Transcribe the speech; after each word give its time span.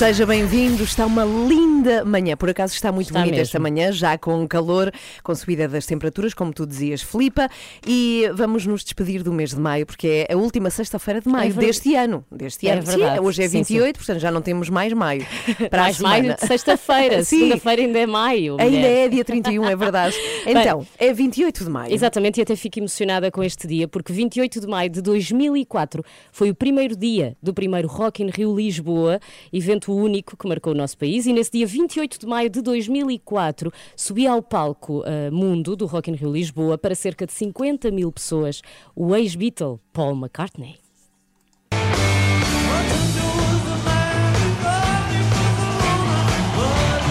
Seja 0.00 0.24
bem-vindo, 0.24 0.82
está 0.82 1.04
uma 1.04 1.26
linda 1.26 2.06
manhã. 2.06 2.34
Por 2.34 2.48
acaso 2.48 2.72
está 2.72 2.90
muito 2.90 3.08
Está 3.08 3.18
bonita 3.18 3.36
mesmo. 3.36 3.42
esta 3.42 3.58
manhã, 3.58 3.92
já 3.92 4.16
com 4.16 4.48
calor, 4.48 4.90
com 5.22 5.34
subida 5.34 5.68
das 5.68 5.84
temperaturas, 5.84 6.32
como 6.32 6.54
tu 6.54 6.66
dizias, 6.66 7.02
Filipa. 7.02 7.50
E 7.86 8.24
vamos 8.32 8.64
nos 8.64 8.82
despedir 8.82 9.22
do 9.22 9.30
mês 9.30 9.50
de 9.50 9.60
maio, 9.60 9.84
porque 9.84 10.26
é 10.26 10.32
a 10.32 10.38
última 10.38 10.70
sexta-feira 10.70 11.20
de 11.20 11.28
maio 11.28 11.48
verdade. 11.52 11.66
deste 11.66 11.94
ano. 11.94 12.24
Deste 12.32 12.66
É 12.66 12.72
ano. 12.72 12.86
Sim, 12.86 12.96
verdade. 12.96 13.20
hoje 13.20 13.42
é 13.42 13.48
Sim, 13.48 13.58
28, 13.58 13.96
portanto 13.98 14.20
já 14.20 14.30
não 14.30 14.40
temos 14.40 14.70
mais 14.70 14.90
maio. 14.94 15.26
Para 15.68 15.82
Mais 15.82 16.00
maio 16.00 16.34
de 16.34 16.46
sexta-feira. 16.46 17.20
Sim. 17.22 17.36
Segunda-feira 17.40 17.82
ainda 17.82 17.98
é 17.98 18.06
maio. 18.06 18.56
Ainda 18.58 18.70
mulher. 18.78 19.04
é 19.04 19.08
dia 19.10 19.24
31, 19.24 19.64
é 19.68 19.76
verdade. 19.76 20.16
Então, 20.46 20.86
é 20.98 21.12
28 21.12 21.62
de 21.64 21.70
maio. 21.70 21.92
Exatamente, 21.92 22.38
e 22.40 22.42
até 22.42 22.56
fico 22.56 22.78
emocionada 22.78 23.30
com 23.30 23.44
este 23.44 23.66
dia, 23.68 23.86
porque 23.86 24.12
28 24.14 24.62
de 24.62 24.66
maio 24.66 24.88
de 24.88 25.02
2004 25.02 26.02
foi 26.32 26.48
o 26.48 26.54
primeiro 26.54 26.96
dia 26.96 27.36
do 27.42 27.52
primeiro 27.52 27.86
Rock 27.86 28.22
in 28.22 28.30
Rio 28.30 28.56
Lisboa, 28.56 29.20
evento 29.52 29.89
único 29.96 30.36
que 30.36 30.48
marcou 30.48 30.72
o 30.72 30.76
nosso 30.76 30.96
país, 30.96 31.26
e 31.26 31.32
nesse 31.32 31.52
dia 31.52 31.66
28 31.66 32.20
de 32.20 32.26
maio 32.26 32.50
de 32.50 32.60
2004 32.62 33.72
subi 33.96 34.26
ao 34.26 34.42
palco 34.42 35.02
ah, 35.04 35.30
Mundo 35.30 35.76
do 35.76 35.86
Rock 35.86 36.10
in 36.10 36.14
Rio 36.14 36.32
Lisboa 36.32 36.76
para 36.78 36.94
cerca 36.94 37.26
de 37.26 37.32
50 37.32 37.90
mil 37.90 38.10
pessoas 38.12 38.62
o 38.94 39.14
ex-Beatle 39.14 39.78
Paul 39.92 40.14
McCartney. 40.16 40.76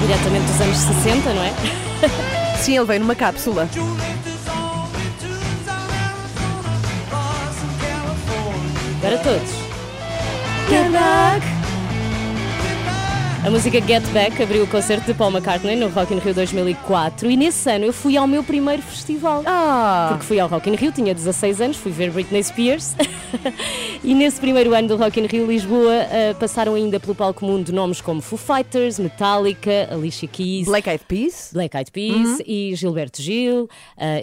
Diretamente 0.01 0.45
dos 0.45 0.61
anos 0.61 0.77
60, 0.77 1.33
não 1.33 1.43
é? 1.43 1.53
Sim, 2.57 2.77
ele 2.77 2.85
veio 2.85 2.99
numa 3.01 3.15
cápsula. 3.15 3.69
Agora 9.01 9.17
todos. 9.19 9.49
Get 10.69 10.91
back. 10.91 11.58
A 13.45 13.49
música 13.49 13.79
Get 13.81 14.05
Back 14.09 14.43
abriu 14.43 14.65
o 14.65 14.67
concerto 14.67 15.05
de 15.05 15.13
Paul 15.13 15.31
McCartney 15.31 15.75
no 15.75 15.87
Rock 15.87 16.13
in 16.13 16.19
Rio 16.19 16.33
2004 16.33 17.31
e 17.31 17.37
nesse 17.37 17.71
ano 17.71 17.85
eu 17.85 17.93
fui 17.93 18.17
ao 18.17 18.27
meu 18.27 18.43
primeiro 18.43 18.81
festival. 18.81 19.43
Ah, 19.45 20.07
Porque 20.09 20.25
fui 20.25 20.39
ao 20.39 20.49
Rock 20.49 20.69
in 20.69 20.75
Rio, 20.75 20.91
tinha 20.91 21.15
16 21.15 21.61
anos, 21.61 21.77
fui 21.77 21.91
ver 21.91 22.11
Britney 22.11 22.43
Spears. 22.43 22.95
e 24.03 24.13
nesse 24.13 24.41
primeiro 24.41 24.73
ano 24.73 24.89
do 24.89 24.97
Rock 24.97 25.21
in 25.21 25.25
Rio 25.25 25.47
Lisboa 25.47 25.93
ah, 26.01 26.35
passaram 26.37 26.75
ainda 26.75 26.99
pelo 26.99 27.15
palco 27.15 27.45
mundo 27.45 27.71
nomes 27.71 28.01
como 28.01 28.21
Foo 28.21 28.37
Fighters, 28.37 28.99
Metallica, 28.99 29.87
Alicia 29.89 30.27
Keys, 30.27 30.65
Black 30.65 30.89
Eyed 30.89 31.05
Peas. 31.07 31.51
Black 31.53 31.77
Eyed 31.77 31.91
Peas 31.91 32.41
e 32.45 32.73
Gilberto 32.75 33.21
Gil, 33.21 33.63
uh, 33.63 33.69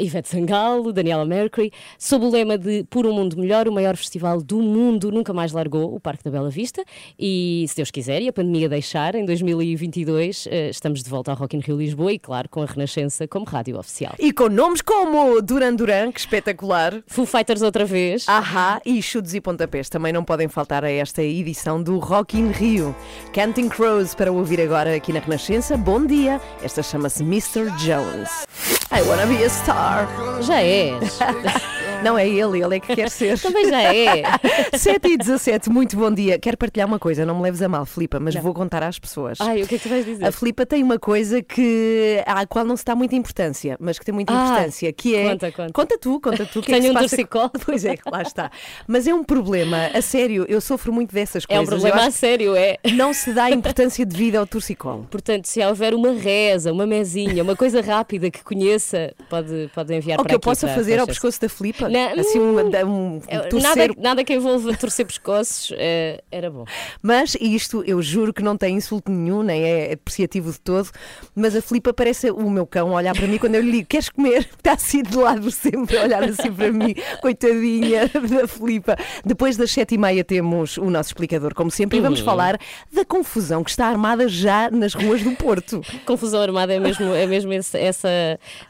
Ivete 0.03 0.29
Sangalo, 0.29 0.93
Daniela 0.93 1.25
Mercury, 1.25 1.73
sob 1.99 2.27
o 2.27 2.31
lema 2.31 2.59
de 2.59 2.85
Por 2.91 3.07
um 3.07 3.15
Mundo 3.15 3.39
Melhor, 3.39 3.67
o 3.67 3.73
maior 3.73 3.97
festival 3.97 4.43
do 4.43 4.61
mundo 4.61 5.11
nunca 5.11 5.33
mais 5.33 5.53
largou 5.53 5.95
o 5.95 5.99
Parque 5.99 6.23
da 6.23 6.31
Bela 6.31 6.51
Vista 6.51 6.85
e, 7.19 7.65
se 7.67 7.77
Deus 7.77 7.91
quiser, 7.91 8.21
e 8.21 8.29
a 8.29 8.33
pandemia 8.33 8.69
deixar, 8.69 9.06
em 9.15 9.25
2022 9.25 10.47
uh, 10.47 10.51
estamos 10.71 11.03
de 11.03 11.09
volta 11.09 11.31
ao 11.31 11.37
Rock 11.37 11.57
in 11.57 11.61
Rio 11.61 11.77
Lisboa 11.77 12.13
e, 12.13 12.19
claro, 12.19 12.49
com 12.49 12.63
a 12.63 12.67
Renascença 12.67 13.29
como 13.29 13.45
rádio 13.45 13.79
oficial. 13.79 14.15
E 14.19 14.33
com 14.33 14.49
nomes 14.49 14.81
como 14.81 15.41
Duran 15.41 15.75
Duran, 15.75 16.13
que 16.13 16.21
espetacular. 16.21 17.03
Foo 17.07 17.27
Fighters 17.27 17.63
outra 17.63 17.85
vez. 17.85 18.29
Ahá 18.29 18.81
e 18.85 19.01
chutes 19.03 19.35
e 19.35 19.41
pontapés 19.41 19.89
também 19.89 20.13
não 20.13 20.25
podem 20.25 20.49
faltar 20.49 20.85
a 20.85 20.91
esta 20.91 21.23
edição 21.23 21.83
do 21.83 21.99
Rock 21.99 22.39
in 22.39 22.51
Rio. 22.51 22.95
Canting 23.33 23.69
Crows 23.69 24.15
para 24.15 24.33
ouvir 24.33 24.61
agora 24.61 24.95
aqui 24.95 25.13
na 25.13 25.21
Renascença. 25.21 25.77
Bom 25.77 26.05
dia, 26.05 26.41
esta 26.63 26.83
chama-se 26.83 27.23
Mr. 27.23 27.71
Jones. 27.79 28.47
I 28.93 29.03
wanna 29.03 29.27
be 29.27 29.45
a 29.45 29.49
star. 29.49 30.09
Já 30.43 30.61
és. 30.61 31.19
Não 32.03 32.19
é 32.19 32.29
ele, 32.29 32.63
ele 32.63 32.77
é 32.77 32.81
que 32.81 32.95
quer 32.95 33.11
ser. 33.11 33.39
Também 33.39 33.69
já 33.69 33.83
é. 33.83 34.23
7 34.77 35.09
e 35.09 35.17
17, 35.17 35.71
muito 35.71 35.97
bom 35.97 36.13
dia. 36.13 36.39
Quero 36.39 36.57
partilhar 36.57 36.87
uma 36.87 36.99
coisa, 36.99 37.25
não 37.25 37.37
me 37.37 37.43
leves 37.43 37.63
a 37.63 37.69
mal, 37.69 37.87
Filipa, 37.87 38.21
mas 38.21 38.35
vou 38.35 38.53
contar 38.53 38.83
às 38.83 38.96
pessoas. 38.99 39.41
Ai, 39.41 39.63
o 39.63 39.67
que 39.67 39.75
é 39.75 39.79
que 39.79 39.85
tu 39.85 39.89
vais 39.91 40.05
dizer? 40.05 40.25
A 40.25 40.33
Filipa 40.33 40.65
tem 40.67 40.83
uma 40.83 40.99
coisa 40.99 41.43
que 41.43 42.23
à 42.27 42.47
qual 42.47 42.65
não 42.65 42.77
se 42.77 42.85
dá 42.85 42.95
muita 42.95 43.15
importância, 43.17 43.77
mas 43.81 43.99
que 43.99 44.05
tem 44.05 44.15
muita 44.15 44.33
Ah, 44.33 44.45
importância, 44.53 44.93
que 44.93 45.15
é. 45.15 45.31
conta, 45.31 45.53
conta. 45.73 45.99
tu, 45.99 46.21
conta 46.21 46.47
tu. 46.47 46.59
o 46.61 46.63
que 46.63 46.73
é 46.73 46.75
que 46.77 46.81
Tenho 46.81 46.83
se 46.85 46.91
um 46.91 46.95
passa- 46.95 47.09
torcicolo. 47.17 47.51
Pois 47.67 47.85
é, 47.85 47.97
lá 48.11 48.23
está. 48.23 48.51
Mas 48.87 49.07
é 49.07 49.15
um 49.15 49.25
problema, 49.25 49.91
a 49.93 50.01
sério, 50.01 50.45
eu 50.49 50.61
sofro 50.61 50.93
muito 50.93 51.13
dessas 51.15 51.45
É 51.49 51.57
coisas. 51.57 51.69
um 51.73 51.77
Eu 51.77 51.81
problema 51.83 52.07
a 52.09 52.11
sério, 52.11 52.55
é. 52.57 52.77
que 52.83 52.93
não 52.93 53.13
se 53.13 53.33
dá 53.33 53.51
importância 53.51 54.05
devida 54.07 54.39
ao 54.39 54.47
torcicolo. 54.47 55.07
Portanto, 55.11 55.47
se 55.47 55.65
houver 55.65 55.95
uma 55.95 56.13
reza, 56.13 56.73
uma 56.73 56.87
mesinha, 56.87 57.43
uma 57.43 57.57
coisa 57.57 57.81
rápida 57.81 58.31
que 58.31 58.43
conheça, 58.45 59.13
pode, 59.29 59.71
pode 59.75 59.95
enviar 59.95 60.19
Ou 60.19 60.25
para 60.25 60.29
que 60.31 60.35
eu 60.35 60.39
aqui, 60.39 60.45
possa 60.45 60.67
para- 60.67 60.77
fazer 60.77 60.93
para 60.93 61.01
ao 61.03 61.07
pescoço 61.07 61.41
da 61.41 61.49
Filipa. 61.49 61.89
Não, 61.89 62.07
Assim, 62.21 62.39
uma, 62.39 62.63
um, 62.63 63.17
um 63.17 63.21
torcer. 63.51 63.61
Nada, 63.63 63.95
nada 63.99 64.25
que 64.25 64.33
envolva 64.35 64.75
torcer 64.77 65.07
pescoços 65.07 65.73
eh, 65.77 66.23
era 66.31 66.51
bom. 66.51 66.65
Mas 67.03 67.37
isto 67.41 67.83
eu 67.87 68.01
juro 68.01 68.33
que 68.33 68.43
não 68.43 68.57
tem 68.57 68.77
insulto 68.87 69.11
nenhum, 69.11 69.43
nem 69.43 69.63
é 69.65 69.89
depreciativo 69.91 70.53
de 70.53 70.61
todo. 70.61 70.89
Mas 71.35 71.57
a 71.57 71.61
Filipa 71.61 71.93
parece 71.93 72.31
o 72.31 72.49
meu 72.49 72.67
cão 72.67 72.93
a 72.93 72.95
olhar 72.95 73.15
para 73.15 73.27
mim 73.27 73.39
quando 73.39 73.57
eu 73.57 73.63
lhe 73.63 73.73
digo: 73.73 73.89
Queres 73.89 74.09
comer? 74.09 74.49
Está 74.57 74.73
assim 74.75 75.03
de 75.03 75.17
lado 75.17 75.51
sempre 75.51 75.99
a 75.99 76.03
olhar 76.05 76.23
assim 76.23 76.53
para 76.53 76.73
mim, 76.73 76.95
coitadinha 77.21 78.09
da 78.31 78.47
Filipa. 78.47 78.97
Depois 79.25 79.57
das 79.57 79.71
sete 79.71 79.95
e 79.95 79.99
meia 79.99 80.23
temos 80.25 80.77
o 80.79 80.89
nosso 80.91 81.11
explicador, 81.11 81.55
como 81.55 81.71
sempre, 81.71 81.99
e 81.99 82.01
vamos 82.01 82.21
falar 82.21 82.59
da 82.93 83.05
confusão 83.05 83.63
que 83.65 83.71
está 83.71 83.87
armada 83.87 84.29
já 84.29 84.71
nas 84.71 84.95
ruas 84.95 85.23
do 85.23 85.33
Porto. 85.33 85.81
Confusão 86.07 86.41
armada 86.41 86.73
é 86.73 86.79
mesmo, 86.81 87.13
é 87.15 87.27
mesmo 87.27 87.53
esse- 87.53 87.77
essa 87.79 88.09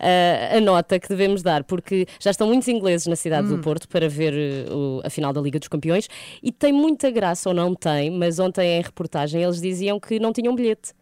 eh, 0.00 0.53
a 0.56 0.60
nota 0.60 0.99
que 0.99 1.09
devemos 1.09 1.43
dar, 1.43 1.65
porque 1.65 2.06
já 2.21 2.31
estão 2.31 2.47
muitos 2.49 2.66
ingleses 2.69 3.06
na 3.06 3.16
cidade 3.16 3.47
Hum. 3.49 3.56
do 3.56 3.59
Porto 3.59 3.88
para 3.88 4.09
ver 4.09 4.32
eh, 4.34 4.72
o- 4.72 5.00
a 5.05 5.10
final 5.10 5.32
da 5.32 5.41
Liga 5.41 5.59
dos 5.59 5.69
Campeões 5.69 6.09
e 6.43 6.50
tem 6.50 6.72
muita 6.72 7.10
graça 7.10 7.49
ou 7.49 7.55
não 7.55 7.75
tem, 7.75 8.10
mas 8.10 8.38
ontem 8.38 8.78
em 8.78 8.82
reportagem 8.82 9.43
eles 9.43 9.60
diziam 9.60 10.00
que 10.00 10.06
não 10.21 10.33
tinham 10.33 10.55
bilhete. 10.55 10.93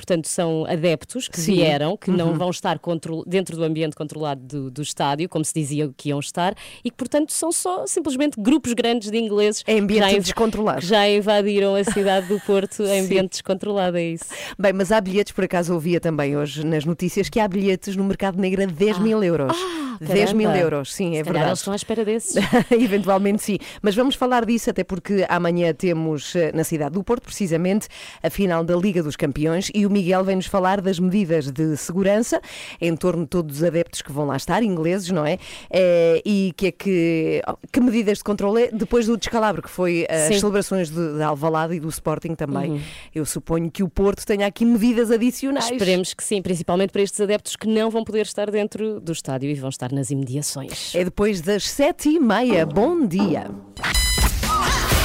Portanto, 0.00 0.28
são 0.28 0.64
adeptos 0.64 1.28
que 1.28 1.38
Sim. 1.38 1.50
Uhum. 1.52 1.56
vieram, 1.58 1.96
que 1.96 2.10
não 2.10 2.32
vão 2.32 2.48
estar 2.48 2.80
dentro 3.26 3.54
do 3.54 3.62
ambiente 3.62 3.94
controlado 3.94 4.40
do, 4.40 4.70
do 4.70 4.80
estádio, 4.80 5.28
como 5.28 5.44
se 5.44 5.52
dizia 5.52 5.90
que 5.94 6.08
iam 6.08 6.18
estar, 6.18 6.54
e 6.82 6.90
que, 6.90 6.96
portanto, 6.96 7.32
são 7.34 7.52
só 7.52 7.86
simplesmente 7.86 8.40
grupos 8.40 8.72
grandes 8.72 9.10
de 9.10 9.18
ingleses 9.18 9.62
É 9.66 9.74
ambiente 9.78 10.06
que 10.06 10.12
já, 10.12 10.18
descontrolado. 10.18 10.80
já 10.80 11.06
invadiram 11.06 11.74
a 11.74 11.84
cidade 11.84 12.28
do 12.28 12.40
Porto 12.40 12.82
em 12.82 12.86
Sim. 12.96 13.00
ambiente 13.04 13.30
descontrolado, 13.32 13.98
é 13.98 14.04
isso. 14.04 14.24
Bem, 14.58 14.72
mas 14.72 14.90
há 14.90 14.98
bilhetes, 15.02 15.32
por 15.34 15.44
acaso 15.44 15.74
ouvia 15.74 16.00
também 16.00 16.34
hoje 16.34 16.64
nas 16.64 16.86
notícias 16.86 17.28
que 17.28 17.38
há 17.38 17.46
bilhetes 17.46 17.94
no 17.94 18.04
mercado 18.04 18.40
negro 18.40 18.62
a 18.62 18.66
10 18.66 18.98
mil 19.00 19.22
euros. 19.22 19.54
10 20.00 20.32
mil 20.32 20.48
Ah, 20.48 20.56
euros, 20.58 20.94
sim, 20.94 21.18
é 21.18 21.22
verdade. 21.22 21.48
eles 21.48 21.58
estão 21.58 21.74
à 21.74 21.76
espera 21.76 22.06
desses. 22.06 22.42
Eventualmente 22.72 23.42
sim. 23.42 23.58
Mas 23.82 23.94
vamos 23.94 24.14
falar 24.14 24.46
disso 24.46 24.70
até 24.70 24.82
porque 24.82 25.26
amanhã 25.28 25.74
temos 25.74 26.34
eh, 26.34 26.50
na 26.54 26.64
cidade 26.64 26.94
do 26.94 27.04
Porto, 27.04 27.24
precisamente, 27.24 27.86
a 28.22 28.30
final 28.30 28.64
da 28.64 28.74
Liga 28.76 29.02
dos 29.02 29.14
Campeões 29.14 29.70
e 29.74 29.84
o 29.84 29.89
Miguel 29.90 30.24
vem-nos 30.24 30.46
falar 30.46 30.80
das 30.80 30.98
medidas 30.98 31.50
de 31.50 31.76
segurança 31.76 32.40
em 32.80 32.94
torno 32.96 33.22
de 33.22 33.28
todos 33.28 33.56
os 33.56 33.64
adeptos 33.64 34.02
que 34.02 34.12
vão 34.12 34.26
lá 34.26 34.36
estar, 34.36 34.62
ingleses, 34.62 35.10
não 35.10 35.26
é? 35.26 35.38
Eh, 35.70 36.22
e 36.24 36.52
que 36.56 36.66
é 36.68 36.72
que, 36.72 37.42
que 37.72 37.80
medidas 37.80 38.18
de 38.18 38.24
controle 38.24 38.64
é 38.64 38.70
depois 38.72 39.06
do 39.06 39.16
descalabro, 39.16 39.62
que 39.62 39.70
foi 39.70 40.06
eh, 40.08 40.28
Sim. 40.28 40.34
as 40.34 40.40
celebrações 40.40 40.90
de, 40.90 41.14
de 41.16 41.22
Alvalade 41.22 41.74
e 41.74 41.80
do 41.80 41.88
Sporting 41.88 42.34
também. 42.34 42.80
Eu 43.14 43.24
suponho 43.24 43.70
que 43.70 43.82
o 43.82 43.88
Porto 43.88 44.24
tenha 44.24 44.46
aqui 44.46 44.64
medidas 44.64 45.10
adicionais. 45.10 45.70
Esperemos 45.70 46.14
que 46.14 46.22
sim, 46.22 46.40
principalmente 46.40 46.90
para 46.90 47.02
estes 47.02 47.20
adeptos 47.20 47.56
que 47.56 47.66
não 47.66 47.90
vão 47.90 48.04
poder 48.04 48.22
estar 48.22 48.50
dentro 48.50 49.00
do 49.00 49.12
estádio 49.12 49.50
e 49.50 49.54
vão 49.54 49.68
estar 49.70 49.92
nas 49.92 50.10
imediações. 50.10 50.94
É 50.94 51.04
depois 51.04 51.40
das 51.40 51.68
sete 51.68 52.08
e 52.08 52.20
meia. 52.20 52.64
Bom 52.66 53.06
dia. 53.06 53.50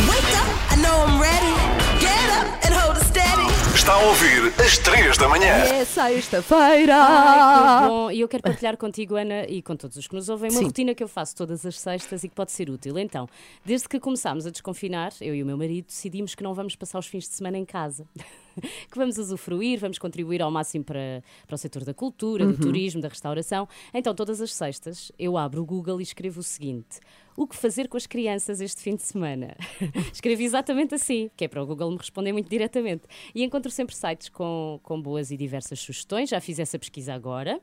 Wake 0.07 0.35
up, 0.35 0.73
I 0.73 0.81
know 0.81 1.05
I'm 1.05 1.19
ready. 1.19 1.53
Get 1.99 2.29
up 2.37 2.65
and 2.65 2.73
hold 2.73 2.97
it 2.97 3.05
steady. 3.05 3.54
Está 3.85 3.93
a 3.93 4.07
ouvir 4.07 4.51
às 4.59 4.79
3 4.79 5.15
da 5.15 5.29
manhã. 5.29 5.45
É 5.45 5.85
sexta-feira. 5.85 6.95
Ai, 6.97 7.83
que 7.83 7.87
bom! 7.87 8.09
E 8.09 8.19
eu 8.19 8.27
quero 8.27 8.41
partilhar 8.41 8.75
contigo, 8.77 9.13
Ana, 9.15 9.45
e 9.47 9.61
com 9.61 9.75
todos 9.75 9.95
os 9.95 10.07
que 10.07 10.15
nos 10.15 10.27
ouvem, 10.27 10.49
uma 10.49 10.57
Sim. 10.57 10.65
rotina 10.65 10.95
que 10.95 11.03
eu 11.03 11.07
faço 11.07 11.35
todas 11.35 11.63
as 11.63 11.79
sextas 11.79 12.23
e 12.23 12.29
que 12.29 12.33
pode 12.33 12.51
ser 12.51 12.67
útil. 12.67 12.97
Então, 12.97 13.29
desde 13.63 13.87
que 13.87 13.99
começámos 13.99 14.47
a 14.47 14.49
desconfinar, 14.49 15.13
eu 15.21 15.35
e 15.35 15.43
o 15.43 15.45
meu 15.45 15.55
marido 15.55 15.85
decidimos 15.85 16.33
que 16.33 16.41
não 16.41 16.55
vamos 16.55 16.75
passar 16.75 16.97
os 16.97 17.05
fins 17.05 17.25
de 17.29 17.35
semana 17.35 17.59
em 17.59 17.65
casa. 17.65 18.07
que 18.57 18.97
vamos 18.97 19.19
usufruir, 19.19 19.79
vamos 19.79 19.99
contribuir 19.99 20.41
ao 20.41 20.49
máximo 20.49 20.83
para, 20.83 21.21
para 21.45 21.53
o 21.53 21.57
setor 21.57 21.83
da 21.83 21.93
cultura, 21.93 22.43
Uhum. 22.43 22.53
do 22.53 22.57
turismo, 22.57 23.01
da 23.01 23.07
restauração. 23.07 23.69
Então, 23.93 24.15
todas 24.15 24.41
as 24.41 24.51
sextas, 24.51 25.11
eu 25.19 25.37
abro 25.37 25.61
o 25.61 25.65
Google 25.65 25.99
e 25.99 26.03
escrevo 26.03 26.39
o 26.39 26.43
seguinte: 26.43 26.99
o 27.35 27.45
que 27.47 27.55
fazer 27.55 27.87
com 27.87 27.97
as 27.97 28.07
crianças 28.07 28.61
este 28.61 28.81
fim 28.81 28.95
de 28.95 29.03
semana. 29.03 29.55
Escrevi 30.13 30.45
exatamente 30.45 30.95
assim, 30.95 31.29
que 31.35 31.45
é 31.45 31.47
para 31.47 31.61
o 31.61 31.65
Google 31.65 31.91
me 31.91 31.97
responder 31.97 32.31
muito 32.31 32.49
diretamente. 32.49 33.03
E 33.33 33.43
encontro 33.43 33.71
sempre 33.71 33.95
sites 33.95 34.29
com, 34.29 34.79
com 34.83 35.01
boas 35.01 35.31
e 35.31 35.37
diversas 35.37 35.79
sugestões. 35.79 36.29
Já 36.29 36.39
fiz 36.39 36.59
essa 36.59 36.79
pesquisa 36.79 37.13
agora. 37.13 37.59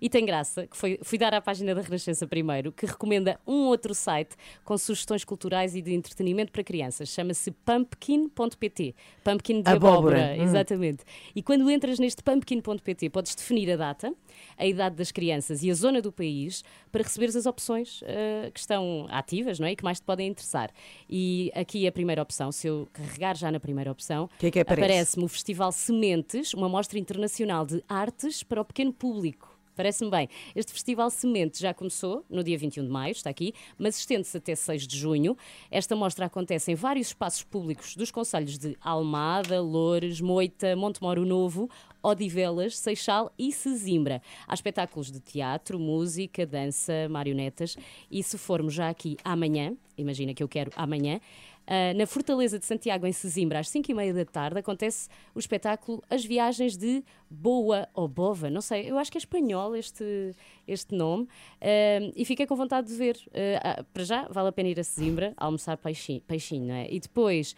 E 0.00 0.08
tem 0.08 0.24
graça, 0.24 0.66
que 0.66 0.76
foi, 0.76 0.98
fui 1.02 1.18
dar 1.18 1.34
à 1.34 1.40
página 1.40 1.74
da 1.74 1.80
Renascença 1.80 2.26
primeiro, 2.26 2.72
que 2.72 2.86
recomenda 2.86 3.38
um 3.46 3.66
outro 3.66 3.94
site 3.94 4.36
com 4.64 4.76
sugestões 4.76 5.24
culturais 5.24 5.74
e 5.74 5.82
de 5.82 5.92
entretenimento 5.92 6.52
para 6.52 6.62
crianças. 6.62 7.08
Chama-se 7.08 7.50
pumpkin.pt. 7.50 8.94
Pumpkin 9.24 9.62
de 9.62 9.70
Abóbora. 9.70 10.16
abóbora. 10.16 10.36
Hum. 10.38 10.44
Exatamente. 10.44 11.04
E 11.34 11.42
quando 11.42 11.70
entras 11.70 11.98
neste 11.98 12.22
pumpkin.pt, 12.22 13.10
podes 13.10 13.34
definir 13.34 13.70
a 13.72 13.76
data, 13.76 14.12
a 14.56 14.66
idade 14.66 14.96
das 14.96 15.10
crianças 15.10 15.62
e 15.62 15.70
a 15.70 15.74
zona 15.74 16.00
do 16.00 16.12
país 16.12 16.62
para 16.92 17.02
receberes 17.02 17.36
as 17.36 17.46
opções 17.46 18.00
eh, 18.04 18.50
que 18.52 18.60
estão 18.60 19.06
ativas 19.10 19.58
não 19.58 19.66
é? 19.66 19.72
e 19.72 19.76
que 19.76 19.84
mais 19.84 20.00
te 20.00 20.04
podem 20.04 20.28
interessar. 20.28 20.70
E 21.08 21.50
aqui 21.54 21.86
a 21.86 21.92
primeira 21.92 22.22
opção, 22.22 22.50
se 22.52 22.66
eu 22.66 22.88
carregar 22.92 23.36
já 23.36 23.50
na 23.50 23.60
primeira 23.60 23.90
opção, 23.90 24.28
que 24.38 24.46
é 24.46 24.50
que 24.50 24.60
aparece? 24.60 24.84
aparece-me 24.84 25.24
o 25.24 25.28
Festival 25.28 25.72
Sementes, 25.72 26.54
uma 26.54 26.68
mostra 26.68 26.98
internacional 26.98 27.66
de 27.66 27.82
artes 27.88 28.42
para 28.42 28.60
o 28.60 28.64
pequeno 28.64 28.92
público. 28.92 29.45
Parece-me 29.76 30.10
bem. 30.10 30.28
Este 30.54 30.72
Festival 30.72 31.10
Semente 31.10 31.60
já 31.60 31.74
começou 31.74 32.24
no 32.30 32.42
dia 32.42 32.56
21 32.56 32.84
de 32.84 32.90
maio, 32.90 33.12
está 33.12 33.28
aqui, 33.28 33.52
mas 33.78 33.98
estende-se 33.98 34.34
até 34.38 34.54
6 34.54 34.86
de 34.86 34.96
junho. 34.96 35.36
Esta 35.70 35.94
mostra 35.94 36.24
acontece 36.24 36.72
em 36.72 36.74
vários 36.74 37.08
espaços 37.08 37.42
públicos 37.42 37.94
dos 37.94 38.10
concelhos 38.10 38.56
de 38.56 38.74
Almada, 38.80 39.60
Loures, 39.60 40.20
Moita, 40.22 40.74
Montemoro 40.74 41.26
Novo, 41.26 41.68
Odivelas, 42.02 42.78
Seixal 42.78 43.30
e 43.38 43.52
Sesimbra. 43.52 44.22
Há 44.48 44.54
espetáculos 44.54 45.10
de 45.10 45.20
teatro, 45.20 45.78
música, 45.78 46.46
dança, 46.46 47.06
marionetas. 47.10 47.76
E 48.10 48.22
se 48.22 48.38
formos 48.38 48.72
já 48.72 48.88
aqui 48.88 49.18
amanhã, 49.22 49.76
imagina 49.98 50.32
que 50.32 50.42
eu 50.42 50.48
quero 50.48 50.70
amanhã, 50.74 51.20
ah, 51.66 51.94
na 51.94 52.06
Fortaleza 52.06 52.58
de 52.58 52.64
Santiago, 52.64 53.06
em 53.06 53.12
Sesimbra, 53.12 53.58
às 53.58 53.68
5 53.68 53.90
e 53.90 53.94
meia 53.94 54.14
da 54.14 54.24
tarde, 54.24 54.58
acontece 54.58 55.08
o 55.34 55.38
espetáculo 55.38 56.02
As 56.08 56.24
Viagens 56.24 56.76
de 56.76 57.02
Boa 57.28 57.88
ou 57.92 58.06
Bova, 58.06 58.48
não 58.48 58.60
sei, 58.60 58.90
eu 58.90 58.98
acho 58.98 59.10
que 59.10 59.18
é 59.18 59.20
espanhol 59.20 59.74
este, 59.74 60.32
este 60.66 60.94
nome, 60.94 61.28
Ah, 61.60 62.12
e 62.14 62.24
fiquei 62.24 62.46
com 62.46 62.54
vontade 62.56 62.88
de 62.88 62.94
ver. 62.94 63.16
Ah, 63.62 63.84
para 63.92 64.04
já, 64.04 64.28
vale 64.28 64.48
a 64.48 64.52
pena 64.52 64.68
ir 64.68 64.78
a 64.78 64.84
Sesimbra, 64.84 65.34
almoçar 65.36 65.76
peixinho, 65.76 66.20
peixinho 66.22 66.72
é? 66.72 66.88
E 66.90 67.00
depois 67.00 67.54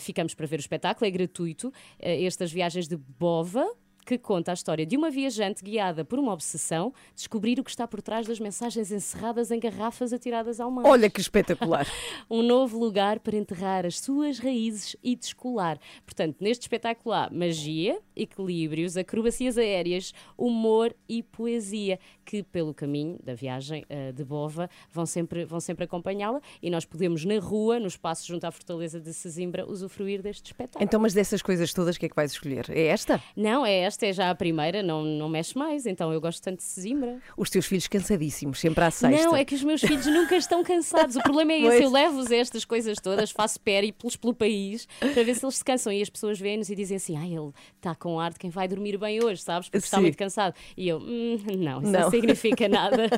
ficamos 0.00 0.34
para 0.34 0.46
ver 0.46 0.58
o 0.58 0.60
espetáculo, 0.60 1.06
é 1.06 1.10
gratuito, 1.10 1.72
estas 1.98 2.52
Viagens 2.52 2.88
de 2.88 2.96
Bova, 2.96 3.66
que 4.06 4.16
conta 4.16 4.52
a 4.52 4.54
história 4.54 4.86
de 4.86 4.96
uma 4.96 5.10
viajante 5.10 5.64
guiada 5.64 6.04
por 6.04 6.20
uma 6.20 6.32
obsessão 6.32 6.94
descobrir 7.12 7.58
o 7.58 7.64
que 7.64 7.70
está 7.70 7.88
por 7.88 8.00
trás 8.00 8.24
das 8.24 8.38
mensagens 8.38 8.92
encerradas 8.92 9.50
em 9.50 9.58
garrafas 9.58 10.12
atiradas 10.12 10.60
ao 10.60 10.70
mar. 10.70 10.86
Olha 10.86 11.10
que 11.10 11.20
espetacular. 11.20 11.86
Um 12.30 12.42
novo 12.42 12.78
lugar 12.78 13.20
para 13.20 13.36
enterrar 13.36 13.86
as 13.86 13.98
suas 13.98 14.38
raízes 14.38 14.96
e 15.02 15.16
descolar. 15.16 15.78
Portanto, 16.04 16.36
neste 16.40 16.62
espetáculo 16.62 17.14
há 17.14 17.28
magia, 17.30 17.98
equilíbrios, 18.14 18.96
acrobacias 18.96 19.56
aéreas, 19.56 20.12
humor 20.36 20.94
e 21.08 21.22
poesia, 21.22 21.98
que 22.24 22.42
pelo 22.42 22.74
caminho 22.74 23.18
da 23.22 23.34
viagem 23.34 23.84
eh, 23.88 24.12
de 24.12 24.24
Bova 24.24 24.68
vão 24.92 25.06
sempre, 25.06 25.44
vão 25.44 25.60
sempre 25.60 25.84
acompanhá-la 25.84 26.40
e 26.62 26.68
nós 26.68 26.84
podemos 26.84 27.24
na 27.24 27.38
rua, 27.38 27.78
no 27.78 27.86
espaço 27.86 28.26
junto 28.26 28.44
à 28.44 28.50
Fortaleza 28.50 29.00
de 29.00 29.14
Sesimbra, 29.14 29.64
usufruir 29.66 30.20
deste 30.20 30.46
espetáculo. 30.46 30.84
Então, 30.84 31.00
mas 31.00 31.14
dessas 31.14 31.40
coisas 31.40 31.72
todas, 31.72 31.96
o 31.96 31.98
que 31.98 32.06
é 32.06 32.08
que 32.08 32.16
vais 32.16 32.32
escolher? 32.32 32.66
É 32.70 32.86
esta? 32.86 33.22
Não, 33.36 33.64
é 33.64 33.78
esta, 33.78 33.95
é 34.04 34.12
já 34.12 34.30
a 34.30 34.34
primeira, 34.34 34.82
não, 34.82 35.02
não 35.02 35.28
mexe 35.28 35.56
mais, 35.56 35.86
então 35.86 36.12
eu 36.12 36.20
gosto 36.20 36.42
tanto 36.42 36.58
de 36.58 36.64
Sesimbra. 36.64 37.18
Os 37.36 37.48
teus 37.50 37.66
filhos 37.66 37.86
cansadíssimos, 37.86 38.58
sempre 38.60 38.84
à 38.84 38.90
sexta. 38.90 39.24
Não, 39.24 39.36
é 39.36 39.44
que 39.44 39.54
os 39.54 39.62
meus 39.64 39.80
filhos 39.80 40.06
nunca 40.06 40.36
estão 40.36 40.62
cansados. 40.64 41.16
O 41.16 41.22
problema 41.22 41.52
é 41.52 41.60
esse. 41.60 41.82
Eu 41.84 41.90
levo-os 41.90 42.30
estas 42.30 42.64
coisas 42.64 42.98
todas, 43.02 43.30
faço 43.30 43.60
périplos 43.60 44.16
pelo 44.16 44.34
país 44.34 44.86
para 45.00 45.22
ver 45.22 45.34
se 45.34 45.44
eles 45.44 45.56
se 45.56 45.64
cansam. 45.64 45.92
E 45.92 46.02
as 46.02 46.10
pessoas 46.10 46.38
veem-nos 46.38 46.68
e 46.70 46.74
dizem 46.74 46.96
assim: 46.96 47.16
ah, 47.16 47.26
ele 47.26 47.52
está 47.76 47.94
com 47.94 48.18
ar 48.20 48.32
de 48.32 48.38
quem 48.38 48.50
vai 48.50 48.66
dormir 48.68 48.98
bem 48.98 49.22
hoje, 49.24 49.42
sabes? 49.42 49.68
Porque 49.68 49.84
está 49.84 49.96
Sim. 49.98 50.02
muito 50.02 50.18
cansado. 50.18 50.54
E 50.76 50.88
eu, 50.88 50.98
"Hum, 50.98 51.38
não, 51.58 51.80
isso 51.82 51.90
não. 51.92 52.00
Não. 52.00 52.10
significa 52.10 52.68
nada. 52.68 53.08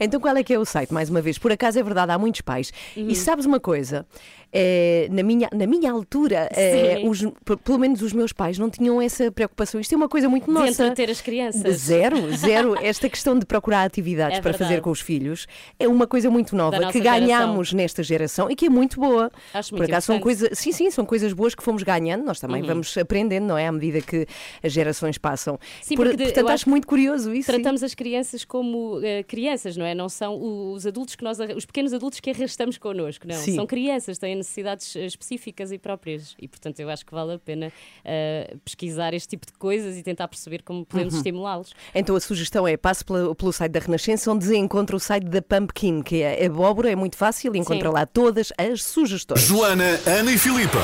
Então 0.00 0.20
qual 0.20 0.36
é 0.36 0.42
que 0.42 0.52
é 0.52 0.58
o 0.58 0.64
site, 0.64 0.92
mais 0.92 1.10
uma 1.10 1.20
vez? 1.20 1.38
Por 1.38 1.52
acaso 1.52 1.78
é 1.78 1.82
verdade, 1.82 2.10
há 2.12 2.18
muitos 2.18 2.40
pais. 2.40 2.72
Uhum. 2.96 3.08
E 3.08 3.14
sabes 3.14 3.44
uma 3.44 3.60
coisa? 3.60 4.06
É, 4.52 5.06
na, 5.10 5.22
minha, 5.22 5.48
na 5.52 5.66
minha 5.66 5.92
altura, 5.92 6.48
é, 6.52 7.02
os- 7.06 7.20
pelo 7.64 7.78
menos 7.78 8.02
os 8.02 8.12
meus 8.12 8.32
pais 8.32 8.58
não 8.58 8.68
tinham 8.70 9.00
essa 9.00 9.30
preocupação. 9.30 9.80
Isto 9.80 9.94
é 9.94 9.96
uma 10.00 10.08
coisa 10.08 10.28
muito 10.28 10.46
De 10.46 10.52
nossa. 10.52 10.70
entreter 10.84 11.10
as 11.10 11.20
crianças. 11.20 11.76
Zero, 11.76 12.34
zero. 12.36 12.74
Esta 12.82 13.08
questão 13.08 13.38
de 13.38 13.44
procurar 13.44 13.84
atividades 13.84 14.38
É 14.38 14.40
para 14.40 14.52
verdade. 14.52 14.70
fazer 14.70 14.80
com 14.80 14.90
os 14.90 15.00
filhos 15.00 15.46
é 15.78 15.86
uma 15.86 16.06
coisa 16.06 16.30
muito 16.30 16.56
nova 16.56 16.90
que 16.90 17.00
ganhamos 17.00 17.72
nesta 17.72 18.02
geração 18.02 18.50
e 18.50 18.56
que 18.56 18.66
é 18.66 18.70
muito 18.70 18.98
boa. 18.98 19.30
Acho 19.52 19.70
Por 19.70 19.78
muito 19.78 19.90
acaso 19.90 20.06
são. 20.06 20.16
Uhum. 20.16 20.20
coisas, 20.22 20.58
sim, 20.58 20.72
sim, 20.72 20.90
são 20.90 21.04
coisas 21.04 21.32
boas 21.32 21.54
que 21.54 21.62
fomos 21.62 21.82
ganhando, 21.82 22.24
nós 22.24 22.40
também 22.40 22.62
vamos 22.62 22.96
aprendendo, 22.96 23.46
não 23.46 23.56
é? 23.58 23.66
À 23.66 23.72
medida 23.72 24.00
que 24.00 24.26
as 24.62 24.72
gerações 24.72 25.18
passam. 25.18 25.58
Sim, 25.82 25.96
Por- 25.96 26.08
de- 26.16 26.24
portanto, 26.24 26.46
acho 26.48 26.60
acho 26.60 26.68
muito 26.70 26.86
curioso 26.86 27.32
isso. 27.32 27.46
sim. 27.50 27.52
Tratamos 27.56 27.82
as 27.82 27.94
crianças 27.94 28.44
como 28.44 29.00
eh, 29.02 29.22
crianças, 29.22 29.76
não 29.76 29.84
é? 29.86 29.94
Não 29.94 30.08
são 30.08 30.38
os 30.72 30.86
adultos 30.86 31.14
que 31.16 31.24
nós, 31.24 31.38
os 31.56 31.64
pequenos 31.64 31.92
adultos 31.94 32.20
que 32.20 32.30
arrastamos 32.30 32.76
connosco, 32.78 33.26
não. 33.26 33.34
Sim. 33.36 33.54
São 33.54 33.66
crianças, 33.66 34.18
têm 34.18 34.34
necessidades 34.36 34.94
eh, 34.96 35.06
específicas 35.06 35.72
e 35.72 35.78
próprias. 35.78 36.34
E, 36.40 36.46
portanto, 36.48 36.80
eu 36.80 36.88
acho 36.90 37.04
que 37.06 37.12
vale 37.12 37.34
a 37.34 37.38
pena 37.38 37.72
eh, 38.04 38.54
pesquisar 38.64 39.14
este 39.14 39.28
tipo 39.28 39.46
de 39.46 39.52
coisas 39.54 39.89
e 39.96 40.02
tentar 40.02 40.28
perceber 40.28 40.62
como 40.62 40.84
podemos 40.84 41.14
Uhum. 41.14 41.20
estimulá-los. 41.20 41.72
Então 41.94 42.14
a 42.16 42.20
sugestão 42.20 42.66
é 42.66 42.76
passe 42.76 43.04
pela- 43.04 43.34
pelo 43.34 43.52
site 43.52 43.72
da 43.72 43.80
Renascença, 43.80 44.30
onde 44.30 44.54
encontra 44.56 44.94
o 44.96 45.00
site 45.00 45.24
da 45.24 45.40
Pumpkin, 45.42 46.02
que 46.02 46.22
é 46.22 46.46
abóbora, 46.46 46.90
é 46.90 46.96
muito 46.96 47.16
fácil, 47.16 47.54
encontra 47.56 47.88
Sim. 47.88 47.94
lá 47.94 48.06
todas 48.06 48.52
as 48.58 48.82
sugestões. 48.84 49.40
Joana, 49.42 49.98
Ana 50.06 50.32
e 50.32 50.38
Filipa. 50.38 50.78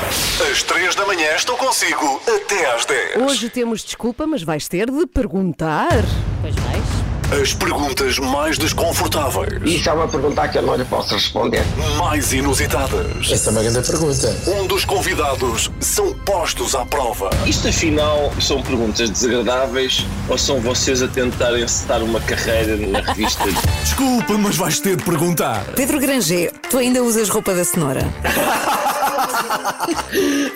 Às 0.51 0.63
3 0.63 0.95
da 0.95 1.05
manhã 1.05 1.35
estou 1.35 1.57
consigo 1.57 2.21
até 2.27 2.73
às 2.73 2.85
10. 2.85 3.17
Hoje 3.21 3.49
temos 3.49 3.83
desculpa, 3.83 4.25
mas 4.27 4.43
vais 4.43 4.67
ter 4.67 4.89
de 4.91 5.05
perguntar. 5.07 6.03
Pois 6.41 6.55
vais. 6.55 6.96
As 7.29 7.53
perguntas 7.53 8.17
mais 8.19 8.57
desconfortáveis, 8.57 9.61
Isso 9.65 9.89
é 9.89 9.93
uma 9.93 10.07
pergunta 10.07 10.47
que 10.47 10.57
eu 10.57 10.61
não 10.61 10.75
lhe 10.75 10.85
posso 10.85 11.13
responder. 11.13 11.61
mais 11.99 12.31
inusitadas, 12.31 13.29
Essa 13.29 13.49
é 13.49 13.51
uma 13.51 13.61
grande 13.63 13.85
pergunta. 13.85 14.35
onde 14.47 14.73
os 14.73 14.85
convidados 14.85 15.69
são 15.79 16.13
postos 16.19 16.73
à 16.73 16.85
prova. 16.85 17.29
Isto 17.45 17.67
afinal 17.67 18.31
são 18.39 18.61
perguntas 18.61 19.09
desagradáveis 19.09 20.05
ou 20.29 20.37
são 20.37 20.61
vocês 20.61 21.01
a 21.03 21.07
tentarem 21.09 21.63
encetar 21.63 22.01
uma 22.01 22.21
carreira 22.21 22.77
na 22.77 22.99
revista? 23.01 23.43
Desculpa, 23.83 24.33
mas 24.37 24.55
vais 24.55 24.79
ter 24.79 24.95
de 24.95 25.03
perguntar. 25.03 25.65
Pedro 25.75 25.99
Granger, 25.99 26.51
tu 26.69 26.77
ainda 26.77 27.03
usas 27.03 27.27
roupa 27.27 27.53
da 27.53 27.65
cenoura? 27.65 28.07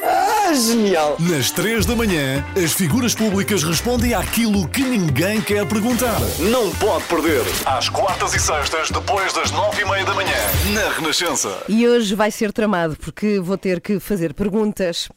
Ah, 0.03 0.53
genial! 0.53 1.15
Nas 1.19 1.51
3 1.51 1.85
da 1.85 1.95
manhã, 1.95 2.43
as 2.61 2.71
figuras 2.73 3.13
públicas 3.15 3.63
respondem 3.63 4.13
àquilo 4.13 4.67
que 4.67 4.81
ninguém 4.81 5.39
quer 5.41 5.65
perguntar. 5.65 6.19
Não 6.39 6.60
pode 6.79 7.03
perder. 7.05 7.41
Às 7.65 7.89
quartas 7.89 8.35
e 8.35 8.39
sextas, 8.39 8.91
depois 8.91 9.33
das 9.33 9.49
9 9.51 9.81
e 9.81 9.85
meia 9.85 10.05
da 10.05 10.13
manhã, 10.13 10.37
na 10.73 10.89
Renascença. 10.89 11.63
E 11.67 11.87
hoje 11.87 12.13
vai 12.13 12.29
ser 12.29 12.53
tramado, 12.53 12.95
porque 12.97 13.39
vou 13.39 13.57
ter 13.57 13.81
que 13.81 13.99
fazer 13.99 14.33
perguntas 14.33 15.09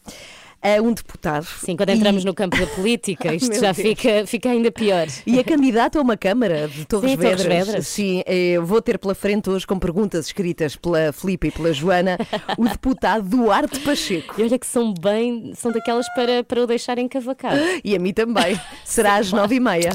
a 0.62 0.80
um 0.80 0.94
deputado. 0.94 1.44
Sim, 1.44 1.76
quando 1.76 1.90
entramos 1.90 2.24
no 2.24 2.32
campo 2.32 2.56
da 2.58 2.66
política, 2.68 3.32
isto 3.36 3.54
já 3.54 3.72
Deus. 3.72 3.76
fica, 3.76 4.26
fica 4.26 4.48
ainda 4.48 4.72
pior. 4.72 5.06
E 5.26 5.38
é 5.38 5.44
candidato 5.44 5.98
a 5.98 6.00
uma 6.02 6.16
Câmara 6.16 6.66
de 6.66 6.86
Torres 6.86 7.10
Sim, 7.10 7.16
Torres 7.18 7.42
Vedras. 7.42 7.66
Vedras. 7.66 7.86
Sim, 7.88 8.22
eh, 8.24 8.58
vou 8.60 8.80
ter 8.80 8.98
pela 8.98 9.14
frente 9.14 9.50
hoje 9.50 9.66
com 9.66 9.78
perguntas 9.78 10.24
escritas 10.26 10.74
pela 10.74 11.12
Filipe 11.12 11.48
e 11.48 11.50
pela 11.50 11.70
Joana, 11.74 12.16
o 12.56 12.66
deputado 12.66 13.28
Duarte 13.28 13.78
Pacheco. 13.80 14.34
E 14.38 14.42
olha 14.42 14.58
que 14.58 14.66
são 14.66 14.94
bem, 14.94 15.52
são 15.54 15.70
daquelas 15.70 16.06
para, 16.14 16.42
para 16.42 16.62
o 16.62 16.66
deixar 16.66 16.98
encavacado. 16.98 17.60
E 17.84 17.94
a 17.94 17.98
mim 17.98 18.14
também. 18.14 18.58
Será 18.86 19.16
às 19.16 19.30
nove 19.30 19.56
e 19.56 19.60
meia. 19.60 19.92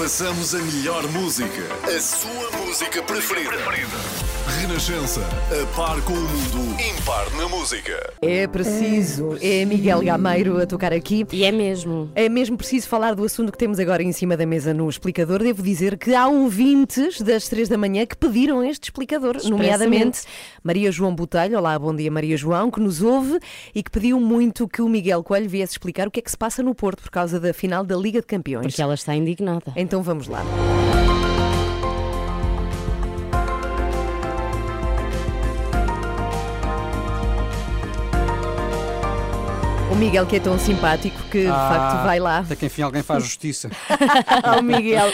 Passamos 0.00 0.54
a 0.54 0.58
melhor 0.60 1.06
música. 1.08 1.62
A 1.84 2.00
sua 2.00 2.50
música 2.52 3.02
preferida. 3.02 4.29
Renascença. 4.58 5.20
A 5.20 5.76
par 5.76 6.02
com 6.02 6.12
o 6.12 6.16
mundo. 6.16 6.76
Impar 6.80 7.30
na 7.36 7.48
música. 7.48 8.12
É 8.20 8.48
preciso. 8.48 9.36
É 9.40 9.64
Miguel 9.64 10.02
Gameiro 10.02 10.60
a 10.60 10.66
tocar 10.66 10.92
aqui. 10.92 11.24
E 11.30 11.44
é 11.44 11.52
mesmo. 11.52 12.10
É 12.16 12.28
mesmo 12.28 12.56
preciso 12.56 12.88
falar 12.88 13.14
do 13.14 13.24
assunto 13.24 13.52
que 13.52 13.58
temos 13.58 13.78
agora 13.78 14.02
em 14.02 14.10
cima 14.10 14.36
da 14.36 14.44
mesa 14.44 14.74
no 14.74 14.88
explicador. 14.88 15.40
Devo 15.40 15.62
dizer 15.62 15.96
que 15.96 16.14
há 16.14 16.26
ouvintes 16.26 17.20
das 17.20 17.48
três 17.48 17.68
da 17.68 17.78
manhã 17.78 18.04
que 18.04 18.16
pediram 18.16 18.64
este 18.64 18.84
explicador, 18.84 19.36
nomeadamente 19.44 20.22
Maria 20.64 20.90
João 20.90 21.14
Botelho. 21.14 21.56
Olá, 21.56 21.78
bom 21.78 21.94
dia, 21.94 22.10
Maria 22.10 22.36
João, 22.36 22.70
que 22.70 22.80
nos 22.80 23.00
ouve 23.00 23.38
e 23.72 23.82
que 23.84 23.90
pediu 23.90 24.18
muito 24.18 24.66
que 24.66 24.82
o 24.82 24.88
Miguel 24.88 25.22
Coelho 25.22 25.48
viesse 25.48 25.74
explicar 25.74 26.08
o 26.08 26.10
que 26.10 26.18
é 26.18 26.22
que 26.22 26.30
se 26.30 26.38
passa 26.38 26.60
no 26.60 26.74
Porto 26.74 27.02
por 27.02 27.10
causa 27.10 27.38
da 27.38 27.54
final 27.54 27.84
da 27.84 27.96
Liga 27.96 28.20
de 28.20 28.26
Campeões. 28.26 28.66
Porque 28.66 28.82
ela 28.82 28.94
está 28.94 29.14
indignada. 29.14 29.72
Então 29.76 30.02
vamos 30.02 30.26
lá. 30.26 30.44
Miguel, 40.00 40.24
que 40.24 40.36
é 40.36 40.40
tão 40.40 40.58
simpático 40.58 41.22
que 41.30 41.42
de 41.42 41.46
facto 41.46 42.04
vai 42.04 42.18
lá. 42.18 42.38
Até 42.38 42.56
que 42.56 42.64
enfim 42.64 42.80
alguém 42.80 43.02
faz 43.02 43.22
justiça. 43.22 43.68
ao 44.42 44.62
Miguel. 44.62 45.08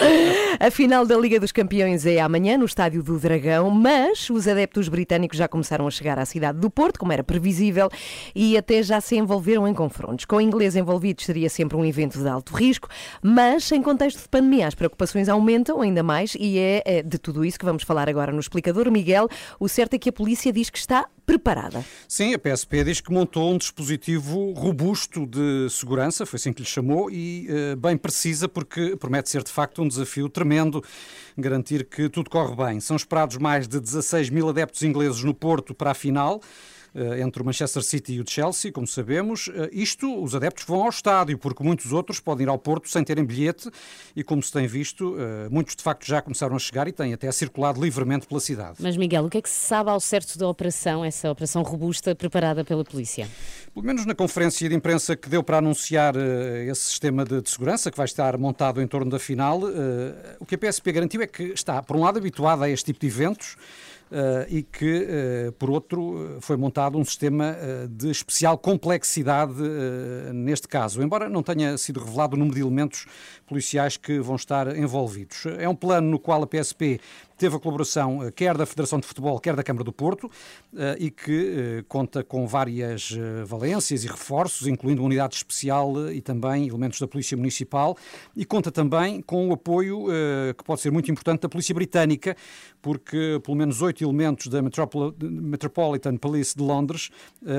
A 0.60 0.70
final 0.70 1.04
da 1.04 1.16
Liga 1.16 1.40
dos 1.40 1.50
Campeões 1.50 2.06
é 2.06 2.20
amanhã 2.20 2.56
no 2.56 2.64
Estádio 2.64 3.02
do 3.02 3.18
Dragão, 3.18 3.68
mas 3.68 4.30
os 4.30 4.46
adeptos 4.46 4.88
britânicos 4.88 5.38
já 5.38 5.48
começaram 5.48 5.88
a 5.88 5.90
chegar 5.90 6.20
à 6.20 6.24
cidade 6.24 6.60
do 6.60 6.70
Porto, 6.70 7.00
como 7.00 7.12
era 7.12 7.24
previsível, 7.24 7.88
e 8.32 8.56
até 8.56 8.80
já 8.80 9.00
se 9.00 9.16
envolveram 9.16 9.66
em 9.66 9.74
confrontos. 9.74 10.24
Com 10.24 10.40
ingleses 10.40 10.76
envolvidos 10.76 11.24
seria 11.24 11.50
sempre 11.50 11.76
um 11.76 11.84
evento 11.84 12.20
de 12.20 12.28
alto 12.28 12.54
risco, 12.54 12.88
mas 13.20 13.70
em 13.72 13.82
contexto 13.82 14.22
de 14.22 14.28
pandemia 14.28 14.68
as 14.68 14.76
preocupações 14.76 15.28
aumentam 15.28 15.80
ainda 15.80 16.04
mais 16.04 16.36
e 16.38 16.60
é 16.60 16.82
é 16.86 17.02
de 17.02 17.18
tudo 17.18 17.44
isso 17.44 17.58
que 17.58 17.64
vamos 17.64 17.82
falar 17.82 18.08
agora 18.08 18.30
no 18.30 18.38
explicador. 18.38 18.88
Miguel, 18.88 19.28
o 19.58 19.66
certo 19.66 19.94
é 19.94 19.98
que 19.98 20.10
a 20.10 20.12
polícia 20.12 20.52
diz 20.52 20.70
que 20.70 20.78
está 20.78 21.06
preparada. 21.26 21.84
Sim, 22.08 22.32
a 22.32 22.38
PSP 22.38 22.84
diz 22.84 23.00
que 23.00 23.12
montou 23.12 23.52
um 23.52 23.58
dispositivo 23.58 24.52
robusto 24.52 25.26
de 25.26 25.68
segurança, 25.68 26.24
foi 26.24 26.36
assim 26.36 26.52
que 26.52 26.62
lhe 26.62 26.68
chamou, 26.68 27.10
e 27.10 27.48
eh, 27.50 27.76
bem 27.76 27.96
precisa 27.96 28.48
porque 28.48 28.96
promete 28.96 29.28
ser 29.28 29.42
de 29.42 29.50
facto 29.50 29.82
um 29.82 29.88
desafio 29.88 30.28
tremendo 30.28 30.82
garantir 31.36 31.84
que 31.84 32.08
tudo 32.08 32.30
corre 32.30 32.54
bem. 32.54 32.80
São 32.80 32.96
esperados 32.96 33.36
mais 33.38 33.66
de 33.66 33.80
16 33.80 34.30
mil 34.30 34.48
adeptos 34.48 34.82
ingleses 34.82 35.22
no 35.24 35.34
Porto 35.34 35.74
para 35.74 35.90
a 35.90 35.94
final. 35.94 36.40
Eh, 36.96 37.20
Entre 37.20 37.42
o 37.42 37.44
Manchester 37.44 37.82
City 37.82 38.14
e 38.14 38.20
o 38.20 38.24
Chelsea, 38.26 38.72
como 38.72 38.86
sabemos. 38.86 39.50
Eh, 39.54 39.68
Isto, 39.72 40.22
os 40.22 40.34
adeptos 40.34 40.64
vão 40.64 40.82
ao 40.82 40.88
estádio, 40.88 41.36
porque 41.36 41.62
muitos 41.62 41.92
outros 41.92 42.18
podem 42.20 42.46
ir 42.46 42.48
ao 42.48 42.58
Porto 42.58 42.88
sem 42.88 43.04
terem 43.04 43.24
bilhete, 43.24 43.70
e 44.14 44.24
como 44.24 44.42
se 44.42 44.50
tem 44.50 44.66
visto, 44.66 45.14
eh, 45.18 45.48
muitos 45.50 45.76
de 45.76 45.82
facto 45.82 46.06
já 46.06 46.22
começaram 46.22 46.56
a 46.56 46.58
chegar 46.58 46.88
e 46.88 46.92
têm 46.92 47.12
até 47.12 47.30
circulado 47.30 47.80
livremente 47.82 48.26
pela 48.26 48.40
cidade. 48.40 48.78
Mas, 48.80 48.96
Miguel, 48.96 49.26
o 49.26 49.30
que 49.30 49.38
é 49.38 49.42
que 49.42 49.50
se 49.50 49.66
sabe 49.66 49.90
ao 49.90 50.00
certo 50.00 50.38
da 50.38 50.48
operação, 50.48 51.04
essa 51.04 51.30
operação 51.30 51.62
robusta 51.62 52.14
preparada 52.14 52.64
pela 52.64 52.84
polícia? 52.84 53.28
Pelo 53.74 53.84
menos 53.84 54.06
na 54.06 54.14
conferência 54.14 54.66
de 54.66 54.74
imprensa 54.74 55.14
que 55.14 55.28
deu 55.28 55.42
para 55.42 55.58
anunciar 55.58 56.14
esse 56.66 56.80
sistema 56.80 57.24
de, 57.24 57.42
de 57.42 57.50
segurança 57.50 57.90
que 57.90 57.96
vai 57.96 58.06
estar 58.06 58.38
montado 58.38 58.80
em 58.80 58.86
torno 58.86 59.10
da 59.10 59.18
final, 59.18 59.60
o 60.40 60.46
que 60.46 60.54
a 60.54 60.58
PSP 60.58 60.92
garantiu 60.92 61.20
é 61.20 61.26
que 61.26 61.42
está, 61.42 61.82
por 61.82 61.96
um 61.96 62.00
lado, 62.00 62.18
habituada 62.18 62.64
a 62.64 62.70
este 62.70 62.86
tipo 62.86 63.00
de 63.00 63.06
eventos. 63.06 63.56
Eh, 64.10 64.46
e 64.48 64.62
que, 64.62 65.06
eh, 65.08 65.52
por 65.58 65.68
outro, 65.68 66.36
eh, 66.36 66.40
foi 66.40 66.56
montado 66.56 66.96
um 66.96 67.04
sistema 67.04 67.56
de 67.90 68.10
especial 68.10 68.56
complexidade 68.56 69.54
neste 70.32 70.68
caso, 70.68 71.02
embora 71.02 71.28
não 71.28 71.42
tenha 71.42 71.76
sido 71.76 72.00
revelado 72.00 72.36
o 72.36 72.38
número 72.38 72.54
de 72.54 72.62
elementos 72.62 73.06
policiais 73.46 73.96
que 73.96 74.20
vão 74.20 74.36
estar 74.36 74.76
envolvidos. 74.76 75.46
É 75.58 75.68
um 75.68 75.74
plano 75.74 76.08
no 76.08 76.18
qual 76.18 76.42
a 76.42 76.46
PSP 76.46 77.00
teve 77.36 77.56
a 77.56 77.58
colaboração 77.58 78.22
eh, 78.24 78.30
quer 78.30 78.56
da 78.56 78.64
Federação 78.66 78.98
de 78.98 79.06
Futebol, 79.06 79.38
quer 79.38 79.54
da 79.54 79.62
Câmara 79.62 79.84
do 79.84 79.92
Porto, 79.92 80.30
eh, 80.76 80.96
e 80.98 81.10
que 81.10 81.78
eh, 81.80 81.84
conta 81.88 82.24
com 82.24 82.46
várias 82.46 83.12
valências 83.44 84.04
e 84.04 84.08
reforços, 84.08 84.66
incluindo 84.66 85.02
uma 85.02 85.06
unidade 85.06 85.36
especial 85.36 86.10
e 86.10 86.20
também 86.20 86.68
elementos 86.68 86.98
da 87.00 87.06
Polícia 87.06 87.36
Municipal, 87.36 87.96
e 88.34 88.44
conta 88.44 88.70
também 88.70 89.20
com 89.20 89.48
o 89.48 89.52
apoio 89.52 90.06
que 90.56 90.64
pode 90.64 90.80
ser 90.80 90.90
muito 90.90 91.10
importante 91.10 91.40
da 91.42 91.48
Polícia 91.48 91.74
Britânica, 91.74 92.36
porque 92.82 93.40
pelo 93.44 93.56
menos 93.56 93.82
oito 93.82 94.02
elementos 94.04 94.46
da 94.48 94.62
Metropol- 94.62 95.14
Metropolitan 95.20 96.16
Police 96.16 96.56
de 96.56 96.62
Londres 96.62 97.10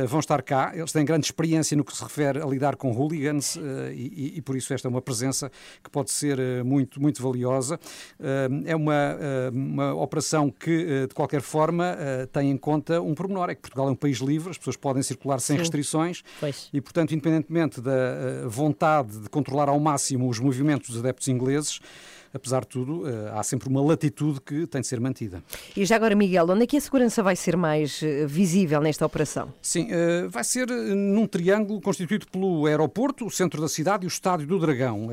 vão 0.08 0.20
estar 0.20 0.42
cá. 0.42 0.72
Eles 0.76 0.92
têm 0.92 1.04
grande 1.06 1.26
experiência 1.26 1.76
no 1.78 1.84
que 1.84 1.96
se 1.96 2.04
refere 2.04 2.42
a 2.42 2.46
lidar 2.46 2.76
com 2.76 2.92
hooligans 2.92 3.58
e, 3.94 4.34
e- 4.38 4.42
por 4.42 4.56
isso 4.56 4.74
esta 4.74 4.88
é 4.88 4.90
uma 4.90 5.02
presença 5.02 5.52
que 5.84 5.90
pode 5.90 6.12
ser 6.12 6.38
muito, 6.64 7.02
muito 7.02 7.22
valiosa. 7.22 7.80
É 8.66 8.76
uma, 8.76 9.18
uma 9.68 9.94
operação 9.94 10.50
que, 10.50 10.86
eh, 10.88 11.08
de 11.08 11.14
qualquer 11.14 11.42
forma, 11.42 11.96
eh, 12.00 12.26
tem 12.32 12.50
em 12.50 12.58
conta 12.58 13.02
um 13.02 13.14
pormenor, 13.14 13.50
é 13.50 13.56
que 13.56 13.62
Portugal 13.62 13.88
é 13.88 13.92
um 13.92 13.96
país 13.96 14.18
livre, 14.20 14.50
as 14.50 14.58
pessoas 14.58 14.76
podem 14.78 15.04
circular 15.04 15.40
sem 15.40 15.56
Sim. 15.56 15.62
restrições 15.62 16.24
Pois. 16.40 16.70
e, 16.74 16.80
portanto, 16.82 17.14
independentemente 17.14 17.82
da 17.82 17.92
eh, 17.92 18.46
vontade 18.48 19.20
de 19.20 19.30
controlar 19.30 19.70
ao 19.70 19.80
máximo 19.80 20.30
os 20.30 20.40
movimentos 20.40 20.90
dos 20.90 21.00
adeptos 21.00 21.28
ingleses, 21.28 21.80
apesar 22.34 22.62
de 22.62 22.68
tudo, 22.68 23.08
eh, 23.08 23.32
há 23.34 23.44
sempre 23.44 23.70
uma 23.70 23.82
latitude 23.82 24.42
que 24.42 24.68
tem 24.68 24.82
de 24.82 24.88
ser 24.88 25.00
mantida. 25.00 25.44
E 25.76 25.86
já 25.86 25.96
agora, 25.96 26.16
Miguel, 26.16 26.46
onde 26.50 26.64
é 26.64 26.68
que 26.68 26.78
a 26.78 26.82
segurança 26.82 27.24
vai 27.24 27.36
ser 27.36 27.56
mais 27.56 28.02
eh, 28.04 28.26
visível 28.26 28.82
nesta 28.82 29.06
operação? 29.06 29.54
Sim, 29.62 29.88
eh, 29.90 30.28
vai 30.28 30.44
ser 30.44 30.68
num 30.68 31.28
triângulo 31.28 31.82
constituído 31.82 32.28
pelo 32.28 32.66
aeroporto, 32.66 33.26
o 33.26 33.32
centro 33.32 33.62
da 33.62 33.68
cidade 33.68 34.06
e 34.06 34.08
o 34.08 34.10
estádio 34.10 34.48
do 34.48 34.60
Dragão. 34.60 35.08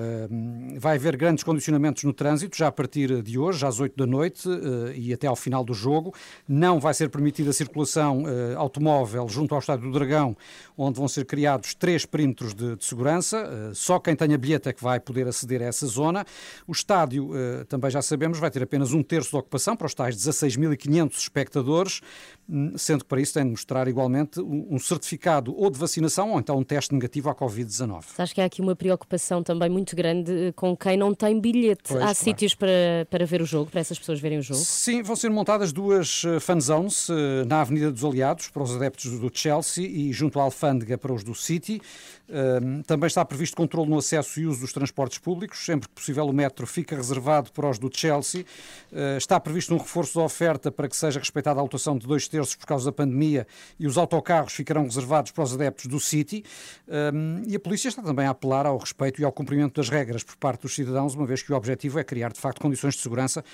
Vai 0.78 0.96
haver 0.96 1.16
grandes 1.16 1.44
condicionamentos 1.44 2.04
no 2.04 2.12
trânsito 2.12 2.56
já 2.56 2.68
a 2.68 2.72
partir 2.72 3.22
de 3.22 3.38
hoje, 3.38 3.64
às 3.64 3.80
8 3.80 3.96
da 3.96 4.06
noite 4.06 4.48
e 4.94 5.12
até 5.12 5.26
ao 5.26 5.36
final 5.36 5.64
do 5.64 5.74
jogo. 5.74 6.14
Não 6.48 6.80
vai 6.80 6.94
ser 6.94 7.08
permitida 7.08 7.50
a 7.50 7.52
circulação 7.52 8.24
automóvel 8.56 9.28
junto 9.28 9.54
ao 9.54 9.60
estádio 9.60 9.90
do 9.90 9.92
Dragão, 9.92 10.36
onde 10.76 10.98
vão 10.98 11.08
ser 11.08 11.24
criados 11.24 11.74
três 11.74 12.04
perímetros 12.06 12.54
de, 12.54 12.76
de 12.76 12.84
segurança. 12.84 13.72
Só 13.74 13.98
quem 13.98 14.16
tenha 14.16 14.36
bilhete 14.36 14.68
é 14.68 14.72
que 14.72 14.82
vai 14.82 14.98
poder 14.98 15.26
aceder 15.26 15.62
a 15.62 15.66
essa 15.66 15.86
zona. 15.86 16.24
O 16.66 16.72
estádio, 16.72 17.03
eh, 17.12 17.64
também 17.64 17.90
já 17.90 18.00
sabemos, 18.00 18.38
vai 18.38 18.50
ter 18.50 18.62
apenas 18.62 18.92
um 18.92 19.02
terço 19.02 19.30
de 19.30 19.36
ocupação 19.36 19.76
para 19.76 19.86
os 19.86 19.94
tais 19.94 20.16
16.500 20.16 21.16
espectadores, 21.16 22.00
hum, 22.48 22.72
sendo 22.76 23.04
que 23.04 23.08
para 23.08 23.20
isso 23.20 23.34
tem 23.34 23.44
de 23.44 23.50
mostrar 23.50 23.88
igualmente 23.88 24.40
um 24.40 24.78
certificado 24.78 25.54
ou 25.56 25.70
de 25.70 25.78
vacinação 25.78 26.32
ou 26.32 26.38
então 26.38 26.58
um 26.58 26.62
teste 26.62 26.94
negativo 26.94 27.28
à 27.28 27.34
Covid-19. 27.34 28.04
Acho 28.18 28.34
que 28.34 28.40
há 28.40 28.44
aqui 28.44 28.60
uma 28.60 28.76
preocupação 28.76 29.42
também 29.42 29.68
muito 29.68 29.94
grande 29.94 30.48
eh, 30.48 30.52
com 30.52 30.76
quem 30.76 30.96
não 30.96 31.14
tem 31.14 31.40
bilhete. 31.40 31.82
Pois, 31.88 32.00
há 32.00 32.04
claro. 32.04 32.14
sítios 32.16 32.54
para, 32.54 33.06
para 33.10 33.26
ver 33.26 33.42
o 33.42 33.46
jogo, 33.46 33.70
para 33.70 33.80
essas 33.80 33.98
pessoas 33.98 34.20
verem 34.20 34.38
o 34.38 34.42
jogo? 34.42 34.60
Sim, 34.60 35.02
vão 35.02 35.16
ser 35.16 35.30
montadas 35.30 35.72
duas 35.72 36.22
eh, 36.24 36.40
fan 36.40 36.60
zones 36.60 37.08
na 37.46 37.60
Avenida 37.60 37.90
dos 37.90 38.04
Aliados 38.04 38.48
para 38.48 38.62
os 38.62 38.74
adeptos 38.74 39.18
do 39.18 39.30
Chelsea 39.32 39.86
e 39.86 40.12
junto 40.12 40.38
à 40.38 40.42
Alfândega 40.42 40.96
para 40.96 41.12
os 41.12 41.22
do 41.22 41.34
City. 41.34 41.80
Um, 42.28 42.82
Também 42.82 43.06
está 43.06 43.24
previsto 43.24 43.56
controle 43.56 43.90
no 43.90 43.98
acesso 43.98 44.40
e 44.40 44.46
uso 44.46 44.60
dos 44.60 44.72
transportes 44.72 45.18
públicos. 45.18 45.64
Sempre 45.64 45.88
que 45.88 45.94
possível, 45.94 46.26
o 46.26 46.32
metro 46.32 46.66
fica 46.66 46.93
reservado 46.96 47.52
para 47.52 47.68
os 47.68 47.78
do 47.78 47.90
Chelsea. 47.92 48.44
Uh, 48.92 49.16
Está 49.16 49.38
previsto 49.40 49.74
um 49.74 49.78
reforço 49.78 50.18
da 50.18 50.24
oferta 50.24 50.70
para 50.70 50.88
que 50.88 50.96
seja 50.96 51.18
respeitada 51.18 51.60
a 51.60 51.62
lotação 51.62 51.96
de 51.98 52.06
dois 52.06 52.28
terços 52.28 52.54
por 52.54 52.66
causa 52.66 52.86
da 52.86 52.92
pandemia 52.92 53.46
e 53.78 53.86
os 53.86 53.98
autocarros 53.98 54.52
ficarão 54.52 54.84
reservados 54.84 55.30
para 55.32 55.44
os 55.44 55.54
adeptos 55.54 55.86
do 55.86 56.00
City. 56.00 56.44
Um, 56.88 57.42
E 57.46 57.56
a 57.56 57.60
polícia 57.60 57.88
está 57.88 58.02
também 58.02 58.26
a 58.26 58.30
apelar 58.30 58.66
ao 58.66 58.78
respeito 58.78 59.20
e 59.20 59.24
ao 59.24 59.32
cumprimento 59.32 59.80
das 59.80 59.88
regras 59.88 60.22
por 60.22 60.36
parte 60.36 60.62
dos 60.62 60.74
cidadãos, 60.74 61.14
uma 61.14 61.26
vez 61.26 61.42
que 61.42 61.52
o 61.52 61.56
objetivo 61.56 61.98
é 61.98 62.04
criar, 62.04 62.32
de 62.32 62.40
facto, 62.40 62.60
condições 62.60 62.94
de 62.94 63.00
segurança 63.00 63.44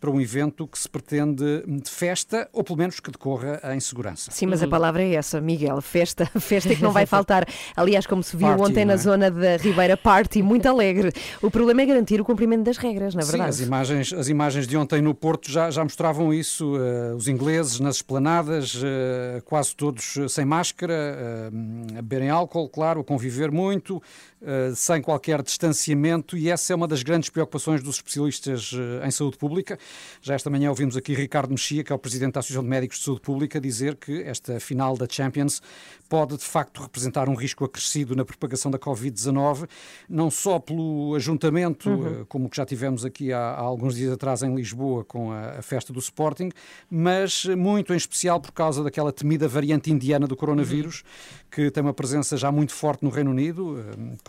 para 0.00 0.10
um 0.10 0.20
evento 0.20 0.66
que 0.66 0.78
se 0.78 0.88
pretende 0.88 1.62
de 1.66 1.90
festa, 1.90 2.48
ou 2.52 2.64
pelo 2.64 2.78
menos 2.78 2.98
que 3.00 3.10
decorra 3.10 3.60
em 3.74 3.80
segurança. 3.80 4.30
Sim, 4.30 4.46
mas 4.46 4.62
a 4.62 4.68
palavra 4.68 5.02
é 5.02 5.14
essa, 5.14 5.40
Miguel. 5.40 5.80
Festa, 5.82 6.24
festa 6.40 6.72
é 6.72 6.76
que 6.76 6.82
não 6.82 6.90
vai 6.92 7.04
faltar. 7.06 7.46
Aliás, 7.76 8.06
como 8.06 8.22
se 8.22 8.36
viu 8.36 8.48
Party, 8.48 8.62
ontem 8.62 8.84
não 8.84 8.88
na 8.88 8.94
é? 8.94 8.96
zona 8.96 9.30
da 9.30 9.56
Ribeira 9.58 9.96
Party, 9.96 10.42
muito 10.42 10.66
alegre. 10.66 11.12
O 11.42 11.50
problema 11.50 11.82
é 11.82 11.86
garantir 11.86 12.20
o 12.20 12.24
cumprimento 12.24 12.62
das 12.64 12.78
regras, 12.78 13.14
na 13.14 13.22
Sim, 13.22 13.32
verdade. 13.32 13.50
as 13.50 13.60
imagens, 13.60 14.12
as 14.12 14.28
imagens 14.28 14.66
de 14.66 14.76
ontem 14.76 15.02
no 15.02 15.14
Porto 15.14 15.50
já, 15.50 15.70
já 15.70 15.82
mostravam 15.84 16.32
isso. 16.32 16.76
eh, 16.76 17.14
os 17.14 17.28
ingleses 17.28 17.78
nas 17.80 17.96
esplanadas, 17.96 18.80
eh, 18.82 19.42
quase 19.44 19.74
todos 19.76 20.16
sem 20.28 20.44
máscara, 20.44 20.94
eh, 20.94 21.98
a 21.98 22.02
beberem 22.02 22.30
álcool, 22.30 22.68
claro, 22.68 23.00
a 23.00 23.04
conviver 23.04 23.50
muito, 23.50 24.02
sem 24.74 25.02
qualquer 25.02 25.42
distanciamento, 25.42 26.36
e 26.36 26.48
essa 26.48 26.72
é 26.72 26.76
uma 26.76 26.88
das 26.88 27.02
grandes 27.02 27.28
preocupações 27.28 27.82
dos 27.82 27.96
especialistas 27.96 28.72
eh, 28.74 29.06
em 29.06 29.10
saúde 29.10 29.36
pública. 29.36 29.78
Já 30.22 30.34
esta 30.34 30.48
manhã 30.48 30.70
ouvimos 30.70 30.96
aqui 30.96 31.14
Ricardo 31.14 31.50
Mexia, 31.50 31.84
que 31.84 31.92
é 31.92 31.94
o 31.94 31.98
presidente 31.98 32.34
da 32.34 32.40
Associação 32.40 32.62
de 32.62 32.68
Médicos 32.68 32.98
de 32.98 33.04
Saúde 33.04 33.20
Pública, 33.20 33.60
dizer 33.60 33.96
que 33.96 34.22
esta 34.22 34.58
final 34.58 34.96
da 34.96 35.06
Champions 35.08 35.60
pode 36.08 36.36
de 36.36 36.44
facto 36.44 36.82
representar 36.82 37.28
um 37.28 37.34
risco 37.34 37.64
acrescido 37.64 38.16
na 38.16 38.24
propagação 38.24 38.70
da 38.70 38.78
Covid-19, 38.78 39.68
não 40.08 40.30
só 40.30 40.58
pelo 40.58 41.14
ajuntamento, 41.14 41.88
eh, 41.88 42.24
como 42.28 42.46
o 42.46 42.50
que 42.50 42.56
já 42.56 42.66
tivemos 42.66 43.04
aqui 43.04 43.32
há, 43.32 43.38
há 43.38 43.60
alguns 43.60 43.94
dias 43.94 44.12
atrás 44.12 44.42
em 44.42 44.54
Lisboa 44.54 45.04
com 45.04 45.30
a, 45.30 45.58
a 45.58 45.62
festa 45.62 45.92
do 45.92 45.98
Sporting, 45.98 46.50
mas 46.90 47.46
eh, 47.48 47.54
muito 47.54 47.92
em 47.92 47.96
especial 47.96 48.40
por 48.40 48.52
causa 48.52 48.82
daquela 48.82 49.12
temida 49.12 49.46
variante 49.46 49.90
indiana 49.90 50.26
do 50.26 50.36
coronavírus, 50.36 51.04
que 51.50 51.70
tem 51.70 51.82
uma 51.82 51.94
presença 51.94 52.36
já 52.36 52.50
muito 52.50 52.72
forte 52.72 53.04
no 53.04 53.10
Reino 53.10 53.30
Unido. 53.30 53.76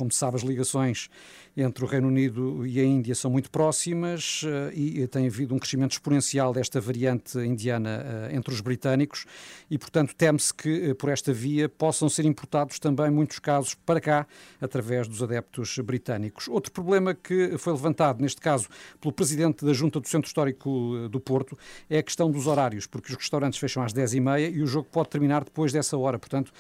Como 0.02 0.12
sabe, 0.12 0.36
as 0.36 0.42
ligações 0.42 1.12
entre 1.56 1.84
o 1.84 1.88
Reino 1.88 2.08
Unido 2.08 2.66
e 2.66 2.80
a 2.80 2.84
Índia 2.84 3.14
são 3.14 3.30
muito 3.30 3.52
próximas 3.52 4.42
eh, 4.44 4.74
e 4.74 5.08
tem 5.08 5.28
havido 5.28 5.54
um 5.54 5.60
crescimento 5.60 5.92
exponencial 5.92 6.52
desta 6.52 6.82
variante 6.82 7.38
indiana 7.38 8.04
eh, 8.04 8.36
entre 8.36 8.52
os 8.52 8.62
britânicos 8.62 9.28
e, 9.70 9.78
portanto, 9.78 10.16
teme-se 10.16 10.52
que 10.52 10.90
eh, 10.90 10.94
por 10.96 11.10
esta 11.10 11.32
via 11.32 11.70
possam 11.70 12.10
ser 12.10 12.26
importados 12.26 12.80
também 12.80 13.12
muitos 13.12 13.38
casos 13.38 13.76
para 13.76 14.02
cá 14.02 14.26
através 14.60 15.08
dos 15.08 15.22
adeptos 15.22 15.78
britânicos. 15.78 16.48
Outro 16.48 16.72
problema 16.72 17.14
que 17.14 17.56
foi 17.60 17.74
levantado, 17.74 18.24
neste 18.24 18.42
caso, 18.42 18.68
pelo 19.00 19.14
presidente 19.14 19.64
da 19.64 19.72
Junta 19.72 20.00
do 20.00 20.08
Centro 20.08 20.28
Histórico 20.28 21.08
do 21.10 21.20
Porto, 21.20 21.56
é 21.88 22.00
a 22.00 22.04
questão 22.04 22.32
dos 22.32 22.48
horários, 22.48 22.88
porque 22.88 23.12
os 23.12 23.16
restaurantes 23.16 23.60
fecham 23.60 23.84
às 23.84 23.94
10h30 23.94 24.52
e 24.52 24.64
o 24.64 24.66
jogo 24.66 24.88
pode 24.92 25.10
terminar 25.10 25.44
depois 25.44 25.72
dessa 25.72 25.96
hora. 25.96 26.18
Portanto, 26.18 26.52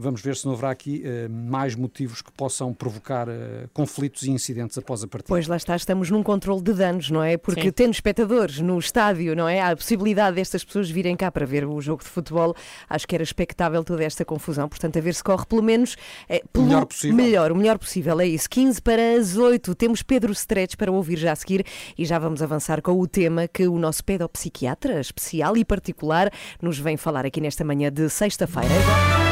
Vamos 0.00 0.22
ver 0.22 0.36
se 0.36 0.46
não 0.46 0.52
haverá 0.52 0.70
aqui 0.70 1.02
eh, 1.04 1.26
mais 1.26 1.74
motivos 1.74 2.22
que 2.22 2.30
possam 2.30 2.72
provocar 2.72 3.28
eh, 3.28 3.66
conflitos 3.74 4.22
e 4.22 4.30
incidentes 4.30 4.78
após 4.78 5.02
a 5.02 5.08
partida. 5.08 5.26
Pois 5.28 5.48
lá 5.48 5.56
está, 5.56 5.74
estamos 5.74 6.08
num 6.08 6.22
controle 6.22 6.62
de 6.62 6.72
danos, 6.72 7.10
não 7.10 7.20
é? 7.20 7.36
Porque 7.36 7.62
Sim. 7.62 7.72
tendo 7.72 7.94
espectadores 7.94 8.60
no 8.60 8.78
estádio, 8.78 9.34
não 9.34 9.48
é? 9.48 9.60
Há 9.60 9.70
a 9.70 9.76
possibilidade 9.76 10.36
destas 10.36 10.62
pessoas 10.62 10.88
virem 10.88 11.16
cá 11.16 11.32
para 11.32 11.44
ver 11.44 11.64
o 11.64 11.80
jogo 11.80 12.04
de 12.04 12.08
futebol. 12.08 12.54
Acho 12.88 13.08
que 13.08 13.16
era 13.16 13.24
expectável 13.24 13.82
toda 13.82 14.04
esta 14.04 14.24
confusão. 14.24 14.68
Portanto, 14.68 14.96
a 14.98 15.00
ver 15.00 15.14
se 15.16 15.24
corre 15.24 15.44
pelo 15.46 15.64
menos 15.64 15.96
eh, 16.28 16.44
pelo 16.52 16.66
melhor 16.66 16.86
possível. 16.86 17.16
melhor, 17.16 17.50
o 17.50 17.56
melhor 17.56 17.76
possível. 17.76 18.20
É 18.20 18.26
isso. 18.26 18.48
15 18.48 18.80
para 18.80 19.16
as 19.18 19.36
8. 19.36 19.74
Temos 19.74 20.04
Pedro 20.04 20.32
Stretch 20.32 20.76
para 20.76 20.92
ouvir 20.92 21.18
já 21.18 21.32
a 21.32 21.36
seguir 21.36 21.66
e 21.98 22.04
já 22.04 22.20
vamos 22.20 22.40
avançar 22.40 22.80
com 22.82 22.92
o 23.00 23.08
tema 23.08 23.48
que 23.48 23.66
o 23.66 23.76
nosso 23.76 24.04
pedopsiquiatra 24.04 25.00
especial 25.00 25.56
e 25.56 25.64
particular 25.64 26.30
nos 26.62 26.78
vem 26.78 26.96
falar 26.96 27.26
aqui 27.26 27.40
nesta 27.40 27.64
manhã 27.64 27.90
de 27.90 28.08
sexta-feira. 28.08 29.27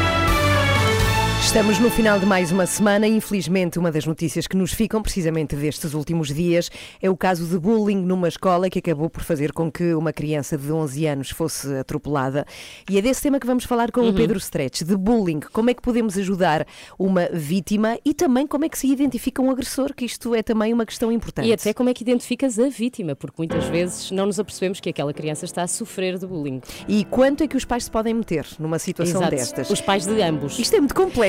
Estamos 1.39 1.79
no 1.79 1.89
final 1.89 2.19
de 2.19 2.25
mais 2.25 2.51
uma 2.51 2.65
semana 2.65 3.07
e, 3.07 3.15
infelizmente, 3.15 3.79
uma 3.79 3.91
das 3.91 4.05
notícias 4.05 4.47
que 4.47 4.57
nos 4.57 4.73
ficam 4.73 5.01
precisamente 5.01 5.55
destes 5.55 5.93
últimos 5.93 6.33
dias 6.33 6.69
é 7.01 7.09
o 7.09 7.15
caso 7.15 7.45
de 7.45 7.57
bullying 7.57 8.01
numa 8.01 8.27
escola 8.27 8.69
que 8.69 8.79
acabou 8.79 9.09
por 9.09 9.23
fazer 9.23 9.53
com 9.53 9.71
que 9.71 9.93
uma 9.93 10.11
criança 10.11 10.57
de 10.57 10.71
11 10.71 11.05
anos 11.05 11.29
fosse 11.29 11.73
atropelada. 11.75 12.45
E 12.89 12.97
é 12.97 13.01
desse 13.01 13.21
tema 13.21 13.39
que 13.39 13.47
vamos 13.47 13.63
falar 13.63 13.91
com 13.91 14.09
o 14.09 14.13
Pedro 14.13 14.37
Stretch, 14.37 14.81
de 14.81 14.97
bullying. 14.97 15.39
Como 15.53 15.69
é 15.69 15.73
que 15.73 15.81
podemos 15.81 16.17
ajudar 16.17 16.65
uma 16.99 17.29
vítima 17.31 17.97
e 18.03 18.13
também 18.13 18.45
como 18.45 18.65
é 18.65 18.69
que 18.69 18.77
se 18.77 18.87
identifica 18.87 19.41
um 19.41 19.49
agressor, 19.49 19.93
que 19.93 20.05
isto 20.05 20.35
é 20.35 20.43
também 20.43 20.73
uma 20.73 20.85
questão 20.85 21.11
importante. 21.11 21.47
E 21.47 21.53
até 21.53 21.73
como 21.73 21.89
é 21.89 21.93
que 21.93 22.03
identificas 22.03 22.59
a 22.59 22.67
vítima, 22.67 23.15
porque 23.15 23.35
muitas 23.37 23.63
vezes 23.65 24.11
não 24.11 24.25
nos 24.25 24.39
apercebemos 24.39 24.79
que 24.79 24.89
aquela 24.89 25.13
criança 25.13 25.45
está 25.45 25.63
a 25.63 25.67
sofrer 25.67 26.17
de 26.17 26.27
bullying. 26.27 26.61
E 26.87 27.05
quanto 27.05 27.43
é 27.43 27.47
que 27.47 27.55
os 27.55 27.63
pais 27.63 27.85
se 27.85 27.91
podem 27.91 28.13
meter 28.13 28.45
numa 28.59 28.79
situação 28.79 29.21
Exato. 29.21 29.35
destas? 29.35 29.69
Os 29.69 29.79
pais 29.79 30.05
de 30.05 30.21
ambos. 30.21 30.59
Isto 30.59 30.75
é 30.75 30.79
muito 30.79 30.95
complexo. 30.95 31.26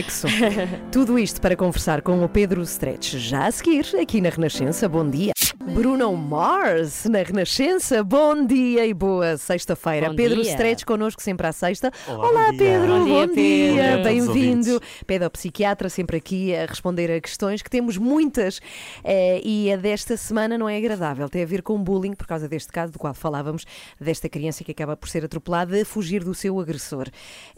Tudo 0.92 1.18
isto 1.18 1.40
para 1.40 1.56
conversar 1.56 2.02
com 2.02 2.24
o 2.24 2.28
Pedro 2.28 2.62
Stretch 2.62 3.14
já 3.16 3.46
a 3.46 3.52
seguir, 3.52 3.86
aqui 4.00 4.20
na 4.20 4.28
Renascença. 4.28 4.88
Bom 4.88 5.08
dia. 5.08 5.32
Bruno 5.74 6.16
Mars, 6.16 7.04
na 7.04 7.22
Renascença. 7.22 8.02
Bom 8.02 8.46
dia 8.46 8.86
e 8.86 8.94
boa 8.94 9.36
sexta-feira. 9.36 10.08
Bom 10.08 10.16
Pedro 10.16 10.42
dia. 10.42 10.52
Stretch 10.52 10.84
connosco 10.84 11.22
sempre 11.22 11.46
à 11.46 11.52
sexta. 11.52 11.92
Olá, 12.06 12.46
bom 12.46 12.56
dia. 12.56 12.58
Pedro. 12.58 13.06
Bom 13.06 13.26
dia, 13.26 13.82
Pedro. 13.82 14.02
Bem-vindo. 14.04 14.80
Todos 14.80 14.88
Pedopsiquiatra, 15.06 15.88
sempre 15.88 16.16
aqui 16.16 16.54
a 16.54 16.66
responder 16.66 17.10
a 17.10 17.20
questões 17.20 17.62
que 17.62 17.68
temos 17.70 17.98
muitas. 17.98 18.60
Eh, 19.04 19.40
e 19.44 19.72
a 19.72 19.76
desta 19.76 20.16
semana 20.16 20.56
não 20.56 20.68
é 20.68 20.76
agradável. 20.78 21.28
Tem 21.28 21.42
a 21.42 21.46
ver 21.46 21.62
com 21.62 21.82
bullying, 21.82 22.14
por 22.14 22.26
causa 22.26 22.48
deste 22.48 22.72
caso 22.72 22.92
do 22.92 22.98
qual 22.98 23.14
falávamos, 23.14 23.64
desta 24.00 24.28
criança 24.28 24.64
que 24.64 24.72
acaba 24.72 24.96
por 24.96 25.08
ser 25.08 25.24
atropelada 25.24 25.80
a 25.80 25.84
fugir 25.84 26.24
do 26.24 26.34
seu 26.34 26.58
agressor. 26.58 27.08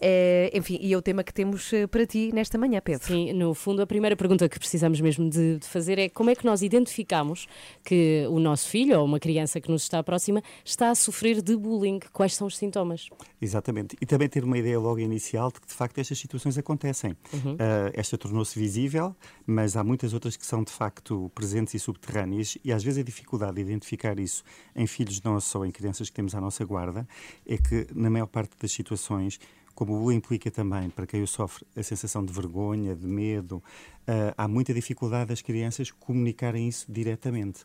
Eh, 0.00 0.50
enfim, 0.54 0.78
e 0.80 0.92
é 0.92 0.96
o 0.96 1.02
tema 1.02 1.22
que 1.22 1.32
temos 1.32 1.72
eh, 1.72 1.86
para 1.86 2.04
ti 2.06 2.30
nesta 2.34 2.58
manhã, 2.58 2.80
Pedro. 2.82 3.06
Sim, 3.06 3.32
no 3.32 3.54
fundo, 3.54 3.82
a 3.82 3.86
primeira 3.86 4.16
pergunta 4.16 4.48
que 4.48 4.58
precisamos 4.58 5.00
mesmo 5.00 5.30
de, 5.30 5.58
de 5.58 5.66
fazer 5.66 5.98
é 5.98 6.08
como 6.08 6.30
é 6.30 6.34
que 6.34 6.44
nós 6.44 6.62
identificamos 6.62 7.46
que 7.84 7.99
o 8.30 8.38
nosso 8.38 8.68
filho 8.68 8.98
ou 8.98 9.04
uma 9.04 9.18
criança 9.18 9.60
que 9.60 9.70
nos 9.70 9.82
está 9.82 10.02
próxima 10.02 10.42
está 10.64 10.90
a 10.90 10.94
sofrer 10.94 11.42
de 11.42 11.56
bullying? 11.56 12.00
Quais 12.12 12.34
são 12.34 12.46
os 12.46 12.56
sintomas? 12.56 13.08
Exatamente. 13.40 13.96
E 14.00 14.06
também 14.06 14.28
ter 14.28 14.44
uma 14.44 14.58
ideia 14.58 14.78
logo 14.78 14.98
inicial 14.98 15.50
de 15.50 15.60
que, 15.60 15.66
de 15.66 15.74
facto, 15.74 15.98
estas 15.98 16.18
situações 16.18 16.58
acontecem. 16.58 17.16
Ah, 17.58 17.90
esta 17.94 18.16
tornou-se 18.18 18.58
visível, 18.58 19.14
mas 19.46 19.76
há 19.76 19.84
muitas 19.84 20.12
outras 20.12 20.36
que 20.36 20.46
são, 20.46 20.62
de 20.62 20.72
facto, 20.72 21.30
presentes 21.34 21.74
e 21.74 21.78
subterrâneas, 21.78 22.56
e 22.64 22.72
às 22.72 22.82
vezes 22.82 23.00
a 23.00 23.02
dificuldade 23.02 23.54
de 23.54 23.62
identificar 23.62 24.18
isso 24.18 24.42
em 24.74 24.86
filhos 24.86 25.22
nossos 25.22 25.54
ou 25.54 25.64
em 25.64 25.70
crianças 25.70 26.08
que 26.08 26.14
temos 26.14 26.34
à 26.34 26.40
nossa 26.40 26.64
guarda 26.64 27.06
é 27.46 27.56
que, 27.56 27.86
na 27.94 28.10
maior 28.10 28.26
parte 28.26 28.52
das 28.60 28.72
situações, 28.72 29.38
como 29.74 29.96
o 29.96 30.00
bullying 30.00 30.16
implica 30.18 30.50
também, 30.50 30.90
para 30.90 31.06
quem 31.06 31.22
o 31.22 31.26
sofre, 31.26 31.64
a 31.76 31.82
sensação 31.82 32.24
de 32.24 32.32
vergonha, 32.32 32.94
de 32.94 33.06
medo, 33.06 33.62
ah, 34.06 34.34
há 34.36 34.48
muita 34.48 34.74
dificuldade 34.74 35.28
das 35.28 35.40
crianças 35.40 35.90
comunicarem 35.90 36.66
isso 36.66 36.84
diretamente. 36.90 37.64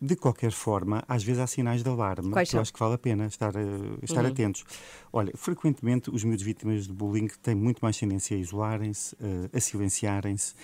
De 0.00 0.16
qualquer 0.16 0.52
forma, 0.52 1.02
às 1.08 1.22
vezes 1.22 1.40
há 1.40 1.46
sinais 1.46 1.82
de 1.82 1.88
alarme 1.88 2.30
Quais 2.30 2.48
que 2.48 2.52
são? 2.52 2.58
eu 2.58 2.62
acho 2.62 2.72
que 2.72 2.78
vale 2.78 2.94
a 2.94 2.98
pena 2.98 3.26
estar, 3.26 3.54
eh, 3.56 3.64
estar 4.02 4.24
atentos. 4.24 4.64
Olha, 5.12 5.32
frequentemente 5.34 6.10
os 6.10 6.24
miúdos 6.24 6.44
vítimas 6.44 6.86
de 6.86 6.92
bullying 6.92 7.28
têm 7.42 7.54
muito 7.54 7.80
mais 7.80 7.96
tendência 7.98 8.36
a 8.36 8.40
isolarem-se, 8.40 9.16
eh, 9.20 9.56
a 9.56 9.60
silenciarem-se. 9.60 10.54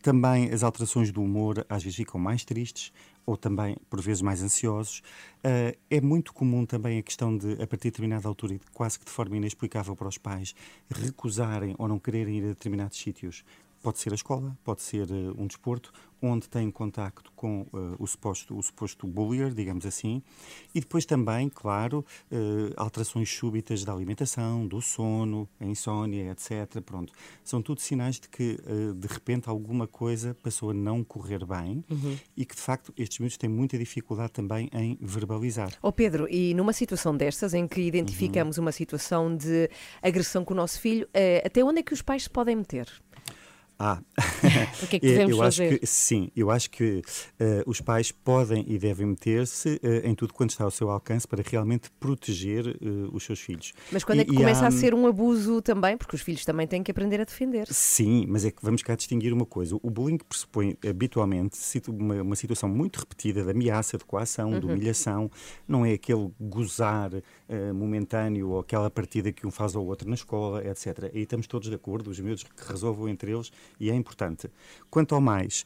também 0.00 0.50
as 0.52 0.62
alterações 0.62 1.10
do 1.10 1.20
humor 1.20 1.66
às 1.68 1.82
vezes 1.82 1.96
ficam 1.96 2.20
mais 2.20 2.44
tristes 2.44 2.92
ou 3.26 3.36
também, 3.36 3.76
por 3.90 4.00
vezes, 4.00 4.22
mais 4.22 4.42
ansiosos. 4.42 5.02
Eh, 5.42 5.76
é 5.90 6.00
muito 6.00 6.32
comum 6.32 6.64
também 6.64 6.98
a 6.98 7.02
questão 7.02 7.36
de, 7.36 7.54
a 7.54 7.66
partir 7.66 7.88
de 7.88 7.90
determinada 7.90 8.28
altura, 8.28 8.54
e 8.54 8.60
quase 8.72 8.98
que 8.98 9.04
de 9.04 9.10
forma 9.10 9.36
inexplicável 9.36 9.96
para 9.96 10.08
os 10.08 10.16
pais, 10.16 10.54
recusarem 10.88 11.74
ou 11.76 11.88
não 11.88 11.98
quererem 11.98 12.38
ir 12.38 12.44
a 12.44 12.48
determinados 12.48 12.96
sítios. 12.98 13.44
Pode 13.86 14.00
ser 14.00 14.10
a 14.10 14.16
escola, 14.16 14.58
pode 14.64 14.82
ser 14.82 15.08
eh, 15.12 15.32
um 15.38 15.46
desporto, 15.46 15.92
onde 16.20 16.48
têm 16.48 16.72
contacto 16.72 17.30
com 17.36 17.64
eh, 17.72 17.94
o, 18.00 18.04
suposto, 18.08 18.58
o 18.58 18.60
suposto 18.60 19.06
bullier, 19.06 19.54
digamos 19.54 19.86
assim, 19.86 20.24
e 20.74 20.80
depois 20.80 21.04
também, 21.04 21.48
claro, 21.48 22.04
eh, 22.28 22.72
alterações 22.76 23.32
súbitas 23.32 23.84
da 23.84 23.92
alimentação, 23.92 24.66
do 24.66 24.82
sono, 24.82 25.48
a 25.60 25.64
insónia, 25.64 26.32
etc. 26.32 26.80
Pronto, 26.84 27.12
são 27.44 27.62
tudo 27.62 27.80
sinais 27.80 28.18
de 28.18 28.28
que, 28.28 28.58
de 28.96 29.06
repente, 29.06 29.48
alguma 29.48 29.86
coisa 29.86 30.36
passou 30.42 30.70
a 30.70 30.74
não 30.74 31.04
correr 31.04 31.46
bem 31.46 31.84
e 32.36 32.44
que, 32.44 32.56
de 32.56 32.62
facto, 32.62 32.92
estes 32.98 33.20
miúdos 33.20 33.36
têm 33.36 33.48
muita 33.48 33.78
dificuldade 33.78 34.32
também 34.32 34.68
em 34.72 34.98
verbalizar. 35.00 35.72
Ó 35.80 35.92
Pedro, 35.92 36.26
e 36.28 36.54
numa 36.54 36.72
situação 36.72 37.16
destas 37.16 37.54
em 37.54 37.68
que 37.68 37.82
Uhum. 37.82 37.86
identificamos 37.86 38.58
uma 38.58 38.72
situação 38.72 39.36
de 39.36 39.70
agressão 40.02 40.44
com 40.44 40.54
o 40.54 40.56
nosso 40.56 40.80
filho, 40.80 41.08
até 41.44 41.62
onde 41.62 41.78
é 41.78 41.82
que 41.84 41.94
os 41.94 42.02
pais 42.02 42.24
se 42.24 42.30
podem 42.30 42.56
meter? 42.56 42.88
Ah, 43.78 44.00
O 44.82 44.86
que 44.86 44.96
é 44.96 45.00
que 45.00 45.06
devemos 45.06 45.30
eu 45.36 45.42
acho 45.42 45.58
fazer? 45.62 45.78
que 45.78 45.86
sim, 45.86 46.30
eu 46.34 46.50
acho 46.50 46.70
que 46.70 47.02
eh, 47.38 47.62
os 47.66 47.80
pais 47.80 48.10
podem 48.10 48.64
e 48.66 48.78
devem 48.78 49.06
meter-se 49.06 49.78
eh, 49.82 50.02
em 50.08 50.14
tudo 50.14 50.32
quanto 50.32 50.50
está 50.50 50.64
ao 50.64 50.70
seu 50.70 50.90
alcance 50.90 51.28
para 51.28 51.42
realmente 51.46 51.90
proteger 52.00 52.68
eh, 52.68 52.76
os 53.12 53.22
seus 53.24 53.38
filhos. 53.38 53.74
Mas 53.92 54.02
quando 54.02 54.18
E- 54.18 54.22
é 54.22 54.24
que 54.24 54.34
começa 54.34 54.64
há- 54.64 54.68
a 54.68 54.70
ser 54.70 54.94
um 54.94 55.06
abuso 55.06 55.60
também? 55.60 55.96
Porque 55.98 56.16
os 56.16 56.22
filhos 56.22 56.42
também 56.44 56.66
têm 56.66 56.82
que 56.82 56.90
aprender 56.90 57.20
a 57.20 57.24
defender. 57.24 57.66
Sim, 57.70 58.24
mas 58.28 58.46
é 58.46 58.50
que 58.50 58.62
vamos 58.64 58.82
cá 58.82 58.94
distinguir 58.96 59.32
uma 59.32 59.44
coisa. 59.46 59.76
O 59.82 59.90
bullying 59.90 60.18
pressupõe 60.18 60.76
habitualmente 60.88 61.58
uma, 61.88 62.22
uma 62.22 62.36
situação 62.36 62.68
muito 62.70 62.98
repetida 63.00 63.44
de 63.44 63.50
ameaça, 63.50 63.98
de 63.98 64.04
coação, 64.06 64.58
de 64.58 64.64
humilhação. 64.64 65.30
Não 65.68 65.84
é 65.84 65.92
aquele 65.92 66.30
gozar 66.40 67.10
momentâneo 67.74 68.50
ou 68.50 68.60
aquela 68.60 68.90
partida 68.90 69.32
que 69.32 69.46
um 69.46 69.50
faz 69.50 69.76
ao 69.76 69.84
outro 69.84 70.08
na 70.08 70.14
escola, 70.14 70.64
etc. 70.66 71.10
Aí 71.14 71.22
estamos 71.22 71.46
todos 71.46 71.68
de 71.68 71.74
acordo, 71.74 72.10
os 72.10 72.18
miúdos 72.20 72.42
que 72.42 72.50
resolvam 72.68 73.08
entre 73.08 73.32
eles 73.32 73.50
e 73.78 73.90
é 73.90 73.94
importante. 73.94 74.50
Quanto 74.90 75.14
ao 75.14 75.20
mais, 75.20 75.64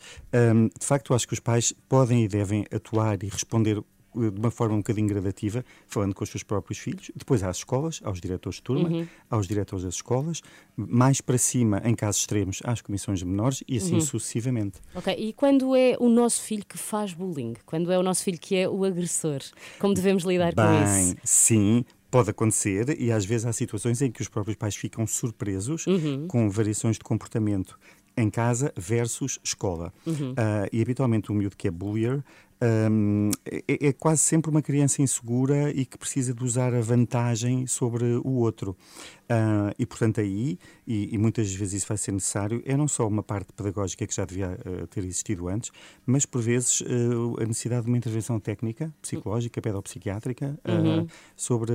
hum, 0.54 0.68
de 0.78 0.86
facto, 0.86 1.14
acho 1.14 1.26
que 1.26 1.34
os 1.34 1.40
pais 1.40 1.72
podem 1.88 2.24
e 2.24 2.28
devem 2.28 2.66
atuar 2.72 3.22
e 3.22 3.28
responder 3.28 3.82
eh, 4.16 4.30
de 4.30 4.40
uma 4.40 4.50
forma 4.50 4.74
um 4.74 4.78
bocadinho 4.78 5.08
gradativa, 5.08 5.64
falando 5.86 6.14
com 6.14 6.24
os 6.24 6.30
seus 6.30 6.42
próprios 6.42 6.78
filhos, 6.78 7.10
depois 7.14 7.42
às 7.42 7.58
escolas, 7.58 8.00
aos 8.02 8.20
diretores 8.20 8.56
de 8.56 8.62
turma, 8.62 9.06
aos 9.28 9.46
diretores 9.46 9.84
das 9.84 9.94
escolas, 9.94 10.40
mais 10.76 11.20
para 11.20 11.38
cima, 11.38 11.80
em 11.84 11.94
casos 11.94 12.22
extremos, 12.22 12.60
às 12.64 12.80
comissões 12.80 13.20
de 13.20 13.24
menores 13.24 13.62
e 13.68 13.76
assim 13.76 14.00
sucessivamente. 14.00 14.80
Ok, 14.94 15.14
e 15.16 15.32
quando 15.32 15.76
é 15.76 15.96
o 16.00 16.08
nosso 16.08 16.42
filho 16.42 16.64
que 16.66 16.76
faz 16.76 17.12
bullying? 17.12 17.54
Quando 17.64 17.92
é 17.92 17.98
o 17.98 18.02
nosso 18.02 18.24
filho 18.24 18.38
que 18.38 18.56
é 18.56 18.68
o 18.68 18.84
agressor? 18.84 19.40
Como 19.78 19.94
devemos 19.94 20.24
lidar 20.24 20.54
com 20.54 20.62
Bem, 20.62 21.10
isso? 21.12 21.16
sim, 21.22 21.84
pode 22.10 22.30
acontecer 22.30 23.00
e 23.00 23.12
às 23.12 23.24
vezes 23.24 23.46
há 23.46 23.52
situações 23.52 24.02
em 24.02 24.10
que 24.10 24.20
os 24.20 24.28
próprios 24.28 24.56
pais 24.56 24.74
ficam 24.76 25.06
surpresos 25.06 25.86
Uhum. 25.86 26.26
com 26.26 26.50
variações 26.50 26.96
de 26.96 27.04
comportamento 27.04 27.78
em 28.20 28.30
casa 28.30 28.72
versus 28.76 29.38
escola. 29.42 29.92
Uhum. 30.06 30.34
Ah, 30.36 30.68
e 30.72 30.80
habitualmente 30.80 31.30
o 31.30 31.34
miúdo 31.34 31.56
que 31.56 31.68
é 31.68 31.70
bullier 31.70 32.22
hum, 32.90 33.30
é, 33.44 33.88
é 33.88 33.92
quase 33.92 34.22
sempre 34.22 34.50
uma 34.50 34.62
criança 34.62 35.00
insegura 35.02 35.70
e 35.70 35.84
que 35.86 35.96
precisa 35.96 36.34
de 36.34 36.44
usar 36.44 36.74
a 36.74 36.80
vantagem 36.80 37.66
sobre 37.66 38.04
o 38.22 38.32
outro. 38.32 38.76
Ah, 39.28 39.72
e 39.78 39.86
portanto 39.86 40.20
aí, 40.20 40.58
e, 40.86 41.14
e 41.14 41.18
muitas 41.18 41.52
vezes 41.54 41.74
isso 41.74 41.86
vai 41.88 41.96
ser 41.96 42.12
necessário, 42.12 42.62
é 42.66 42.76
não 42.76 42.88
só 42.88 43.06
uma 43.06 43.22
parte 43.22 43.52
pedagógica 43.52 44.06
que 44.06 44.14
já 44.14 44.24
devia 44.24 44.58
ah, 44.64 44.86
ter 44.88 45.04
existido 45.04 45.48
antes, 45.48 45.70
mas 46.04 46.26
por 46.26 46.42
vezes 46.42 46.82
ah, 46.82 47.42
a 47.42 47.46
necessidade 47.46 47.84
de 47.84 47.90
uma 47.90 47.96
intervenção 47.96 48.38
técnica, 48.40 48.92
psicológica, 49.00 49.60
pedopsiquiátrica, 49.62 50.58
ah, 50.64 51.06
sobre 51.36 51.72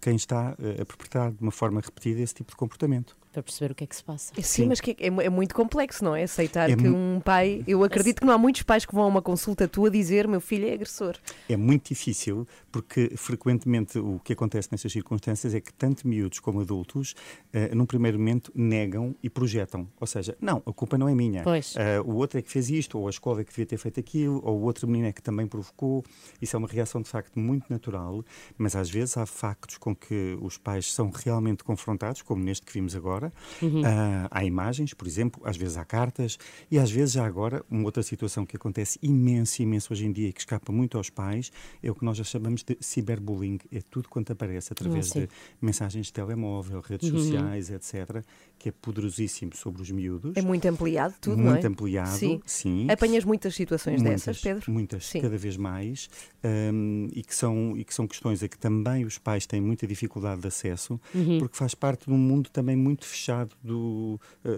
quem 0.00 0.16
está 0.16 0.50
a 0.50 0.84
perpetrar 0.84 1.30
de 1.30 1.42
uma 1.42 1.52
forma 1.52 1.80
repetida 1.80 2.20
esse 2.20 2.34
tipo 2.34 2.50
de 2.50 2.56
comportamento. 2.56 3.17
Para 3.32 3.42
perceber 3.42 3.72
o 3.72 3.74
que 3.74 3.84
é 3.84 3.86
que 3.86 3.94
se 3.94 4.02
passa. 4.02 4.32
Sim, 4.34 4.42
Sim. 4.42 4.66
mas 4.66 4.80
que 4.80 4.96
é, 4.98 5.06
é 5.06 5.30
muito 5.30 5.54
complexo, 5.54 6.04
não 6.04 6.14
é? 6.14 6.22
Aceitar 6.22 6.70
É 6.70 6.76
que 6.76 6.88
um 6.88 7.20
pai. 7.20 7.62
Eu 7.66 7.84
acredito 7.84 8.20
que 8.20 8.26
não 8.26 8.32
há 8.32 8.38
muitos 8.38 8.62
pais 8.62 8.84
que 8.84 8.94
vão 8.94 9.04
a 9.04 9.06
uma 9.06 9.22
consulta 9.22 9.68
tua 9.68 9.90
dizer 9.90 10.26
meu 10.26 10.40
filho 10.40 10.66
é 10.68 10.72
agressor. 10.72 11.16
É 11.48 11.56
muito 11.56 11.88
difícil 11.88 12.46
porque 12.70 13.12
frequentemente 13.16 13.98
o 13.98 14.20
que 14.20 14.32
acontece 14.32 14.68
nestas 14.70 14.92
circunstâncias 14.92 15.54
é 15.54 15.60
que 15.60 15.72
tanto 15.72 16.06
miúdos 16.06 16.38
como 16.38 16.60
adultos, 16.60 17.14
eh, 17.52 17.74
num 17.74 17.86
primeiro 17.86 18.18
momento, 18.18 18.52
negam 18.54 19.14
e 19.22 19.28
projetam. 19.28 19.88
Ou 20.00 20.06
seja, 20.06 20.36
não, 20.40 20.62
a 20.64 20.72
culpa 20.72 20.96
não 20.96 21.08
é 21.08 21.14
minha. 21.14 21.42
Pois. 21.42 21.74
Eh, 21.76 22.00
o 22.00 22.14
outro 22.14 22.38
é 22.38 22.42
que 22.42 22.50
fez 22.50 22.70
isto, 22.70 22.98
ou 22.98 23.06
a 23.06 23.10
escola 23.10 23.40
é 23.40 23.44
que 23.44 23.50
devia 23.50 23.66
ter 23.66 23.78
feito 23.78 23.98
aquilo, 23.98 24.40
ou 24.44 24.58
o 24.58 24.62
outro 24.62 24.86
menino 24.86 25.08
é 25.08 25.12
que 25.12 25.22
também 25.22 25.46
provocou. 25.46 26.04
Isso 26.40 26.56
é 26.56 26.58
uma 26.58 26.68
reação 26.68 27.02
de 27.02 27.08
facto 27.08 27.38
muito 27.38 27.66
natural, 27.68 28.24
mas 28.56 28.76
às 28.76 28.90
vezes 28.90 29.16
há 29.16 29.26
factos 29.26 29.78
com 29.78 29.94
que 29.94 30.38
os 30.40 30.56
pais 30.56 30.92
são 30.92 31.10
realmente 31.10 31.64
confrontados, 31.64 32.22
como 32.22 32.42
neste 32.42 32.66
que 32.66 32.72
vimos 32.72 32.94
agora, 32.94 33.17
fora. 33.18 33.32
Uhum. 33.60 33.82
Ah, 33.84 34.28
há 34.30 34.44
imagens, 34.44 34.94
por 34.94 35.06
exemplo, 35.06 35.42
às 35.44 35.56
vezes 35.56 35.76
há 35.76 35.84
cartas 35.84 36.38
e 36.70 36.78
às 36.78 36.90
vezes 36.90 37.14
já 37.14 37.26
agora 37.26 37.64
uma 37.70 37.84
outra 37.84 38.02
situação 38.02 38.46
que 38.46 38.56
acontece 38.56 38.98
imenso, 39.02 39.60
imenso 39.62 39.92
hoje 39.92 40.06
em 40.06 40.12
dia 40.12 40.28
e 40.28 40.32
que 40.32 40.40
escapa 40.40 40.72
muito 40.72 40.96
aos 40.96 41.10
pais 41.10 41.50
é 41.82 41.90
o 41.90 41.94
que 41.94 42.04
nós 42.04 42.16
já 42.16 42.24
chamamos 42.24 42.62
de 42.62 42.76
ciberbullying. 42.80 43.58
É 43.72 43.80
tudo 43.90 44.08
quanto 44.08 44.32
aparece 44.32 44.72
através 44.72 45.10
Ah, 45.16 45.20
de 45.20 45.28
mensagens 45.60 46.06
de 46.06 46.12
telemóvel, 46.12 46.80
redes 46.80 47.10
Uhum. 47.10 47.18
sociais, 47.18 47.70
etc., 47.70 48.22
que 48.58 48.68
é 48.68 48.72
poderosíssimo 48.72 49.54
sobre 49.54 49.82
os 49.82 49.90
miúdos. 49.90 50.36
É 50.36 50.42
muito 50.42 50.66
ampliado 50.66 51.14
tudo, 51.20 51.36
não 51.36 51.52
Muito 51.52 51.64
é? 51.64 51.68
ampliado, 51.68 52.16
Sim. 52.16 52.40
sim. 52.44 52.86
Apanhas 52.90 53.24
muitas 53.24 53.54
situações 53.54 54.02
Muitas, 54.02 54.24
dessas, 54.24 54.40
Pedro? 54.42 54.70
Muitas, 54.70 55.06
Sim. 55.06 55.20
cada 55.20 55.36
vez 55.38 55.56
mais, 55.56 56.08
hum, 56.44 57.08
e, 57.12 57.22
que 57.22 57.34
são, 57.34 57.76
e 57.76 57.84
que 57.84 57.94
são 57.94 58.06
questões 58.06 58.42
a 58.42 58.48
que 58.48 58.58
também 58.58 59.04
os 59.04 59.16
pais 59.18 59.46
têm 59.46 59.60
muita 59.60 59.86
dificuldade 59.86 60.40
de 60.40 60.48
acesso, 60.48 61.00
Uhum. 61.14 61.38
porque 61.38 61.56
faz 61.56 61.74
parte 61.74 62.06
de 62.06 62.12
um 62.12 62.18
mundo 62.18 62.50
também 62.50 62.76
muito 62.76 63.06
fechado 63.08 63.50
do, 63.62 64.20
eh, 64.44 64.50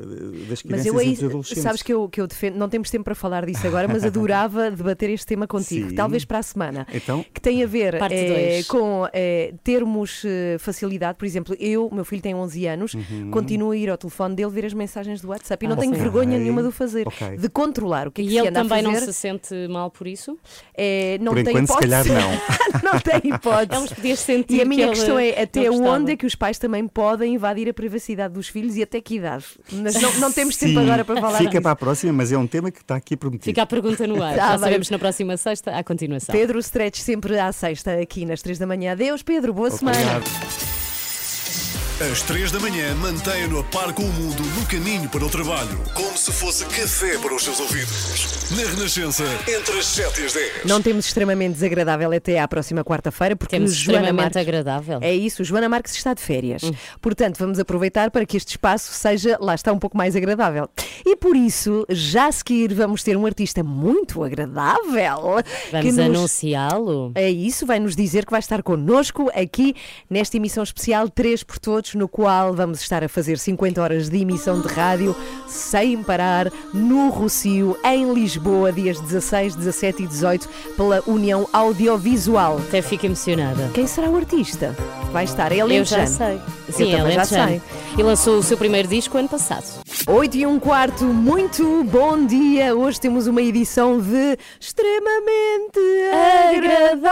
das 0.48 0.48
Mas 0.48 0.62
crianças 0.62 0.86
eu 0.86 0.94
e 0.96 1.00
aí, 1.00 1.14
dos 1.14 1.24
adolescentes. 1.24 1.62
sabes 1.62 1.82
que 1.82 1.92
eu, 1.92 2.08
que 2.08 2.20
eu 2.20 2.26
defendo, 2.26 2.56
não 2.56 2.68
temos 2.68 2.90
tempo 2.90 3.04
para 3.04 3.14
falar 3.14 3.46
disso 3.46 3.66
agora, 3.66 3.86
mas 3.88 4.04
adorava 4.04 4.70
debater 4.70 5.10
este 5.10 5.26
tema 5.26 5.46
contigo, 5.46 5.90
Sim. 5.90 5.94
talvez 5.94 6.24
para 6.24 6.38
a 6.38 6.42
semana. 6.42 6.86
Então, 6.92 7.24
Que 7.32 7.40
tem 7.40 7.62
a 7.62 7.66
ver 7.66 7.98
dois. 7.98 8.66
com 8.66 9.08
eh, 9.12 9.54
termos 9.64 10.22
facilidade, 10.58 11.16
por 11.18 11.24
exemplo, 11.24 11.56
eu, 11.58 11.88
meu 11.92 12.04
filho 12.04 12.22
tem 12.22 12.34
11 12.34 12.66
anos, 12.66 12.94
Uhum. 12.94 13.30
continuo 13.30 13.70
a 13.70 13.76
ir 13.76 13.88
ao 13.90 13.96
telefone 13.98 14.34
dele 14.34 14.50
ver 14.50 14.64
as 14.66 14.74
mensagens 14.74 15.20
do 15.20 15.28
WhatsApp 15.28 15.64
e 15.64 15.68
não 15.68 15.76
Ah, 15.76 15.78
tenho 15.80 15.94
sim. 15.94 16.00
vergonha 16.00 16.38
nenhuma 16.38 16.62
de 16.62 16.68
o 16.68 16.72
fazer, 16.72 17.06
Ok. 17.06 17.36
de 17.36 17.48
controlar 17.48 18.08
o 18.08 18.10
que 18.10 18.22
é 18.22 18.24
que 18.24 18.30
E 18.30 18.32
se 18.34 18.38
ele 18.38 18.50
também 18.50 18.82
não 18.82 18.94
se 18.94 19.12
sente 19.12 19.54
mal 19.68 19.90
por 19.90 20.06
isso? 20.06 20.38
Eh, 20.76 21.18
não 21.20 21.32
Por 21.32 21.42
tem 21.44 21.52
enquanto, 21.52 21.66
se 21.68 21.72
hipótese. 21.86 22.08
calhar, 22.08 22.22
não. 22.82 22.82
não 22.92 23.00
tem 23.00 23.32
hipótese. 23.34 23.80
Eles 23.80 23.92
podiam 23.92 24.16
sentir 24.16 24.56
E 24.56 24.62
a 24.62 24.64
minha 24.64 24.88
que 24.88 24.94
questão 24.94 25.18
é 25.18 25.42
até 25.42 25.64
não 25.70 25.84
onde 25.84 26.12
é 26.12 26.16
que 26.16 26.26
os 26.26 26.34
pais 26.34 26.58
também 26.58 26.86
podem 26.88 27.34
invadir 27.34 27.68
a 27.68 27.74
privacidade 27.74 28.34
dos 28.40 28.48
filhos 28.48 28.76
e 28.76 28.82
até 28.82 29.00
que 29.00 29.16
idade? 29.16 29.44
Mas 29.72 29.94
não, 30.00 30.12
não 30.18 30.32
temos 30.32 30.56
tempo 30.56 30.72
sim, 30.72 30.78
agora 30.82 31.04
para 31.04 31.20
falar 31.20 31.38
Fica 31.38 31.50
disso. 31.50 31.62
para 31.62 31.70
a 31.72 31.76
próxima, 31.76 32.12
mas 32.12 32.32
é 32.32 32.38
um 32.38 32.46
tema 32.46 32.70
que 32.70 32.80
está 32.80 32.96
aqui 32.96 33.16
prometido. 33.16 33.44
Fica 33.44 33.62
a 33.62 33.66
pergunta 33.66 34.06
no 34.06 34.22
ar. 34.22 34.30
Tá 34.40 34.46
Já 34.46 34.50
bem. 34.52 34.58
sabemos 34.60 34.90
na 34.90 34.98
próxima 34.98 35.36
sexta, 35.36 35.76
à 35.76 35.84
continuação. 35.84 36.32
Pedro 36.34 36.58
Stretch 36.58 36.98
sempre 37.00 37.38
à 37.38 37.52
sexta 37.52 37.92
aqui 38.00 38.24
nas 38.24 38.40
três 38.42 38.58
da 38.58 38.66
manhã. 38.66 38.92
Adeus, 38.92 39.22
Pedro, 39.22 39.52
boa 39.52 39.70
semana. 39.70 40.79
Às 42.00 42.22
três 42.22 42.50
da 42.50 42.58
manhã, 42.58 42.94
mantenha-no 42.94 43.60
a 43.60 43.64
par 43.64 43.92
com 43.92 44.02
o 44.02 44.08
mundo 44.12 44.42
no 44.58 44.64
caminho 44.66 45.06
para 45.10 45.22
o 45.22 45.28
trabalho. 45.28 45.78
Como 45.94 46.16
se 46.16 46.32
fosse 46.32 46.64
café 46.64 47.18
para 47.18 47.34
os 47.34 47.44
seus 47.44 47.60
ouvidos. 47.60 48.50
Na 48.52 48.62
Renascença, 48.70 49.22
entre 49.46 49.78
as 49.78 49.84
7 49.86 50.22
e 50.22 50.24
as 50.24 50.32
10. 50.32 50.64
Não 50.64 50.80
temos 50.80 51.04
extremamente 51.04 51.54
desagradável 51.54 52.10
até 52.12 52.40
à 52.40 52.48
próxima 52.48 52.82
quarta-feira, 52.82 53.36
porque 53.36 53.54
Temos 53.54 53.74
Joana 53.74 53.98
extremamente 54.00 54.34
Marques. 54.34 54.36
agradável. 54.48 54.98
É 55.02 55.14
isso, 55.14 55.44
Joana 55.44 55.68
Marques 55.68 55.94
está 55.94 56.14
de 56.14 56.22
férias. 56.22 56.62
Hum. 56.62 56.72
Portanto, 57.02 57.36
vamos 57.38 57.58
aproveitar 57.58 58.10
para 58.10 58.24
que 58.24 58.36
este 58.38 58.52
espaço 58.52 58.92
seja, 58.94 59.36
lá 59.38 59.54
está, 59.54 59.70
um 59.70 59.78
pouco 59.78 59.96
mais 59.96 60.16
agradável. 60.16 60.70
E 61.04 61.16
por 61.16 61.36
isso, 61.36 61.84
já 61.90 62.28
a 62.28 62.32
seguir, 62.32 62.72
vamos 62.72 63.02
ter 63.02 63.14
um 63.16 63.26
artista 63.26 63.62
muito 63.62 64.24
agradável. 64.24 65.36
Vamos 65.70 65.96
nos- 65.96 65.98
anunciá-lo. 65.98 67.12
É 67.14 67.28
isso, 67.30 67.66
vai 67.66 67.78
nos 67.78 67.94
dizer 67.94 68.24
que 68.24 68.30
vai 68.30 68.40
estar 68.40 68.62
connosco 68.62 69.30
aqui 69.34 69.74
nesta 70.08 70.38
emissão 70.38 70.62
especial 70.62 71.08
3 71.10 71.42
por 71.44 71.58
Todos, 71.58 71.89
no 71.94 72.08
qual 72.08 72.52
vamos 72.52 72.80
estar 72.80 73.02
a 73.02 73.08
fazer 73.08 73.38
50 73.38 73.80
horas 73.80 74.08
de 74.08 74.18
emissão 74.18 74.60
de 74.60 74.68
rádio 74.68 75.14
sem 75.46 76.02
parar 76.02 76.50
no 76.72 77.08
Rocio, 77.10 77.76
em 77.84 78.12
Lisboa, 78.12 78.72
dias 78.72 79.00
16, 79.00 79.54
17 79.56 80.02
e 80.02 80.06
18, 80.06 80.48
pela 80.76 81.02
União 81.06 81.48
Audiovisual. 81.52 82.58
Até 82.58 82.82
fico 82.82 83.06
emocionada. 83.06 83.70
Quem 83.74 83.86
será 83.86 84.08
o 84.08 84.16
artista? 84.16 84.76
Vai 85.12 85.24
estar, 85.24 85.50
ele 85.52 85.76
Eu 85.76 85.84
já 85.84 86.06
sei. 86.06 86.40
Sim, 86.70 86.92
ele 86.94 87.12
já 87.12 87.24
sei. 87.24 87.60
E 87.98 88.02
lançou 88.02 88.38
o 88.38 88.42
seu 88.42 88.56
primeiro 88.56 88.88
disco 88.88 89.18
ano 89.18 89.28
passado. 89.28 89.64
8 90.06 90.36
e 90.36 90.46
um 90.46 90.58
quarto, 90.58 91.04
muito 91.04 91.84
bom 91.84 92.24
dia. 92.24 92.74
Hoje 92.74 93.00
temos 93.00 93.26
uma 93.26 93.42
edição 93.42 94.00
de 94.00 94.38
extremamente 94.58 95.80
agradável. 96.54 97.10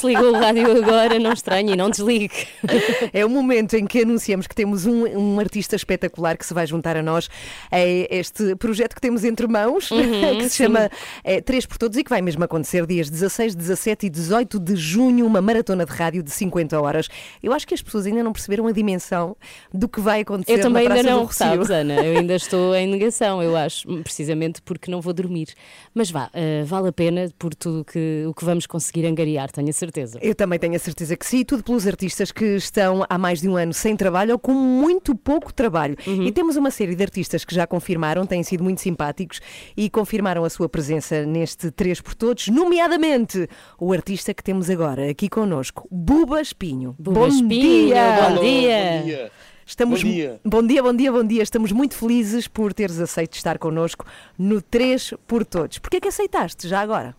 Se 0.00 0.06
ligou 0.06 0.30
o 0.30 0.38
rádio 0.38 0.78
agora, 0.82 1.18
não 1.18 1.32
estranhe 1.32 1.72
e 1.72 1.76
não 1.76 1.90
desligue. 1.90 2.48
É 3.12 3.24
o 3.24 3.28
momento 3.28 3.74
em 3.74 3.86
que 3.86 4.02
anunciamos 4.02 4.46
que 4.46 4.54
temos 4.54 4.86
um, 4.86 5.06
um 5.06 5.40
artista 5.40 5.76
espetacular 5.76 6.36
que 6.36 6.46
se 6.46 6.54
vai 6.54 6.66
juntar 6.66 6.96
a 6.96 7.02
nós 7.02 7.28
a 7.70 7.80
este 7.80 8.56
projeto 8.56 8.94
que 8.94 9.00
temos 9.00 9.24
entre 9.24 9.46
mãos, 9.46 9.90
Uhum, 9.90 10.36
que 10.38 10.44
se 10.44 10.50
sim. 10.50 10.64
chama 10.64 10.90
eh, 11.24 11.40
Três 11.40 11.66
por 11.66 11.78
Todos 11.78 11.96
e 11.98 12.04
que 12.04 12.10
vai 12.10 12.22
mesmo 12.22 12.42
acontecer 12.44 12.86
dias 12.86 13.10
16, 13.10 13.54
17 13.54 14.06
e 14.06 14.10
18 14.10 14.58
de 14.58 14.76
junho, 14.76 15.26
uma 15.26 15.40
maratona 15.40 15.84
de 15.84 15.92
rádio 15.92 16.22
de 16.22 16.30
50 16.30 16.80
horas. 16.80 17.08
Eu 17.42 17.52
acho 17.52 17.66
que 17.66 17.74
as 17.74 17.82
pessoas 17.82 18.06
ainda 18.06 18.22
não 18.22 18.32
perceberam 18.32 18.66
a 18.66 18.72
dimensão 18.72 19.36
do 19.72 19.88
que 19.88 20.00
vai 20.00 20.20
acontecer 20.20 20.52
Eu 20.52 20.60
também 20.60 20.88
na 20.88 20.94
ainda 20.94 21.10
não, 21.10 21.28
sabes, 21.30 21.70
Ana? 21.70 21.94
Eu 22.04 22.18
ainda 22.18 22.34
estou 22.36 22.74
em 22.74 22.86
negação, 22.86 23.42
eu 23.42 23.56
acho, 23.56 23.86
precisamente 24.02 24.60
porque 24.62 24.90
não 24.90 25.00
vou 25.00 25.12
dormir. 25.12 25.48
Mas 25.94 26.10
vá, 26.10 26.30
eh, 26.32 26.62
vale 26.64 26.88
a 26.88 26.92
pena 26.92 27.30
por 27.38 27.54
tudo 27.54 27.84
que, 27.84 28.24
o 28.26 28.34
que 28.34 28.44
vamos 28.44 28.66
conseguir 28.66 29.06
angariar, 29.06 29.50
tenho 29.50 29.68
a 29.68 29.72
certeza. 29.72 30.18
Eu 30.22 30.34
também 30.34 30.58
tenho 30.58 30.74
a 30.74 30.78
certeza 30.78 31.16
que 31.16 31.26
sim, 31.26 31.44
tudo 31.44 31.62
pelos 31.62 31.86
artistas 31.86 32.32
que 32.32 32.56
estão 32.56 32.91
há 33.08 33.18
mais 33.18 33.40
de 33.40 33.48
um 33.48 33.56
ano 33.56 33.72
sem 33.72 33.96
trabalho 33.96 34.32
ou 34.32 34.38
com 34.38 34.52
muito 34.52 35.14
pouco 35.14 35.52
trabalho. 35.52 35.96
Uhum. 36.06 36.24
E 36.24 36.32
temos 36.32 36.56
uma 36.56 36.70
série 36.70 36.94
de 36.94 37.02
artistas 37.02 37.44
que 37.44 37.54
já 37.54 37.66
confirmaram, 37.66 38.26
têm 38.26 38.42
sido 38.42 38.62
muito 38.62 38.80
simpáticos 38.80 39.40
e 39.76 39.88
confirmaram 39.88 40.44
a 40.44 40.50
sua 40.50 40.68
presença 40.68 41.24
neste 41.24 41.70
3 41.70 42.00
por 42.00 42.14
Todos, 42.14 42.48
nomeadamente 42.48 43.48
o 43.78 43.92
artista 43.92 44.34
que 44.34 44.42
temos 44.42 44.68
agora 44.68 45.10
aqui 45.10 45.28
connosco, 45.28 45.88
Buba 45.90 46.40
Espinho. 46.40 46.94
Buba 46.98 47.20
bom 47.20 47.26
Espinho, 47.26 47.88
dia! 47.88 48.28
bom 48.28 48.40
dia. 48.42 49.30
Estamos, 49.64 50.02
Bom 50.02 50.10
dia. 50.10 50.40
bom 50.44 50.66
dia, 50.66 50.82
bom 50.82 50.94
dia, 50.94 51.12
bom 51.12 51.24
dia. 51.24 51.42
Estamos 51.42 51.72
muito 51.72 51.94
felizes 51.94 52.48
por 52.48 52.74
teres 52.74 52.98
aceito 52.98 53.34
estar 53.34 53.58
connosco 53.58 54.04
no 54.36 54.60
3 54.60 55.14
por 55.26 55.46
Todos. 55.46 55.78
Porquê 55.78 56.00
que 56.00 56.08
aceitaste 56.08 56.68
já 56.68 56.80
agora? 56.80 57.14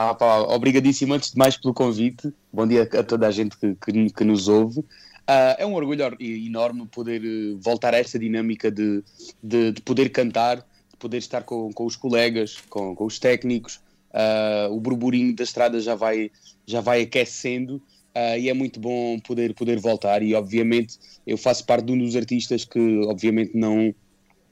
Ah, 0.00 0.14
pá, 0.14 0.38
obrigadíssimo 0.42 1.12
antes 1.14 1.32
de 1.32 1.36
mais 1.36 1.56
pelo 1.56 1.74
convite. 1.74 2.32
Bom 2.52 2.64
dia 2.68 2.82
a 2.84 3.02
toda 3.02 3.26
a 3.26 3.32
gente 3.32 3.58
que, 3.58 3.74
que- 3.74 4.10
que 4.12 4.22
nos 4.24 4.46
ouve. 4.46 4.84
Ah, 5.26 5.56
é 5.58 5.66
um 5.66 5.74
orgulho 5.74 6.04
or- 6.04 6.16
enorme 6.20 6.86
poder 6.86 7.20
eh, 7.24 7.56
voltar 7.60 7.94
a 7.94 7.98
esta 7.98 8.16
dinâmica 8.16 8.70
de, 8.70 9.02
de, 9.42 9.72
de 9.72 9.82
poder 9.82 10.10
cantar, 10.10 10.58
de 10.58 10.96
poder 11.00 11.18
estar 11.18 11.42
com, 11.42 11.72
com 11.72 11.84
os 11.84 11.96
colegas, 11.96 12.58
com, 12.70 12.94
com 12.94 13.04
os 13.06 13.18
técnicos. 13.18 13.80
Ah, 14.14 14.68
o 14.70 14.78
burburinho 14.78 15.34
da 15.34 15.42
estrada 15.42 15.80
já 15.80 15.96
vai, 15.96 16.30
já 16.64 16.80
vai 16.80 17.02
aquecendo 17.02 17.82
ah, 18.14 18.38
e 18.38 18.48
é 18.48 18.54
muito 18.54 18.78
bom 18.78 19.18
poder, 19.18 19.52
poder 19.52 19.80
voltar. 19.80 20.22
E 20.22 20.32
obviamente 20.32 20.96
eu 21.26 21.36
faço 21.36 21.66
parte 21.66 21.86
de 21.86 21.92
um 21.92 21.98
dos 21.98 22.14
artistas 22.14 22.64
que 22.64 22.78
obviamente 23.08 23.50
não, 23.56 23.92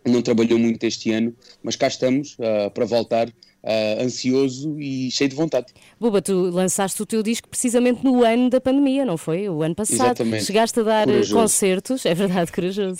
não 0.06 0.22
trabalhou 0.22 0.58
muito 0.58 0.82
este 0.84 1.12
ano, 1.12 1.32
mas 1.62 1.76
cá 1.76 1.86
estamos 1.86 2.36
para 2.74 2.84
voltar, 2.84 3.28
ah, 3.66 4.02
ansioso 4.02 4.78
e 4.80 5.10
cheio 5.10 5.28
de 5.28 5.36
vontade. 5.36 5.66
Buba, 5.98 6.22
tu 6.22 6.50
lançaste 6.50 7.02
o 7.02 7.06
teu 7.06 7.22
disco 7.22 7.48
precisamente 7.48 8.04
no 8.04 8.22
ano 8.22 8.48
da 8.48 8.60
pandemia, 8.60 9.04
não 9.04 9.16
foi? 9.16 9.48
O 9.48 9.62
ano 9.62 9.74
passado. 9.74 9.96
Exatamente. 10.06 10.44
Chegaste 10.44 10.80
a 10.80 10.82
dar 10.82 11.06
Corajoso. 11.06 11.34
concertos, 11.34 12.06
é 12.06 12.14
verdade, 12.14 12.52
corajoso. 12.52 12.98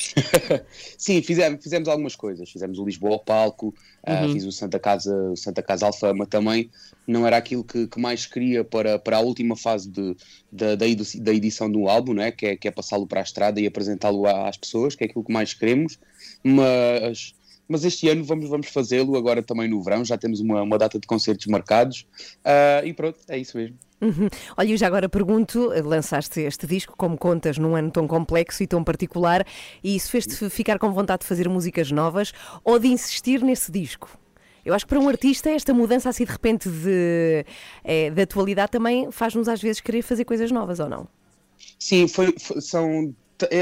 Sim, 0.98 1.22
fizemos, 1.22 1.62
fizemos 1.62 1.88
algumas 1.88 2.16
coisas. 2.16 2.50
Fizemos 2.50 2.78
o 2.78 2.84
Lisboa 2.84 3.12
ao 3.14 3.18
palco, 3.20 3.74
ah, 4.04 4.24
Uhum. 4.24 4.32
fiz 4.32 4.44
o 4.44 4.52
Santa 4.52 4.78
Casa, 4.78 5.14
o 5.32 5.36
Santa 5.36 5.62
Casa 5.62 5.86
Alfama 5.86 6.26
também. 6.26 6.70
Não 7.06 7.24
era 7.26 7.36
aquilo 7.36 7.62
que, 7.62 7.86
que 7.86 8.00
mais 8.00 8.26
queria 8.26 8.64
para, 8.64 8.98
para 8.98 9.18
a 9.18 9.20
última 9.20 9.54
fase 9.56 9.88
de, 9.88 10.16
da, 10.50 10.74
da 10.74 10.86
edi- 10.88 11.20
da 11.20 11.32
edição 11.32 11.70
do 11.70 11.88
álbum, 11.88 12.14
não 12.14 12.22
é? 12.22 12.32
que 12.32 12.46
é, 12.46 12.56
que 12.56 12.66
é 12.66 12.70
passá-lo 12.70 13.06
para 13.06 13.20
a 13.20 13.22
estrada 13.22 13.60
e 13.60 13.66
apresentá-lo 13.66 14.26
às 14.26 14.56
pessoas, 14.56 14.94
que 14.96 15.04
é 15.04 15.06
aquilo 15.06 15.22
que 15.24 15.32
mais 15.32 15.54
queremos. 15.54 15.98
Mas, 16.42 17.34
mas 17.68 17.84
este 17.84 18.08
ano 18.08 18.24
vamos, 18.24 18.48
vamos 18.48 18.68
fazê-lo 18.68 19.16
agora 19.16 19.42
também 19.42 19.68
no 19.68 19.82
verão. 19.82 20.04
Já 20.04 20.16
temos 20.16 20.40
uma, 20.40 20.62
uma 20.62 20.78
data 20.78 20.98
de 20.98 21.06
concertos 21.06 21.46
marcados. 21.46 22.06
Ah, 22.44 22.82
e 22.84 22.92
pronto, 22.92 23.18
é 23.28 23.38
isso 23.38 23.56
mesmo. 23.56 23.76
Uhum. 24.00 24.28
Olha, 24.56 24.70
eu 24.70 24.76
já 24.76 24.86
agora 24.86 25.08
pergunto, 25.08 25.70
lançaste 25.84 26.40
este 26.40 26.66
disco, 26.66 26.94
como 26.96 27.16
contas, 27.16 27.56
num 27.56 27.74
ano 27.74 27.90
tão 27.90 28.06
complexo 28.06 28.62
e 28.62 28.66
tão 28.66 28.84
particular, 28.84 29.46
e 29.82 29.96
isso 29.96 30.10
fez-te 30.10 30.50
ficar 30.50 30.78
com 30.78 30.92
vontade 30.92 31.20
de 31.22 31.26
fazer 31.26 31.48
músicas 31.48 31.90
novas 31.90 32.32
ou 32.62 32.78
de 32.78 32.88
insistir 32.88 33.42
nesse 33.42 33.72
disco? 33.72 34.08
Eu 34.66 34.74
acho 34.74 34.84
que 34.84 34.90
para 34.90 35.00
um 35.00 35.08
artista 35.08 35.48
esta 35.48 35.72
mudança 35.72 36.08
assim 36.08 36.24
de 36.24 36.30
repente 36.32 36.68
de, 36.68 37.46
eh, 37.84 38.10
de 38.10 38.20
atualidade 38.20 38.72
também 38.72 39.10
faz-nos 39.12 39.48
às 39.48 39.62
vezes 39.62 39.80
querer 39.80 40.02
fazer 40.02 40.24
coisas 40.24 40.50
novas, 40.50 40.78
ou 40.80 40.88
não? 40.88 41.08
Sim, 41.78 42.08
foi, 42.08 42.34
foi- 42.38 42.60
são. 42.60 43.14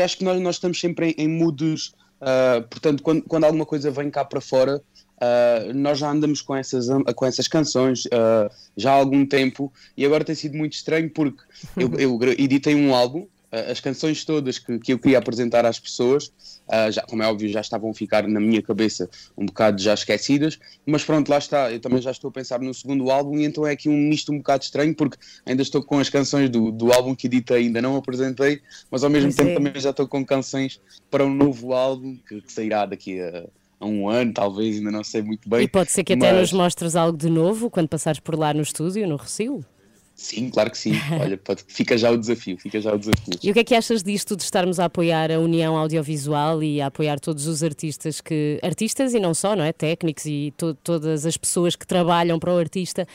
acho 0.03 0.19
que 0.19 0.25
nós, 0.25 0.41
nós 0.41 0.57
estamos 0.57 0.81
sempre 0.81 1.11
em, 1.11 1.25
em 1.25 1.29
moods. 1.29 1.93
Ah, 2.25 2.65
portanto, 2.69 3.03
quando, 3.03 3.23
quando 3.23 3.45
alguma 3.45 3.67
coisa 3.67 3.91
vem 3.91 4.11
cá 4.11 4.25
para 4.25 4.41
fora, 4.41 4.83
ah, 5.21 5.73
nós 5.75 5.99
já 5.99 6.11
andamos 6.11 6.41
com 6.41 6.57
essas, 6.57 6.87
com 7.15 7.27
essas 7.27 7.47
canções 7.47 8.05
ah, 8.13 8.51
já 8.77 8.93
há 8.93 8.95
algum 8.95 9.27
tempo 9.27 9.73
e 9.97 10.05
agora 10.05 10.25
tem 10.25 10.35
sido 10.35 10.57
muito 10.57 10.73
estranho 10.73 11.11
porque 11.11 11.43
eu, 11.77 11.93
eu 11.99 12.33
editei 12.39 12.75
um 12.75 12.95
álbum 12.95 13.27
as 13.71 13.81
canções 13.81 14.25
todas 14.25 14.59
que, 14.59 14.79
que 14.79 14.93
eu 14.93 14.99
queria 14.99 15.19
apresentar 15.19 15.65
às 15.65 15.79
pessoas, 15.79 16.33
ah, 16.69 16.91
já, 16.91 17.03
como 17.03 17.23
é 17.23 17.27
óbvio, 17.27 17.49
já 17.49 17.61
estavam 17.61 17.91
a 17.91 17.95
ficar 17.95 18.27
na 18.27 18.41
minha 18.41 18.63
cabeça 18.63 19.09
um 19.37 19.47
bocado 19.47 19.81
já 19.81 19.95
esquecidas, 19.95 20.59
mas 20.87 21.05
pronto, 21.05 21.29
lá 21.29 21.39
está, 21.39 21.71
eu 21.71 21.81
também 21.81 22.01
já 22.01 22.11
estou 22.11 22.29
a 22.29 22.33
pensar 22.33 22.61
no 22.61 22.73
segundo 22.73 23.11
álbum 23.11 23.39
e 23.39 23.45
então 23.45 23.67
é 23.67 23.73
aqui 23.73 23.89
um 23.89 23.97
misto 23.97 24.33
um 24.33 24.39
bocado 24.39 24.65
estranho, 24.65 24.95
porque 24.95 25.17
ainda 25.47 25.63
estou 25.63 25.83
com 25.83 25.99
as 25.99 26.09
canções 26.09 26.51
do, 26.51 26.73
do 26.73 26.93
álbum 26.93 27.15
que 27.15 27.27
editei, 27.27 27.65
ainda 27.65 27.81
não 27.81 27.97
apresentei, 27.97 28.61
mas 28.91 29.05
ao 29.05 29.11
mesmo 29.11 29.33
tempo 29.33 29.51
é. 29.51 29.55
também 29.55 29.81
já 29.81 29.91
estou 29.91 30.09
com 30.09 30.25
canções 30.25 30.81
para 31.11 31.25
um 31.25 31.35
novo 31.35 31.73
álbum 31.73 32.17
que, 32.29 32.41
que 32.41 32.53
sairá 32.53 32.87
daqui 32.87 33.21
a, 33.21 33.47
a 33.79 33.87
um 33.87 34.09
ano, 34.09 34.33
talvez, 34.33 34.79
ainda 34.79 34.91
não 34.91 35.05
sei 35.05 35.23
muito 35.23 35.49
bem. 35.49 35.63
E 35.63 35.69
pode 35.69 35.93
ser 35.93 36.03
que 36.03 36.15
até 36.15 36.33
mas- 36.33 36.41
nos 36.41 36.53
mostres 36.53 36.97
algo 36.97 37.17
de 37.17 37.29
novo 37.29 37.71
quando 37.71 37.89
passares 37.89 38.21
por 38.21 38.39
lá 38.39 38.53
no 38.55 38.63
estúdio, 38.63 39.07
no 39.07 39.17
Recio. 39.17 39.65
Sim, 40.17 40.49
claro 40.49 40.71
que 40.71 40.79
sim. 40.79 40.93
Olha, 41.21 41.37
pode- 41.37 41.65
fica 41.67 41.99
já 41.99 42.11
o 42.11 42.17
desafio, 42.17 42.57
fica 42.57 42.81
já 42.81 42.95
o 42.95 42.99
desafio. 42.99 43.35
E 43.43 43.51
o 43.51 43.55
que 43.55 43.61
é 43.61 43.65
que 43.65 43.75
achas 43.75 44.03
disto 44.03 44.37
de 44.37 44.43
estarmos 44.45 44.79
a 44.79 44.85
apoiar 44.85 45.31
a 45.33 45.39
União 45.41 45.77
Audiovisual 45.77 46.63
e 46.63 46.81
a 46.81 46.87
apoiar 46.87 47.19
todos 47.19 47.47
os 47.47 47.63
artistas 47.63 48.21
que. 48.21 48.59
Artistas 48.63 49.13
e 49.13 49.19
não 49.21 49.35
só, 49.35 49.57
não 49.57 49.65
é? 49.65 49.73
Técnicos 49.73 50.25
e 50.27 50.53
to- 50.57 50.75
todas 50.85 51.27
as 51.27 51.37
pessoas 51.37 51.75
que 51.77 51.87
trabalham 51.87 52.39
para 52.39 52.55
o 52.55 52.59
artista. 52.59 53.07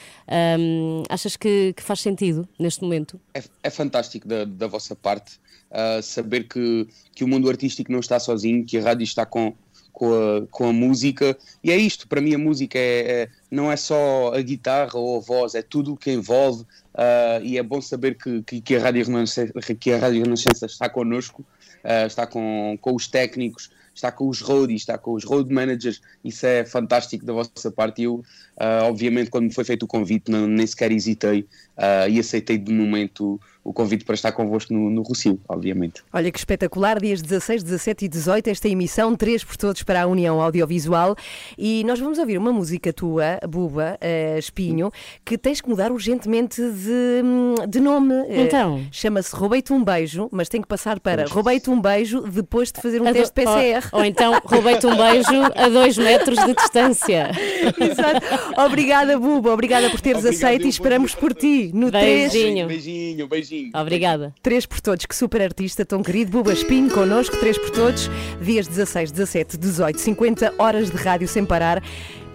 Hum, 0.59 1.03
achas 1.09 1.35
que, 1.37 1.73
que 1.73 1.81
faz 1.83 2.01
sentido 2.01 2.47
neste 2.59 2.81
momento? 2.83 3.19
é, 3.33 3.43
é 3.63 3.69
fantástico 3.69 4.27
da, 4.27 4.43
da 4.45 4.67
vossa 4.67 4.95
parte 4.95 5.39
ah, 5.71 6.01
saber 6.01 6.47
que, 6.47 6.87
que 7.15 7.23
o 7.23 7.27
mundo 7.27 7.49
artístico 7.49 7.91
não 7.91 7.99
está 7.99 8.19
sozinho, 8.19 8.65
que 8.65 8.77
a 8.77 8.81
rádio 8.81 9.03
está 9.03 9.25
com, 9.25 9.53
com, 9.99 10.13
a, 10.13 10.47
com 10.47 10.69
a 10.69 10.71
música. 10.73 11.37
E 11.61 11.69
é 11.71 11.75
isto, 11.75 12.07
para 12.07 12.21
mim 12.21 12.33
a 12.33 12.37
música 12.37 12.79
é, 12.79 13.23
é- 13.23 13.29
não 13.51 13.69
é 13.69 13.75
só 13.75 14.33
a 14.33 14.41
guitarra 14.41 14.97
ou 14.97 15.17
a 15.17 15.19
voz, 15.19 15.55
é 15.55 15.61
tudo 15.61 15.93
o 15.93 15.97
que 15.97 16.09
envolve. 16.11 16.65
ah, 16.95 17.39
e 17.43 17.57
é 17.57 17.63
bom 17.63 17.81
saber 17.81 18.15
que, 18.15 18.41
que, 18.43 18.61
que 18.61 18.75
a 18.77 18.79
Rádio 18.79 19.05
Renascença, 19.05 19.51
que 19.77 19.91
a 19.91 19.97
Rádio 19.97 20.23
Renascença 20.23 20.65
está 20.65 20.87
connosco, 20.89 21.43
ah, 21.83 22.05
está 22.05 22.25
com, 22.25 22.77
com 22.79 22.95
os 22.95 23.07
técnicos, 23.07 23.69
está 23.93 24.09
com 24.11 24.29
os 24.29 24.39
roadies, 24.39 24.81
está 24.83 24.97
com 24.97 25.13
os 25.13 25.25
road 25.25 25.53
managers. 25.53 26.01
Isso 26.23 26.45
é 26.45 26.63
fantástico 26.63 27.25
da 27.25 27.33
vossa 27.33 27.69
parte. 27.69 28.03
Eu, 28.03 28.23
ah, 28.57 28.83
obviamente, 28.85 29.29
quando 29.29 29.45
me 29.45 29.53
foi 29.53 29.65
feito 29.65 29.83
o 29.83 29.87
convite, 29.87 30.31
não, 30.31 30.47
nem 30.47 30.65
sequer 30.65 30.91
hesitei 30.93 31.45
ah, 31.75 32.07
e 32.07 32.19
aceitei 32.19 32.57
de 32.57 32.71
momento 32.71 33.39
o 33.69 33.73
convite 33.73 34.03
para 34.03 34.15
estar 34.15 34.31
convosco 34.31 34.73
no, 34.73 34.89
no 34.89 35.03
Rocio, 35.03 35.39
obviamente. 35.47 36.01
Olha 36.11 36.31
que 36.31 36.39
espetacular, 36.39 36.99
dias 36.99 37.21
16, 37.21 37.61
17 37.61 38.05
e 38.05 38.07
18, 38.07 38.49
esta 38.49 38.67
emissão, 38.67 39.15
três 39.15 39.43
por 39.43 39.55
todos 39.55 39.83
para 39.83 40.01
a 40.01 40.07
União 40.07 40.41
Audiovisual. 40.41 41.15
E 41.55 41.83
nós 41.83 41.99
vamos 41.99 42.17
ouvir 42.17 42.39
uma 42.39 42.51
música 42.51 42.91
tua, 42.91 43.39
Buba, 43.47 43.95
eh, 44.01 44.37
Espinho, 44.39 44.91
que 45.23 45.37
tens 45.37 45.61
que 45.61 45.69
mudar 45.69 45.91
urgentemente 45.91 46.59
de, 46.59 47.67
de 47.67 47.79
nome. 47.79 48.15
Eh, 48.27 48.41
Então? 48.41 48.81
Chama-se 48.91 49.35
Roubei-te 49.35 49.71
um 49.71 49.83
beijo, 49.83 50.27
mas 50.31 50.49
tem 50.49 50.61
que 50.61 50.67
passar 50.67 50.99
para 50.99 51.25
Roubei-te 51.27 51.69
um 51.69 51.79
beijo 51.79 52.21
depois 52.21 52.71
de 52.71 52.81
fazer 52.81 52.99
um 53.01 53.05
A 53.07 53.11
do- 53.11 53.19
teste 53.19 53.33
PCR. 53.35 53.87
Ou, 53.91 53.99
ou 53.99 54.05
então 54.05 54.41
roubei-te 54.45 54.87
um 54.87 54.95
beijo 54.97 55.43
a 55.55 55.69
dois 55.69 55.95
metros 55.95 56.43
de 56.43 56.55
distância. 56.55 57.29
Exato. 57.79 58.25
Obrigada, 58.65 59.19
Buba, 59.19 59.51
obrigada 59.53 59.91
por 59.91 60.01
teres 60.01 60.25
Obrigado, 60.25 60.43
aceito 60.43 60.65
e 60.65 60.69
esperamos 60.69 61.13
por 61.13 61.35
ti 61.35 61.69
no 61.71 61.91
3. 61.91 62.31
Beijinho. 62.33 62.67
Beijinho, 62.67 63.27
beijinho. 63.59 63.71
Obrigada. 63.81 64.33
Três 64.41 64.65
por 64.65 64.79
todos, 64.81 65.05
que 65.05 65.15
super 65.15 65.41
artista, 65.41 65.85
tão 65.85 66.01
querido. 66.03 66.31
Buba 66.31 66.53
Espinho, 66.53 66.89
connosco, 66.91 67.35
três 67.37 67.57
por 67.57 67.69
todos. 67.69 68.09
Dias 68.41 68.67
16, 68.67 69.11
17, 69.11 69.57
18, 69.57 69.99
50 69.99 70.53
horas 70.57 70.89
de 70.89 70.97
rádio 70.97 71.27
sem 71.27 71.45
parar. 71.45 71.83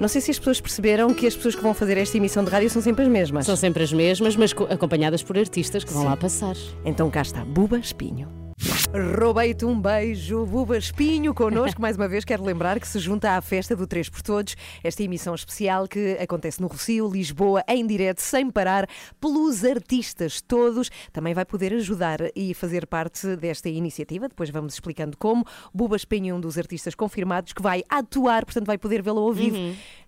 Não 0.00 0.08
sei 0.08 0.20
se 0.20 0.30
as 0.30 0.38
pessoas 0.38 0.60
perceberam 0.60 1.14
que 1.14 1.26
as 1.26 1.36
pessoas 1.36 1.54
que 1.54 1.62
vão 1.62 1.72
fazer 1.74 1.96
esta 1.96 2.16
emissão 2.16 2.44
de 2.44 2.50
rádio 2.50 2.68
são 2.68 2.82
sempre 2.82 3.04
as 3.04 3.08
mesmas. 3.10 3.46
São 3.46 3.56
sempre 3.56 3.82
as 3.84 3.92
mesmas, 3.92 4.36
mas 4.36 4.52
co- 4.52 4.64
acompanhadas 4.64 5.22
por 5.22 5.38
artistas 5.38 5.84
que 5.84 5.92
vão 5.92 6.04
lá 6.04 6.16
passar. 6.16 6.56
Então 6.84 7.08
cá 7.10 7.22
está, 7.22 7.44
Buba 7.44 7.78
Espinho. 7.78 8.43
Roubei-te 9.20 9.64
um 9.64 9.80
beijo, 9.80 10.46
Buba 10.46 10.78
Espinho, 10.78 11.34
connosco. 11.34 11.78
Mais 11.82 11.96
uma 11.96 12.06
vez, 12.08 12.24
quero 12.24 12.44
lembrar 12.44 12.78
que 12.78 12.86
se 12.86 12.98
junta 12.98 13.32
à 13.36 13.40
festa 13.40 13.74
do 13.74 13.86
Três 13.86 14.08
por 14.08 14.22
Todos, 14.22 14.56
esta 14.82 15.02
emissão 15.02 15.34
especial 15.34 15.88
que 15.88 16.16
acontece 16.20 16.60
no 16.60 16.68
Rocio, 16.68 17.08
Lisboa, 17.10 17.64
em 17.68 17.86
direto, 17.86 18.20
sem 18.20 18.50
parar, 18.50 18.88
pelos 19.20 19.64
artistas 19.64 20.40
todos. 20.40 20.90
Também 21.12 21.34
vai 21.34 21.44
poder 21.44 21.72
ajudar 21.74 22.18
e 22.36 22.54
fazer 22.54 22.86
parte 22.86 23.36
desta 23.36 23.68
iniciativa. 23.68 24.28
Depois 24.28 24.50
vamos 24.50 24.74
explicando 24.74 25.16
como. 25.16 25.44
Buba 25.72 25.96
Espinho 25.96 26.32
é 26.32 26.34
um 26.36 26.40
dos 26.40 26.56
artistas 26.56 26.94
confirmados 26.94 27.52
que 27.52 27.62
vai 27.62 27.82
atuar, 27.88 28.44
portanto, 28.44 28.66
vai 28.66 28.78
poder 28.78 29.02
vê-lo 29.02 29.20
ao 29.20 29.32
vivo 29.32 29.56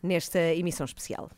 nesta 0.02 0.38
emissão 0.54 0.84
especial. 0.84 1.28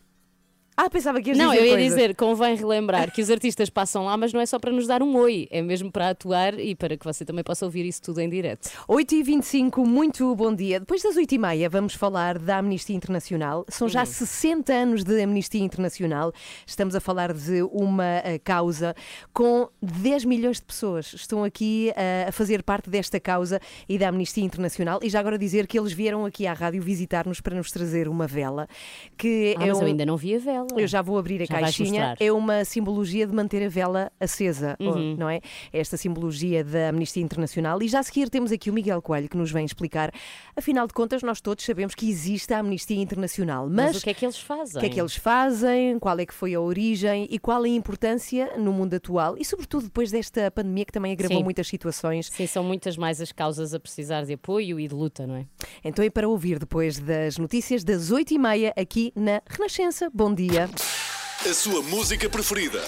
Ah, 0.80 0.88
pensava 0.88 1.20
que 1.20 1.30
ias 1.30 1.36
Não, 1.38 1.50
dizer 1.50 1.60
eu 1.60 1.66
ia 1.66 1.88
dizer, 1.88 2.14
convém 2.14 2.54
relembrar 2.54 3.12
que 3.12 3.20
os 3.20 3.28
artistas 3.32 3.68
passam 3.68 4.04
lá, 4.04 4.16
mas 4.16 4.32
não 4.32 4.40
é 4.40 4.46
só 4.46 4.60
para 4.60 4.70
nos 4.70 4.86
dar 4.86 5.02
um 5.02 5.16
oi, 5.16 5.48
é 5.50 5.60
mesmo 5.60 5.90
para 5.90 6.10
atuar 6.10 6.56
e 6.56 6.76
para 6.76 6.96
que 6.96 7.04
você 7.04 7.24
também 7.24 7.42
possa 7.42 7.64
ouvir 7.64 7.84
isso 7.84 8.00
tudo 8.00 8.20
em 8.20 8.28
direto. 8.30 8.70
8h25, 8.88 9.84
muito 9.84 10.32
bom 10.36 10.54
dia. 10.54 10.78
Depois 10.78 11.02
das 11.02 11.16
8h30 11.16 11.68
vamos 11.68 11.94
falar 11.94 12.38
da 12.38 12.58
Amnistia 12.58 12.94
Internacional. 12.94 13.64
São 13.68 13.88
já 13.88 14.04
60 14.04 14.72
anos 14.72 15.02
de 15.02 15.20
Amnistia 15.20 15.64
Internacional. 15.64 16.32
Estamos 16.64 16.94
a 16.94 17.00
falar 17.00 17.32
de 17.32 17.60
uma 17.72 18.22
eh, 18.22 18.38
causa 18.38 18.94
com 19.32 19.68
10 19.82 20.26
milhões 20.26 20.58
de 20.58 20.62
pessoas. 20.62 21.12
Estão 21.12 21.42
aqui 21.42 21.92
eh, 21.96 22.26
a 22.28 22.30
fazer 22.30 22.62
parte 22.62 22.88
desta 22.88 23.18
causa 23.18 23.60
e 23.88 23.98
da 23.98 24.10
Amnistia 24.10 24.44
Internacional. 24.44 25.00
E 25.02 25.10
já 25.10 25.18
agora 25.18 25.36
dizer 25.36 25.66
que 25.66 25.76
eles 25.76 25.92
vieram 25.92 26.24
aqui 26.24 26.46
à 26.46 26.52
rádio 26.52 26.80
visitar-nos 26.80 27.40
para 27.40 27.56
nos 27.56 27.72
trazer 27.72 28.06
uma 28.06 28.28
vela. 28.28 28.68
Que 29.16 29.56
Ah, 29.58 29.64
é 29.64 29.66
mas 29.70 29.78
um... 29.78 29.82
eu 29.82 29.86
ainda 29.88 30.06
não 30.06 30.16
vi 30.16 30.36
a 30.36 30.38
vela. 30.38 30.67
Eu 30.76 30.87
já 30.87 31.02
vou 31.02 31.18
abrir 31.18 31.42
a 31.42 31.44
Já 31.44 31.61
caixinha. 31.61 32.14
É 32.20 32.33
uma 32.33 32.64
simbologia 32.64 33.26
de 33.26 33.35
manter 33.35 33.64
a 33.64 33.68
vela 33.68 34.11
acesa, 34.20 34.76
Uhum. 34.81 35.16
não 35.18 35.28
é? 35.28 35.40
Esta 35.72 35.96
simbologia 35.96 36.62
da 36.64 36.88
Amnistia 36.90 37.22
Internacional. 37.22 37.83
E 37.83 37.88
já 37.88 38.00
a 38.00 38.02
seguir 38.02 38.28
temos 38.28 38.52
aqui 38.52 38.70
o 38.70 38.72
Miguel 38.72 39.00
Coelho 39.02 39.28
que 39.28 39.37
nos 39.37 39.50
vem 39.50 39.64
explicar. 39.64 40.11
Afinal 40.57 40.87
de 40.87 40.92
contas, 40.92 41.22
nós 41.22 41.40
todos 41.40 41.64
sabemos 41.64 41.94
que 41.94 42.09
existe 42.09 42.52
a 42.52 42.59
Amnistia 42.61 43.00
Internacional. 43.00 43.68
Mas, 43.68 43.87
Mas, 43.92 43.96
o 43.98 44.04
que 44.04 44.11
é 44.11 44.14
que 44.14 44.24
eles 44.24 44.38
fazem? 44.38 44.76
o 44.76 44.81
que 44.81 44.87
é 44.87 44.88
que 44.88 45.00
eles 45.00 45.16
fazem, 45.16 45.98
qual 45.98 46.18
é 46.18 46.26
que 46.26 46.35
foi 46.35 46.54
a 46.54 46.61
origem 46.61 47.26
e 47.31 47.38
qual 47.38 47.62
a 47.62 47.68
importância 47.68 48.57
no 48.59 48.72
mundo 48.72 48.94
atual 48.94 49.37
e, 49.38 49.44
sobretudo, 49.44 49.85
depois 49.85 50.11
desta 50.11 50.50
pandemia 50.50 50.85
que 50.85 50.92
também 50.92 51.12
agravou 51.12 51.38
Sim. 51.38 51.44
muitas 51.44 51.66
situações. 51.68 52.28
Sim, 52.33 52.46
são 52.46 52.64
muitas 52.64 52.96
mais 52.96 53.20
as 53.20 53.33
causas 53.33 53.74
a 53.74 53.81
precisar 53.81 54.24
de 54.24 54.33
apoio 54.35 54.78
e 54.81 54.88
de 54.88 54.94
luta, 54.94 55.26
não 55.26 55.37
é? 55.37 55.46
Então 55.85 56.04
é 56.04 56.11
para 56.11 56.28
ouvir 56.28 56.59
depois 56.59 56.98
das 56.98 57.38
notícias 57.38 57.85
das 57.85 58.11
8h30 58.11 58.72
aqui 58.76 59.12
na 59.14 59.40
Renascença. 59.48 60.11
Bom 60.12 60.35
dia. 60.35 60.57
A 60.60 61.54
sua 61.54 61.80
música 61.82 62.28
preferida. 62.28 62.82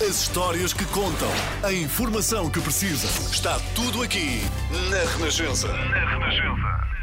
As 0.00 0.22
histórias 0.22 0.72
que 0.72 0.86
contam. 0.86 1.28
A 1.62 1.70
informação 1.70 2.48
que 2.48 2.58
precisa. 2.58 3.06
Está 3.30 3.60
tudo 3.74 4.02
aqui 4.02 4.40
na 4.88 5.04
Renascença. 5.12 5.68
Na 5.68 6.10
Renascença. 6.10 6.95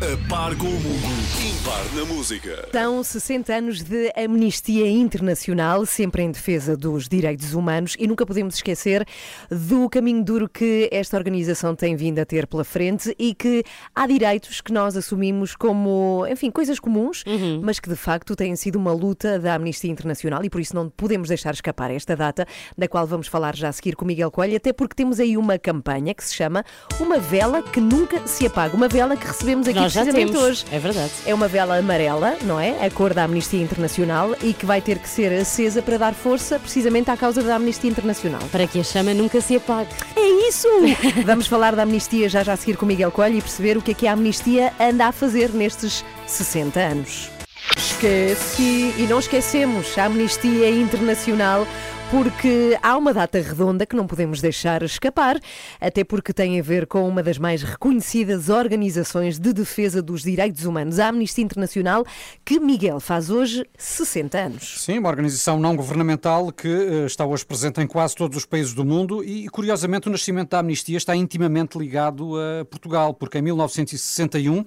A 0.00 0.28
par 0.28 0.54
com 0.56 0.66
o 0.68 0.70
mundo. 0.70 1.08
Impar 1.44 1.84
na 1.96 2.04
música. 2.04 2.68
São 2.70 3.02
60 3.02 3.52
anos 3.52 3.82
de 3.82 4.12
amnistia 4.16 4.88
internacional, 4.88 5.84
sempre 5.84 6.22
em 6.22 6.30
defesa 6.30 6.76
dos 6.76 7.08
direitos 7.08 7.52
humanos, 7.52 7.96
e 7.98 8.06
nunca 8.06 8.24
podemos 8.24 8.54
esquecer 8.54 9.04
do 9.50 9.90
caminho 9.90 10.22
duro 10.22 10.48
que 10.48 10.88
esta 10.92 11.16
organização 11.16 11.74
tem 11.74 11.96
vindo 11.96 12.20
a 12.20 12.24
ter 12.24 12.46
pela 12.46 12.62
frente 12.62 13.12
e 13.18 13.34
que 13.34 13.64
há 13.92 14.06
direitos 14.06 14.60
que 14.60 14.72
nós 14.72 14.96
assumimos 14.96 15.56
como, 15.56 16.24
enfim, 16.30 16.48
coisas 16.48 16.78
comuns, 16.78 17.24
mas 17.60 17.80
que 17.80 17.88
de 17.88 17.96
facto 17.96 18.36
têm 18.36 18.54
sido 18.54 18.76
uma 18.76 18.92
luta 18.92 19.36
da 19.36 19.54
Amnistia 19.56 19.90
Internacional 19.90 20.44
e 20.44 20.50
por 20.50 20.60
isso 20.60 20.76
não 20.76 20.88
podemos 20.88 21.26
deixar 21.26 21.52
escapar 21.52 21.90
esta 21.90 22.14
data, 22.14 22.46
da 22.76 22.86
qual 22.86 23.04
vamos 23.04 23.26
falar 23.26 23.56
já 23.56 23.68
a 23.68 23.72
seguir 23.72 23.96
com 23.96 24.04
Miguel 24.04 24.30
Coelho, 24.30 24.58
até 24.58 24.72
porque 24.72 24.94
temos 24.94 25.18
aí 25.18 25.36
uma 25.36 25.58
campanha 25.58 26.14
que 26.14 26.22
se 26.22 26.36
chama 26.36 26.64
Uma 27.00 27.18
Vela 27.18 27.62
que 27.62 27.80
Nunca 27.80 28.24
Se 28.28 28.46
Apaga, 28.46 28.76
uma 28.76 28.86
vela 28.86 29.16
que 29.16 29.26
recebemos 29.26 29.66
aqui 29.66 29.87
Nós 29.87 29.87
já 29.88 30.02
precisamente 30.02 30.32
temos, 30.32 30.48
hoje. 30.48 30.64
é 30.70 30.78
verdade. 30.78 31.12
É 31.26 31.34
uma 31.34 31.48
vela 31.48 31.76
amarela, 31.76 32.36
não 32.42 32.58
é? 32.58 32.84
A 32.84 32.90
cor 32.90 33.14
da 33.14 33.24
Amnistia 33.24 33.62
Internacional 33.62 34.34
e 34.42 34.52
que 34.52 34.66
vai 34.66 34.80
ter 34.80 34.98
que 34.98 35.08
ser 35.08 35.32
acesa 35.32 35.82
para 35.82 35.98
dar 35.98 36.14
força 36.14 36.58
precisamente 36.58 37.10
à 37.10 37.16
causa 37.16 37.42
da 37.42 37.56
Amnistia 37.56 37.90
Internacional. 37.90 38.40
Para 38.50 38.66
que 38.66 38.80
a 38.80 38.84
chama 38.84 39.14
nunca 39.14 39.40
se 39.40 39.56
apague. 39.56 39.90
É 40.16 40.48
isso! 40.48 40.68
Vamos 41.24 41.46
falar 41.46 41.74
da 41.74 41.82
Amnistia 41.82 42.28
já 42.28 42.42
já 42.42 42.52
a 42.52 42.56
seguir 42.56 42.76
com 42.76 42.86
Miguel 42.86 43.10
Coelho 43.10 43.38
e 43.38 43.42
perceber 43.42 43.76
o 43.76 43.82
que 43.82 43.90
é 43.90 43.94
que 43.94 44.06
a 44.06 44.12
Amnistia 44.12 44.72
anda 44.80 45.06
a 45.06 45.12
fazer 45.12 45.50
nestes 45.50 46.04
60 46.26 46.80
anos. 46.80 47.30
Esqueci 47.76 48.94
e 48.96 49.06
não 49.08 49.18
esquecemos 49.18 49.96
a 49.98 50.04
Amnistia 50.04 50.70
Internacional. 50.70 51.66
Porque 52.10 52.78
há 52.82 52.96
uma 52.96 53.12
data 53.12 53.38
redonda 53.38 53.84
que 53.84 53.94
não 53.94 54.06
podemos 54.06 54.40
deixar 54.40 54.82
escapar, 54.82 55.38
até 55.78 56.02
porque 56.02 56.32
tem 56.32 56.58
a 56.58 56.62
ver 56.62 56.86
com 56.86 57.06
uma 57.06 57.22
das 57.22 57.36
mais 57.36 57.62
reconhecidas 57.62 58.48
organizações 58.48 59.38
de 59.38 59.52
defesa 59.52 60.00
dos 60.00 60.22
direitos 60.22 60.64
humanos, 60.64 60.98
a 60.98 61.08
Amnistia 61.08 61.44
Internacional, 61.44 62.06
que 62.46 62.58
Miguel 62.58 62.98
faz 62.98 63.28
hoje 63.28 63.62
60 63.76 64.38
anos. 64.38 64.82
Sim, 64.82 65.00
uma 65.00 65.10
organização 65.10 65.60
não 65.60 65.76
governamental 65.76 66.50
que 66.50 66.66
eh, 66.66 67.04
está 67.04 67.26
hoje 67.26 67.44
presente 67.44 67.78
em 67.82 67.86
quase 67.86 68.16
todos 68.16 68.38
os 68.38 68.46
países 68.46 68.72
do 68.72 68.86
mundo 68.86 69.22
e, 69.22 69.46
curiosamente, 69.50 70.08
o 70.08 70.10
nascimento 70.10 70.48
da 70.48 70.60
Amnistia 70.60 70.96
está 70.96 71.14
intimamente 71.14 71.76
ligado 71.76 72.36
a 72.38 72.64
Portugal, 72.64 73.12
porque 73.12 73.36
em 73.36 73.42
1961 73.42 74.64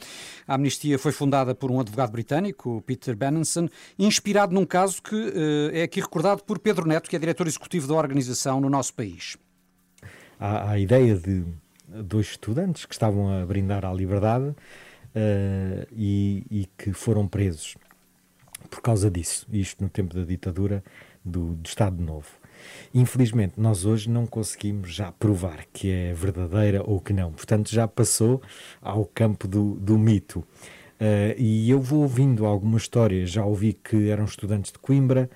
a 0.47 0.53
Amnistia 0.53 0.99
foi 0.99 1.11
fundada 1.11 1.55
por 1.55 1.71
um 1.71 1.79
advogado 1.79 2.11
britânico, 2.11 2.83
Peter 2.85 3.15
Benenson, 3.15 3.67
inspirado 3.97 4.53
num 4.53 4.65
caso 4.65 5.01
que 5.01 5.15
eh, 5.73 5.79
é 5.79 5.83
aqui 5.83 5.99
recordado 5.99 6.43
por 6.43 6.59
Pedro 6.59 6.87
Neto, 6.87 7.09
que 7.09 7.15
é 7.15 7.30
executivo 7.47 7.87
da 7.87 7.93
organização 7.93 8.59
no 8.59 8.69
nosso 8.69 8.93
país. 8.93 9.37
à, 10.41 10.71
à 10.71 10.79
ideia 10.79 11.15
de 11.15 11.43
dois 11.87 12.27
estudantes 12.27 12.85
que 12.85 12.93
estavam 12.93 13.41
a 13.41 13.45
brindar 13.45 13.85
à 13.85 13.93
liberdade 13.93 14.55
eh, 15.13 15.87
e, 15.91 16.43
e 16.49 16.69
que 16.77 16.93
foram 16.93 17.27
presos 17.27 17.75
por 18.69 18.81
causa 18.81 19.11
disso, 19.11 19.45
isto 19.51 19.83
no 19.83 19.89
tempo 19.89 20.15
da 20.15 20.23
ditadura 20.23 20.83
do, 21.23 21.53
do 21.55 21.67
Estado 21.67 22.01
Novo. 22.01 22.29
Infelizmente, 22.93 23.55
nós 23.57 23.85
hoje 23.85 24.09
não 24.09 24.25
conseguimos 24.25 24.93
já 24.93 25.11
provar 25.11 25.65
que 25.73 25.91
é 25.91 26.13
verdadeira 26.13 26.81
ou 26.85 27.01
que 27.01 27.11
não, 27.11 27.31
portanto, 27.31 27.69
já 27.69 27.87
passou 27.87 28.41
ao 28.81 29.05
campo 29.05 29.47
do, 29.47 29.75
do 29.75 29.97
mito. 29.97 30.43
Eh, 30.99 31.35
e 31.37 31.69
eu 31.69 31.81
vou 31.81 32.03
ouvindo 32.03 32.45
algumas 32.45 32.83
histórias, 32.83 33.31
já 33.31 33.43
ouvi 33.43 33.73
que 33.73 34.09
eram 34.09 34.25
estudantes 34.25 34.71
de 34.71 34.79
Coimbra, 34.79 35.29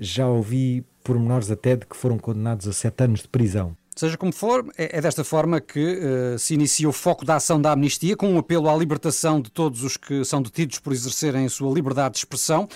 já 0.00 0.26
ouvi 0.26 0.84
pormenores 1.04 1.50
até 1.50 1.76
de 1.76 1.86
que 1.86 1.96
foram 1.96 2.18
condenados 2.18 2.66
a 2.66 2.72
sete 2.72 3.04
anos 3.04 3.20
de 3.20 3.28
prisão. 3.28 3.76
Seja 4.00 4.16
como 4.16 4.32
for, 4.32 4.64
é 4.78 4.96
é 4.96 5.00
desta 5.02 5.22
forma 5.22 5.60
que 5.60 5.78
eh, 5.78 6.38
se 6.38 6.54
inicia 6.54 6.88
o 6.88 6.92
foco 6.92 7.22
da 7.22 7.36
ação 7.36 7.60
da 7.60 7.72
amnistia, 7.72 8.16
com 8.16 8.30
um 8.30 8.38
apelo 8.38 8.70
à 8.70 8.74
libertação 8.74 9.42
de 9.42 9.50
todos 9.50 9.84
os 9.84 9.98
que 9.98 10.24
são 10.24 10.40
detidos 10.40 10.78
por 10.78 10.94
exercerem 10.94 11.44
a 11.44 11.50
sua 11.50 11.70
liberdade 11.70 12.12
de 12.12 12.20
expressão, 12.20 12.66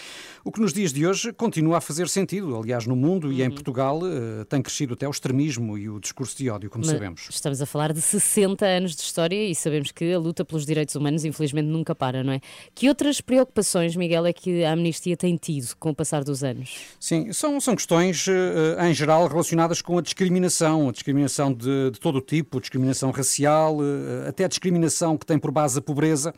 o 0.45 0.53
que 0.53 0.61
nos 0.61 0.75
dias 0.75 0.93
de 0.93 1.07
hoje 1.07 1.33
continua 1.33 1.79
a 1.79 1.81
fazer 1.81 2.11
sentido. 2.11 2.55
Aliás, 2.55 2.87
no 2.87 2.95
mundo 2.95 3.33
e 3.33 3.43
em 3.43 3.51
Portugal 3.51 4.01
eh, 4.05 4.45
tem 4.45 4.61
crescido 4.61 4.93
até 4.93 5.09
o 5.09 5.11
extremismo 5.11 5.79
e 5.79 5.89
o 5.89 5.99
discurso 5.99 6.37
de 6.37 6.51
ódio, 6.51 6.69
como 6.69 6.85
Mas 6.85 6.93
sabemos. 6.93 7.27
Estamos 7.31 7.63
a 7.63 7.65
falar 7.65 7.95
de 7.95 8.03
60 8.03 8.67
anos 8.67 8.95
de 8.95 9.01
história 9.01 9.49
e 9.49 9.55
sabemos 9.55 9.93
que 9.93 10.13
a 10.13 10.19
luta 10.19 10.45
pelos 10.45 10.67
direitos 10.67 10.95
humanos, 10.95 11.25
infelizmente, 11.25 11.69
nunca 11.69 11.95
para, 11.95 12.23
não 12.23 12.35
é? 12.35 12.41
Que 12.75 12.87
outras 12.87 13.23
preocupações, 13.23 13.97
Miguel, 13.97 14.27
é 14.27 14.33
que 14.35 14.63
a 14.63 14.73
amnistia 14.73 15.17
tem 15.17 15.39
tido 15.39 15.75
com 15.79 15.89
o 15.89 15.95
passar 15.95 16.23
dos 16.23 16.45
anos? 16.45 16.81
Sim, 17.01 17.33
são, 17.33 17.59
são 17.63 17.75
questões 17.75 18.27
eh, 18.29 18.87
em 18.87 18.93
geral 18.93 19.27
relacionadas 19.27 19.81
com 19.81 19.97
a 19.97 20.03
discriminação, 20.03 20.91
a 20.91 20.93
discriminação 20.93 21.14
de, 21.57 21.91
de 21.93 22.01
todo 22.01 22.17
o 22.17 22.21
tipo, 22.21 22.61
discriminação 22.61 23.11
racial, 23.11 23.79
eh, 23.81 24.29
até 24.29 24.47
discriminação 24.49 25.17
que 25.17 25.25
tem 25.25 25.39
por 25.39 25.51
base 25.51 25.79
a 25.79 25.83
pobreza. 25.83 26.35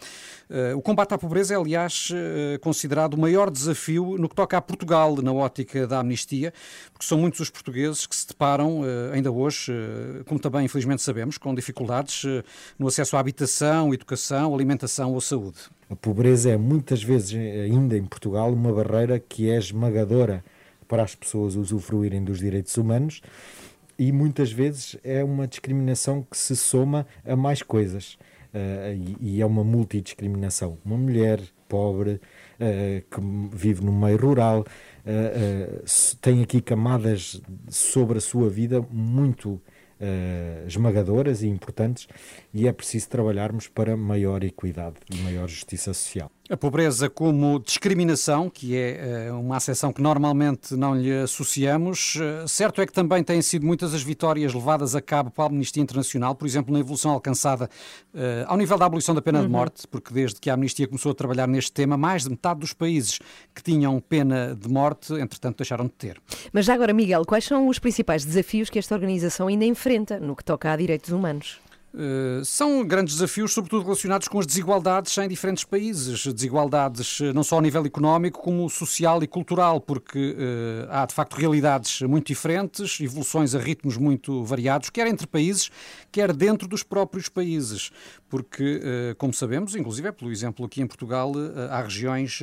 Eh, 0.50 0.74
O 0.74 0.82
combate 0.82 1.14
à 1.14 1.18
pobreza 1.18 1.54
é, 1.54 1.56
aliás, 1.56 2.10
eh, 2.12 2.58
considerado 2.58 3.14
o 3.14 3.18
maior 3.18 3.50
desafio 3.50 4.16
no 4.18 4.28
que 4.28 4.34
toca 4.34 4.56
a 4.56 4.60
Portugal, 4.60 5.16
na 5.22 5.32
ótica 5.32 5.86
da 5.86 6.00
amnistia, 6.00 6.52
porque 6.92 7.06
são 7.06 7.18
muitos 7.18 7.40
os 7.40 7.50
portugueses 7.50 8.06
que 8.06 8.14
se 8.14 8.28
deparam, 8.28 8.82
ainda 9.12 9.30
hoje, 9.30 9.72
como 10.26 10.38
também 10.40 10.64
infelizmente 10.64 11.02
sabemos, 11.02 11.38
com 11.38 11.54
dificuldades 11.54 12.24
no 12.78 12.88
acesso 12.88 13.16
à 13.16 13.20
habitação, 13.20 13.92
educação, 13.92 14.54
alimentação 14.54 15.12
ou 15.12 15.20
saúde. 15.20 15.58
A 15.90 15.96
pobreza 15.96 16.50
é 16.50 16.56
muitas 16.56 17.02
vezes 17.02 17.34
ainda 17.34 17.96
em 17.96 18.04
Portugal 18.04 18.52
uma 18.52 18.72
barreira 18.72 19.18
que 19.18 19.50
é 19.50 19.56
esmagadora 19.56 20.44
para 20.88 21.02
as 21.02 21.14
pessoas 21.14 21.56
usufruírem 21.56 22.22
dos 22.24 22.38
direitos 22.38 22.76
humanos 22.76 23.20
e 23.98 24.12
muitas 24.12 24.50
vezes 24.52 24.96
é 25.04 25.22
uma 25.24 25.46
discriminação 25.46 26.22
que 26.22 26.36
se 26.36 26.56
soma 26.56 27.06
a 27.24 27.36
mais 27.36 27.62
coisas 27.62 28.18
Eh, 28.54 28.96
e, 29.20 29.36
e 29.36 29.42
é 29.42 29.46
uma 29.46 29.62
multidiscriminação. 29.62 30.78
Uma 30.84 30.96
mulher 30.96 31.40
pobre 31.68 32.20
eh, 32.58 33.02
que 33.10 33.20
vive 33.52 33.84
no 33.84 33.92
meio 33.92 34.16
rural 34.16 34.64
s- 35.84 36.16
tem 36.16 36.42
aqui 36.42 36.60
camadas 36.62 37.42
sobre 37.68 38.16
a 38.18 38.20
sua 38.20 38.48
vida 38.48 38.80
muito 38.90 39.60
esmagadoras 40.66 41.42
e 41.42 41.48
importantes 41.48 42.06
e 42.52 42.66
é 42.68 42.72
preciso 42.72 43.08
trabalharmos 43.08 43.68
para 43.68 43.96
maior 43.96 44.44
equidade 44.44 44.96
e 45.10 45.16
maior 45.16 45.48
justiça 45.48 45.92
social. 45.94 46.30
A 46.48 46.56
pobreza 46.56 47.10
como 47.10 47.58
discriminação, 47.58 48.48
que 48.48 48.76
é 48.76 49.26
eh, 49.26 49.32
uma 49.32 49.56
acessão 49.56 49.92
que 49.92 50.00
normalmente 50.00 50.76
não 50.76 50.94
lhe 50.94 51.12
associamos. 51.12 52.16
Eh, 52.20 52.44
Certo 52.46 52.80
é 52.80 52.86
que 52.86 52.92
também 52.92 53.24
têm 53.24 53.42
sido 53.42 53.66
muitas 53.66 53.92
as 53.92 54.02
vitórias 54.04 54.54
levadas 54.54 54.94
a 54.94 55.00
cabo 55.00 55.28
pela 55.32 55.48
Amnistia 55.48 55.82
Internacional, 55.82 56.36
por 56.36 56.46
exemplo, 56.46 56.72
na 56.72 56.78
evolução 56.78 57.10
alcançada 57.10 57.68
eh, 58.14 58.44
ao 58.46 58.56
nível 58.56 58.78
da 58.78 58.86
abolição 58.86 59.12
da 59.12 59.20
pena 59.20 59.40
de 59.40 59.46
Uhum. 59.46 59.50
morte, 59.50 59.88
porque 59.88 60.14
desde 60.14 60.38
que 60.40 60.48
a 60.48 60.54
Amnistia 60.54 60.86
começou 60.86 61.10
a 61.10 61.14
trabalhar 61.16 61.48
neste 61.48 61.72
tema, 61.72 61.96
mais 61.96 62.22
de 62.22 62.30
metade 62.30 62.60
dos 62.60 62.72
países 62.72 63.18
que 63.52 63.60
tinham 63.60 63.98
pena 64.00 64.54
de 64.54 64.68
morte, 64.68 65.14
entretanto, 65.14 65.56
deixaram 65.56 65.86
de 65.86 65.92
ter. 65.92 66.20
Mas 66.52 66.64
já 66.64 66.74
agora, 66.74 66.92
Miguel, 66.92 67.24
quais 67.24 67.44
são 67.44 67.66
os 67.66 67.80
principais 67.80 68.24
desafios 68.24 68.70
que 68.70 68.78
esta 68.78 68.94
organização 68.94 69.48
ainda 69.48 69.64
enfrenta 69.64 70.20
no 70.20 70.36
que 70.36 70.44
toca 70.44 70.70
a 70.72 70.76
direitos 70.76 71.10
humanos? 71.10 71.58
Uh, 71.98 72.44
são 72.44 72.86
grandes 72.86 73.14
desafios, 73.14 73.54
sobretudo 73.54 73.82
relacionados 73.82 74.28
com 74.28 74.38
as 74.38 74.44
desigualdades 74.44 75.16
em 75.16 75.26
diferentes 75.26 75.64
países. 75.64 76.26
Desigualdades 76.26 77.20
uh, 77.20 77.32
não 77.32 77.42
só 77.42 77.58
a 77.58 77.62
nível 77.62 77.86
económico, 77.86 78.42
como 78.42 78.68
social 78.68 79.22
e 79.22 79.26
cultural, 79.26 79.80
porque 79.80 80.36
uh, 80.36 80.88
há 80.90 81.06
de 81.06 81.14
facto 81.14 81.32
realidades 81.36 82.02
muito 82.02 82.26
diferentes, 82.26 83.00
evoluções 83.00 83.54
a 83.54 83.58
ritmos 83.58 83.96
muito 83.96 84.44
variados, 84.44 84.90
quer 84.90 85.06
entre 85.06 85.26
países, 85.26 85.70
quer 86.12 86.34
dentro 86.34 86.68
dos 86.68 86.82
próprios 86.82 87.30
países. 87.30 87.90
Porque, 88.28 88.76
uh, 88.76 89.16
como 89.16 89.32
sabemos, 89.32 89.74
inclusive 89.74 90.08
é 90.08 90.12
pelo 90.12 90.30
exemplo 90.30 90.66
aqui 90.66 90.82
em 90.82 90.86
Portugal, 90.86 91.32
há 91.70 91.80
regiões 91.80 92.40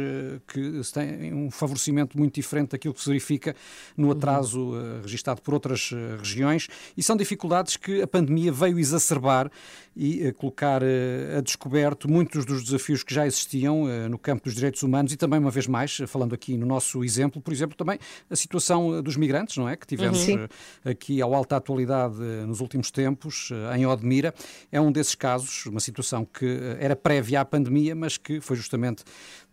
que 0.47 0.81
têm 0.91 1.31
um 1.31 1.51
favorecimento 1.51 2.17
muito 2.17 2.33
diferente 2.33 2.71
daquilo 2.71 2.93
que 2.93 3.01
se 3.01 3.07
verifica 3.07 3.55
no 3.95 4.09
atraso 4.09 4.71
uh, 4.71 5.01
registado 5.03 5.43
por 5.43 5.53
outras 5.53 5.91
regiões, 6.17 6.67
e 6.97 7.03
são 7.03 7.15
dificuldades 7.15 7.77
que 7.77 8.01
a 8.01 8.07
pandemia 8.07 8.51
veio 8.51 8.79
exacerbar 8.79 9.42
e 9.95 10.27
eh, 10.27 10.31
colocar 10.31 10.81
eh, 10.83 11.37
a 11.37 11.41
descoberto 11.41 12.09
muitos 12.09 12.45
dos 12.45 12.63
desafios 12.63 13.03
que 13.03 13.13
já 13.13 13.25
existiam 13.25 13.87
eh, 13.87 14.07
no 14.07 14.17
campo 14.17 14.43
dos 14.45 14.55
direitos 14.55 14.81
humanos 14.83 15.13
e 15.13 15.17
também, 15.17 15.39
uma 15.39 15.51
vez 15.51 15.67
mais, 15.67 15.97
falando 16.07 16.33
aqui 16.33 16.57
no 16.57 16.65
nosso 16.65 17.03
exemplo, 17.03 17.41
por 17.41 17.53
exemplo, 17.53 17.75
também 17.75 17.99
a 18.29 18.35
situação 18.35 19.01
dos 19.01 19.15
migrantes, 19.15 19.57
não 19.57 19.67
é? 19.67 19.75
Que 19.75 19.85
tivemos 19.85 20.23
Uhum. 20.23 20.47
Aqui 20.85 21.21
ao 21.21 21.33
alta 21.33 21.57
atualidade 21.57 22.15
nos 22.47 22.61
últimos 22.61 22.89
tempos, 22.89 23.49
em 23.75 23.85
Odmira. 23.85 24.33
É 24.71 24.79
um 24.79 24.91
desses 24.91 25.15
casos, 25.15 25.65
uma 25.65 25.79
situação 25.79 26.25
que 26.25 26.59
era 26.79 26.95
prévia 26.95 27.41
à 27.41 27.45
pandemia, 27.45 27.93
mas 27.93 28.17
que 28.17 28.39
foi 28.39 28.55
justamente 28.55 29.03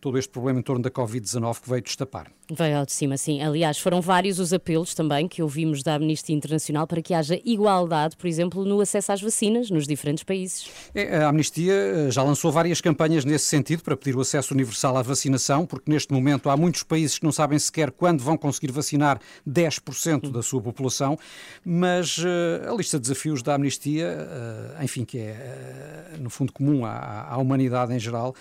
todo 0.00 0.18
este 0.18 0.30
problema 0.30 0.58
em 0.58 0.62
torno 0.62 0.82
da 0.82 0.90
Covid-19 0.90 1.60
que 1.60 1.68
veio 1.68 1.82
destapar. 1.82 2.30
Veio 2.52 2.78
ao 2.78 2.86
de 2.86 2.92
cima, 2.92 3.16
sim. 3.16 3.40
Aliás, 3.40 3.78
foram 3.78 4.00
vários 4.00 4.40
os 4.40 4.52
apelos 4.52 4.92
também 4.92 5.28
que 5.28 5.40
ouvimos 5.42 5.82
da 5.82 5.94
Amnistia 5.94 6.34
Internacional 6.34 6.86
para 6.86 7.00
que 7.00 7.14
haja 7.14 7.38
igualdade, 7.44 8.16
por 8.16 8.26
exemplo, 8.26 8.64
no 8.64 8.80
acesso 8.80 9.12
às 9.12 9.22
vacinas 9.22 9.70
nos 9.70 9.86
diferentes 9.86 10.24
países. 10.24 10.68
É, 10.92 11.18
a 11.18 11.28
Amnistia 11.28 11.72
eh, 11.72 12.10
já 12.10 12.22
lançou 12.22 12.50
várias 12.50 12.80
campanhas 12.80 13.24
nesse 13.24 13.44
sentido 13.44 13.82
para 13.82 13.96
pedir 13.96 14.16
o 14.16 14.20
acesso 14.20 14.52
universal 14.52 14.96
à 14.96 15.02
vacinação, 15.02 15.64
porque 15.64 15.90
neste 15.90 16.12
momento 16.12 16.50
há 16.50 16.56
muitos 16.56 16.82
países 16.82 17.18
que 17.18 17.24
não 17.24 17.30
sabem 17.30 17.58
sequer 17.58 17.92
quando 17.92 18.20
vão 18.20 18.36
conseguir 18.36 18.72
vacinar 18.72 19.20
10% 19.48 20.30
da 20.32 20.42
sua 20.42 20.60
população, 20.60 21.16
mas 21.64 22.16
eh, 22.18 22.68
a 22.68 22.74
lista 22.74 22.98
de 22.98 23.02
desafios 23.02 23.42
da 23.42 23.54
Amnistia, 23.54 24.08
eh, 24.08 24.84
enfim, 24.84 25.04
que 25.04 25.18
é 25.18 26.16
no 26.18 26.30
fundo 26.30 26.52
comum 26.52 26.84
à, 26.84 27.28
à 27.30 27.36
humanidade 27.38 27.94
em 27.94 27.98
geral, 27.98 28.34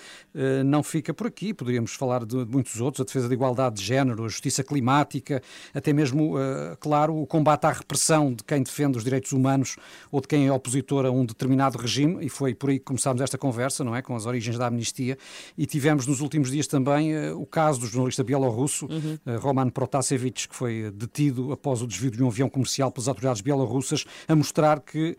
não 0.66 0.82
fica 0.82 1.14
por 1.14 1.28
aqui. 1.28 1.49
Poderíamos 1.54 1.94
falar 1.94 2.26
de, 2.26 2.46
de 2.46 2.52
muitos 2.52 2.80
outros, 2.82 3.02
a 3.02 3.06
defesa 3.06 3.28
da 3.28 3.34
igualdade 3.34 3.76
de 3.76 3.84
género, 3.84 4.26
a 4.26 4.28
justiça 4.28 4.64
climática, 4.64 5.42
até 5.74 5.94
mesmo, 5.94 6.38
eh, 6.40 6.78
claro, 6.80 7.16
o 7.16 7.26
combate 7.26 7.66
à 7.66 7.72
repressão 7.72 8.34
de 8.34 8.44
quem 8.44 8.62
defende 8.62 8.98
os 8.98 9.04
direitos 9.04 9.32
humanos 9.32 9.76
ou 10.12 10.22
de 10.22 10.28
quem 10.28 10.48
é 10.48 10.52
opositor 10.52 11.06
a 11.06 11.12
um 11.12 11.26
determinado 11.26 11.78
regime, 11.78 12.26
e 12.26 12.30
foi 12.30 12.54
por 12.54 12.70
aí 12.70 12.80
que 12.80 12.86
começámos 12.86 13.22
esta 13.22 13.38
conversa, 13.38 13.84
não 13.84 13.96
é? 13.96 14.02
Com 14.02 14.16
as 14.16 14.26
origens 14.26 14.58
da 14.58 14.68
amnistia, 14.68 15.18
e 15.58 15.66
tivemos 15.66 16.06
nos 16.06 16.22
últimos 16.22 16.52
dias 16.52 16.68
também 16.68 17.14
eh, 17.14 17.32
o 17.34 17.46
caso 17.46 17.80
do 17.80 17.88
jornalista 17.88 18.24
bielorrusso, 18.24 18.88
eh, 19.26 19.36
Roman 19.38 19.70
Protasevich, 19.70 20.48
que 20.48 20.56
foi 20.56 20.92
detido 20.94 21.52
após 21.52 21.82
o 21.82 21.88
desvio 21.88 22.12
de 22.12 22.24
um 22.24 22.28
avião 22.28 22.50
comercial 22.50 22.92
pelas 22.92 23.08
autoridades 23.08 23.42
bielorrussas, 23.42 24.06
a 24.28 24.36
mostrar 24.36 24.80
que, 24.80 25.16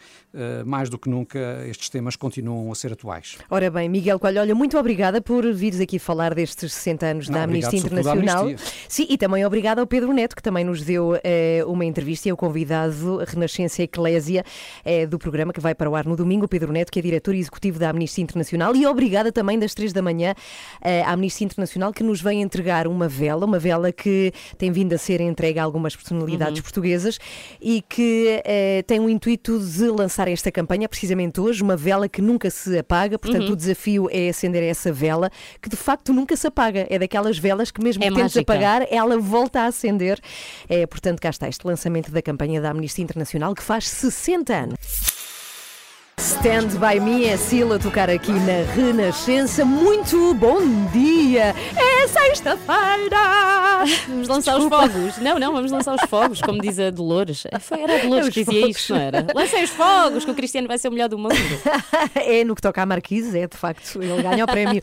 mais 0.64 0.88
do 0.88 0.98
que 0.98 1.08
nunca, 1.08 1.66
estes 1.66 1.88
temas 1.88 2.16
continuam 2.16 2.70
a 2.70 2.74
ser 2.74 2.92
atuais. 2.92 3.38
Ora 3.48 3.70
bem, 3.70 3.88
Miguel 3.88 4.18
Coelho, 4.18 4.40
olha, 4.40 4.54
muito 4.54 4.78
obrigada 4.78 5.20
por 5.20 5.50
vires 5.52 5.80
aqui 5.80 5.98
falar 5.98 6.19
destes 6.28 6.72
60 6.72 7.06
anos 7.06 7.28
Não, 7.28 7.34
da 7.38 7.44
Amnistia 7.44 7.78
Internacional. 7.78 8.44
Amnistia. 8.44 8.72
Sim, 8.88 9.06
e 9.08 9.16
também 9.16 9.44
obrigada 9.46 9.80
ao 9.80 9.86
Pedro 9.86 10.12
Neto, 10.12 10.36
que 10.36 10.42
também 10.42 10.64
nos 10.64 10.82
deu 10.82 11.18
eh, 11.24 11.62
uma 11.66 11.84
entrevista 11.84 12.28
e 12.28 12.30
é 12.30 12.32
o 12.34 12.36
convidado 12.36 13.18
Renascença 13.26 13.82
Eclésia 13.82 14.44
eh, 14.84 15.06
do 15.06 15.18
programa 15.18 15.52
que 15.52 15.60
vai 15.60 15.74
para 15.74 15.88
o 15.88 15.96
ar 15.96 16.04
no 16.04 16.16
domingo. 16.16 16.44
O 16.44 16.48
Pedro 16.48 16.72
Neto, 16.72 16.92
que 16.92 16.98
é 16.98 17.02
diretor 17.02 17.34
executivo 17.34 17.78
da 17.78 17.90
Amnistia 17.90 18.22
Internacional. 18.22 18.74
E 18.76 18.86
obrigada 18.86 19.32
também 19.32 19.58
das 19.58 19.74
três 19.74 19.92
da 19.92 20.02
manhã 20.02 20.34
eh, 20.82 21.02
à 21.02 21.12
Amnistia 21.12 21.44
Internacional, 21.46 21.92
que 21.92 22.02
nos 22.02 22.20
vem 22.20 22.42
entregar 22.42 22.86
uma 22.86 23.08
vela, 23.08 23.46
uma 23.46 23.58
vela 23.58 23.90
que 23.92 24.32
tem 24.58 24.70
vindo 24.70 24.92
a 24.92 24.98
ser 24.98 25.20
entregue 25.20 25.58
a 25.58 25.64
algumas 25.64 25.96
personalidades 25.96 26.60
portuguesas 26.60 27.18
e 27.60 27.82
que 27.88 28.42
eh, 28.44 28.82
tem 28.86 29.00
o 29.00 29.08
intuito 29.08 29.58
de 29.58 29.88
lançar 29.88 30.28
esta 30.28 30.50
campanha 30.52 30.88
precisamente 30.88 31.40
hoje, 31.40 31.62
uma 31.62 31.76
vela 31.76 32.08
que 32.08 32.20
nunca 32.20 32.50
se 32.50 32.78
apaga. 32.78 33.18
Portanto, 33.18 33.46
Uhum. 33.46 33.52
o 33.52 33.56
desafio 33.56 34.08
é 34.10 34.28
acender 34.28 34.62
essa 34.62 34.92
vela, 34.92 35.30
que 35.60 35.68
de 35.68 35.76
facto 35.76 36.09
nunca 36.12 36.36
se 36.36 36.46
apaga. 36.46 36.86
É 36.88 36.98
daquelas 36.98 37.38
velas 37.38 37.70
que 37.70 37.82
mesmo 37.82 38.02
É 38.04 38.08
que 38.08 38.14
tentes 38.14 38.36
apagar, 38.36 38.86
ela 38.90 39.18
volta 39.18 39.62
a 39.62 39.66
acender. 39.66 40.20
É, 40.68 40.86
portanto, 40.86 41.20
cá 41.20 41.30
está 41.30 41.48
este 41.48 41.66
lançamento 41.66 42.10
da 42.10 42.22
campanha 42.22 42.60
da 42.60 42.70
Amnistia 42.70 43.02
Internacional, 43.02 43.54
que 43.54 43.62
faz 43.62 43.88
60 43.88 44.54
anos. 44.54 45.09
Stand 46.20 46.78
by 46.78 47.00
me 47.00 47.24
é 47.24 47.34
Sila 47.38 47.78
tocar 47.78 48.10
aqui 48.10 48.30
na 48.30 48.62
Renascença. 48.74 49.64
Muito 49.64 50.34
bom 50.34 50.60
dia! 50.92 51.54
É 51.74 52.06
sexta-feira! 52.06 53.86
Vamos 54.06 54.28
lançar 54.28 54.52
Desculpa. 54.52 54.84
os 54.84 54.92
fogos. 54.92 55.18
Não, 55.18 55.38
não, 55.38 55.50
vamos 55.54 55.72
lançar 55.72 55.94
os 55.94 56.02
fogos, 56.10 56.42
como 56.42 56.60
diz 56.60 56.78
a 56.78 56.90
Dolores. 56.90 57.44
Foi, 57.60 57.80
era 57.80 57.96
a 57.96 57.98
Dolores 58.02 58.28
Os 58.28 58.34
que 58.34 58.44
dizia 58.44 58.60
fogos. 58.60 58.76
isto, 58.76 58.92
não 58.92 59.00
era? 59.00 59.26
Lancem 59.34 59.64
os 59.64 59.70
fogos, 59.70 60.24
que 60.26 60.30
o 60.30 60.34
Cristiano 60.34 60.68
vai 60.68 60.76
ser 60.76 60.88
o 60.88 60.92
melhor 60.92 61.08
do 61.08 61.16
mundo. 61.18 61.34
é 62.14 62.44
no 62.44 62.54
que 62.54 62.60
toca 62.60 62.82
à 62.82 62.84
Marquise, 62.86 63.38
é 63.38 63.46
de 63.46 63.56
facto, 63.56 64.02
ele 64.02 64.22
ganha 64.22 64.44
o 64.44 64.46
prémio. 64.46 64.82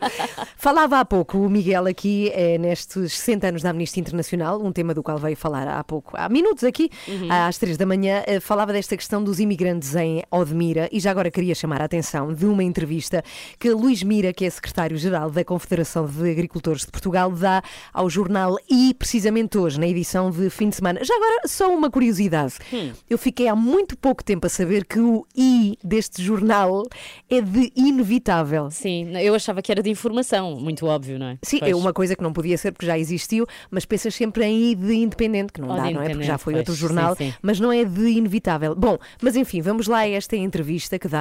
Falava 0.56 0.98
há 0.98 1.04
pouco 1.04 1.38
o 1.38 1.48
Miguel 1.48 1.86
aqui, 1.86 2.32
é, 2.34 2.58
nestes 2.58 3.12
60 3.12 3.46
anos 3.46 3.62
da 3.62 3.70
Amnistia 3.70 4.00
Internacional, 4.00 4.60
um 4.60 4.72
tema 4.72 4.92
do 4.92 5.04
qual 5.04 5.18
veio 5.18 5.36
falar 5.36 5.68
há 5.68 5.84
pouco, 5.84 6.16
há 6.16 6.28
minutos 6.28 6.64
aqui, 6.64 6.90
às 7.30 7.58
3 7.58 7.76
da 7.76 7.86
manhã, 7.86 8.24
eh, 8.26 8.40
falava 8.40 8.72
desta 8.72 8.96
questão 8.96 9.22
dos 9.22 9.38
imigrantes 9.38 9.94
em 9.94 10.24
Odmira 10.32 10.88
e 10.90 10.98
já 10.98 11.12
agora 11.12 11.27
queria 11.30 11.54
chamar 11.54 11.80
a 11.80 11.84
atenção 11.84 12.32
de 12.32 12.46
uma 12.46 12.62
entrevista 12.62 13.22
que 13.58 13.70
Luís 13.70 14.02
Mira, 14.02 14.32
que 14.32 14.44
é 14.44 14.50
secretário-geral 14.50 15.30
da 15.30 15.44
Confederação 15.44 16.06
de 16.06 16.30
Agricultores 16.30 16.82
de 16.82 16.90
Portugal, 16.90 17.30
dá 17.30 17.62
ao 17.92 18.08
jornal 18.08 18.56
I, 18.70 18.94
precisamente 18.94 19.58
hoje, 19.58 19.78
na 19.78 19.86
edição 19.86 20.30
de 20.30 20.50
fim 20.50 20.68
de 20.68 20.76
semana. 20.76 21.04
Já 21.04 21.14
agora, 21.14 21.42
só 21.46 21.72
uma 21.74 21.90
curiosidade. 21.90 22.54
Hum. 22.72 22.92
Eu 23.08 23.18
fiquei 23.18 23.48
há 23.48 23.56
muito 23.56 23.96
pouco 23.96 24.22
tempo 24.22 24.46
a 24.46 24.50
saber 24.50 24.84
que 24.84 24.98
o 24.98 25.26
I 25.36 25.78
deste 25.82 26.22
jornal 26.22 26.82
é 27.28 27.40
de 27.40 27.72
inevitável. 27.76 28.70
Sim, 28.70 29.16
eu 29.18 29.34
achava 29.34 29.62
que 29.62 29.70
era 29.72 29.82
de 29.82 29.90
informação, 29.90 30.58
muito 30.58 30.86
óbvio, 30.86 31.18
não 31.18 31.26
é? 31.26 31.38
Sim, 31.42 31.58
Pois. 31.58 31.72
é 31.72 31.74
uma 31.74 31.92
coisa 31.92 32.14
que 32.16 32.22
não 32.22 32.32
podia 32.32 32.56
ser 32.56 32.72
porque 32.72 32.86
já 32.86 32.98
existiu, 32.98 33.46
mas 33.70 33.84
pensas 33.84 34.14
sempre 34.14 34.44
em 34.44 34.70
I 34.70 34.74
de 34.74 34.94
independente, 34.94 35.52
que 35.52 35.60
não 35.60 35.68
dá, 35.68 35.90
não 35.90 36.02
é? 36.02 36.10
Porque 36.10 36.24
já 36.24 36.38
foi 36.38 36.54
pois, 36.54 36.60
outro 36.60 36.74
sim, 36.74 36.80
jornal, 36.80 37.16
sim. 37.16 37.32
mas 37.42 37.58
não 37.60 37.72
é 37.72 37.84
de 37.84 38.08
inevitável. 38.08 38.74
Bom, 38.74 38.98
mas 39.20 39.36
enfim, 39.36 39.60
vamos 39.60 39.86
lá 39.86 39.98
a 39.98 40.08
esta 40.08 40.36
entrevista 40.36 40.98
que 40.98 41.08
dá. 41.08 41.17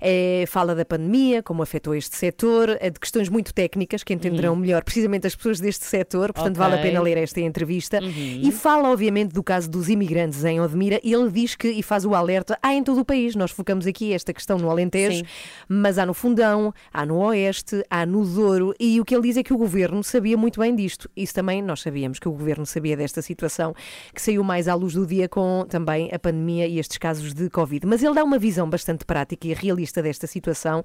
É, 0.00 0.44
fala 0.46 0.74
da 0.74 0.84
pandemia, 0.84 1.42
como 1.42 1.62
afetou 1.62 1.94
este 1.94 2.16
setor, 2.16 2.76
é 2.80 2.90
de 2.90 3.00
questões 3.00 3.28
muito 3.28 3.52
técnicas 3.52 4.02
que 4.02 4.12
entenderão 4.12 4.54
melhor 4.54 4.84
precisamente 4.84 5.26
as 5.26 5.34
pessoas 5.34 5.60
deste 5.60 5.84
setor, 5.84 6.32
portanto 6.32 6.56
vale 6.56 6.74
a 6.74 6.76
Uhum. 6.76 6.82
Pena 6.82 7.00
ler 7.00 7.16
esta 7.16 7.40
entrevista. 7.40 7.98
Uhum. 8.02 8.40
E 8.42 8.52
fala, 8.52 8.90
obviamente, 8.90 9.32
do 9.32 9.42
caso 9.42 9.70
dos 9.70 9.88
imigrantes 9.88 10.44
em 10.44 10.60
Odmira 10.60 11.00
ele 11.02 11.30
diz 11.30 11.54
que, 11.54 11.68
e 11.68 11.82
faz 11.82 12.04
o 12.04 12.14
alerta, 12.14 12.58
há 12.62 12.74
em 12.74 12.82
todo 12.82 13.00
o 13.00 13.04
país. 13.04 13.34
Nós 13.34 13.50
focamos 13.50 13.86
aqui 13.86 14.12
esta 14.12 14.32
questão 14.32 14.58
no 14.58 14.70
Alentejo, 14.70 15.18
Sim. 15.18 15.24
mas 15.68 15.98
há 15.98 16.04
no 16.04 16.12
Fundão, 16.12 16.72
há 16.92 17.06
no 17.06 17.16
Oeste, 17.18 17.82
há 17.88 18.04
no 18.04 18.24
Douro, 18.24 18.74
e 18.78 19.00
o 19.00 19.04
que 19.04 19.14
ele 19.14 19.22
diz 19.22 19.36
é 19.36 19.42
que 19.42 19.52
o 19.52 19.56
governo 19.56 20.02
sabia 20.04 20.36
muito 20.36 20.60
bem 20.60 20.74
disto. 20.74 21.10
Isso 21.16 21.34
também 21.34 21.62
nós 21.62 21.80
sabíamos 21.80 22.18
que 22.18 22.28
o 22.28 22.32
governo 22.32 22.66
sabia 22.66 22.96
desta 22.96 23.22
situação, 23.22 23.74
que 24.14 24.20
saiu 24.20 24.44
mais 24.44 24.68
à 24.68 24.74
luz 24.74 24.94
do 24.94 25.06
dia 25.06 25.28
com 25.28 25.64
também 25.68 26.10
a 26.12 26.18
pandemia 26.18 26.66
e 26.66 26.78
estes 26.78 26.98
casos 26.98 27.32
de 27.32 27.48
Covid. 27.48 27.86
Mas 27.86 28.02
ele 28.02 28.14
dá 28.14 28.22
uma 28.22 28.38
visão 28.38 28.68
bastante 28.68 29.04
prática 29.04 29.33
e 29.42 29.52
realista 29.54 30.02
desta 30.02 30.26
situação. 30.26 30.82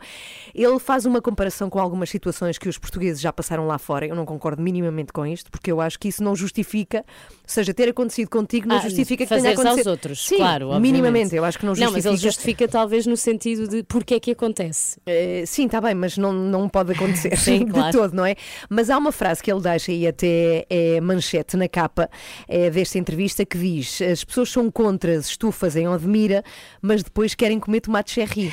Ele 0.53 0.79
faz 0.79 1.05
uma 1.05 1.21
comparação 1.21 1.69
com 1.69 1.79
algumas 1.79 2.09
situações 2.09 2.57
que 2.57 2.67
os 2.69 2.77
portugueses 2.77 3.21
já 3.21 3.31
passaram 3.31 3.67
lá 3.67 3.77
fora. 3.77 4.05
Eu 4.07 4.15
não 4.15 4.25
concordo 4.25 4.61
minimamente 4.61 5.11
com 5.13 5.25
isto, 5.25 5.51
porque 5.51 5.71
eu 5.71 5.79
acho 5.81 5.99
que 5.99 6.07
isso 6.07 6.23
não 6.23 6.35
justifica, 6.35 6.99
ou 6.99 7.03
seja, 7.45 7.73
ter 7.73 7.89
acontecido 7.89 8.29
contigo 8.29 8.67
não 8.67 8.77
Ah, 8.77 8.79
justifica 8.81 9.25
que 9.25 9.29
tenha 9.29 9.51
acontecido. 9.51 9.77
aos 9.79 9.87
outros, 9.87 10.25
Sim, 10.27 10.37
claro, 10.37 10.67
obviamente. 10.67 10.91
minimamente. 10.91 11.35
Eu 11.35 11.45
acho 11.45 11.57
que 11.59 11.65
não 11.65 11.71
Não, 11.71 11.75
justifica. 11.75 11.97
mas 11.97 12.05
ele 12.05 12.17
justifica 12.17 12.67
talvez 12.67 13.05
no 13.05 13.17
sentido 13.17 13.67
de 13.67 13.83
porque 13.83 14.13
é 14.15 14.19
que 14.19 14.31
acontece. 14.31 14.99
Eh, 15.05 15.43
sim, 15.45 15.65
está 15.65 15.81
bem, 15.81 15.93
mas 15.93 16.17
não, 16.17 16.31
não 16.31 16.69
pode 16.69 16.93
acontecer 16.93 17.35
Sim, 17.37 17.65
de 17.65 17.71
claro. 17.71 17.91
todo, 17.91 18.13
não 18.13 18.25
é? 18.25 18.35
Mas 18.69 18.89
há 18.89 18.97
uma 18.97 19.11
frase 19.11 19.41
que 19.43 19.51
ele 19.51 19.61
deixa 19.61 19.91
aí 19.91 20.07
até 20.07 20.65
é, 20.69 21.01
manchete 21.01 21.57
na 21.57 21.67
capa 21.67 22.09
eh, 22.47 22.69
desta 22.69 22.97
entrevista 22.97 23.45
que 23.45 23.57
diz: 23.57 24.01
as 24.01 24.23
pessoas 24.23 24.49
são 24.49 24.69
contra 24.71 25.17
as 25.17 25.27
estufas 25.27 25.75
em 25.75 25.87
Odmira, 25.87 26.43
mas 26.81 27.03
depois 27.03 27.35
querem 27.35 27.59
comer 27.59 27.81
tomate 27.81 28.11
cherry. 28.11 28.38
厉 28.39 28.49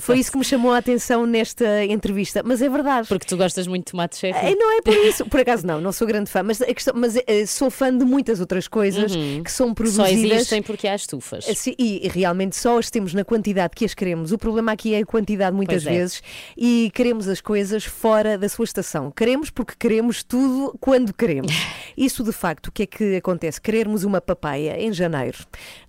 Foi 0.00 0.18
isso 0.18 0.30
que 0.32 0.38
me 0.38 0.44
chamou 0.44 0.72
a 0.72 0.78
atenção 0.78 1.26
nesta 1.26 1.84
entrevista, 1.84 2.42
mas 2.44 2.60
é 2.62 2.68
verdade. 2.68 3.08
Porque 3.08 3.26
tu 3.26 3.36
gostas 3.36 3.66
muito 3.66 3.86
de 3.86 3.90
tomate 3.92 4.16
cherry. 4.16 4.38
Eh, 4.38 4.54
Não 4.54 4.78
é 4.78 4.82
por 4.82 4.94
isso, 4.94 5.26
por 5.26 5.40
acaso 5.40 5.66
não, 5.66 5.80
não 5.80 5.92
sou 5.92 6.06
grande 6.06 6.30
fã, 6.30 6.42
mas, 6.42 6.60
a 6.62 6.66
questão, 6.66 6.94
mas 6.96 7.16
eh, 7.16 7.46
sou 7.46 7.70
fã 7.70 7.96
de 7.96 8.04
muitas 8.04 8.40
outras 8.40 8.68
coisas 8.68 9.14
Uhum. 9.14 9.42
que 9.42 9.50
são 9.50 9.68
Só 9.68 9.74
produzidas. 9.74 10.12
existem 10.12 10.62
porque 10.62 10.86
há 10.88 10.94
estufas. 10.94 11.44
Sim, 11.44 11.74
e, 11.78 12.06
e 12.06 12.08
realmente 12.08 12.56
só 12.56 12.78
as 12.78 12.90
temos 12.90 13.14
na 13.14 13.24
quantidade 13.24 13.74
que 13.74 13.84
as 13.84 13.94
queremos. 13.94 14.32
O 14.32 14.38
problema 14.38 14.72
aqui 14.72 14.94
é 14.94 14.98
a 15.00 15.06
quantidade, 15.06 15.54
muitas 15.54 15.82
Pois 15.84 15.94
é. 15.94 15.98
vezes, 15.98 16.22
e 16.56 16.90
queremos 16.94 17.28
as 17.28 17.40
coisas 17.40 17.84
fora 17.84 18.36
da 18.38 18.48
sua 18.48 18.64
estação. 18.64 19.10
Queremos 19.10 19.50
porque 19.50 19.74
queremos 19.78 20.22
tudo 20.22 20.76
quando 20.80 21.12
queremos. 21.12 21.52
Isso, 21.96 22.22
de 22.24 22.32
facto, 22.32 22.68
o 22.68 22.72
que 22.72 22.84
é 22.84 22.86
que 22.86 23.16
acontece? 23.16 23.60
Querermos 23.60 24.04
uma 24.04 24.20
papaya 24.20 24.80
em 24.80 24.92
janeiro. 24.92 25.38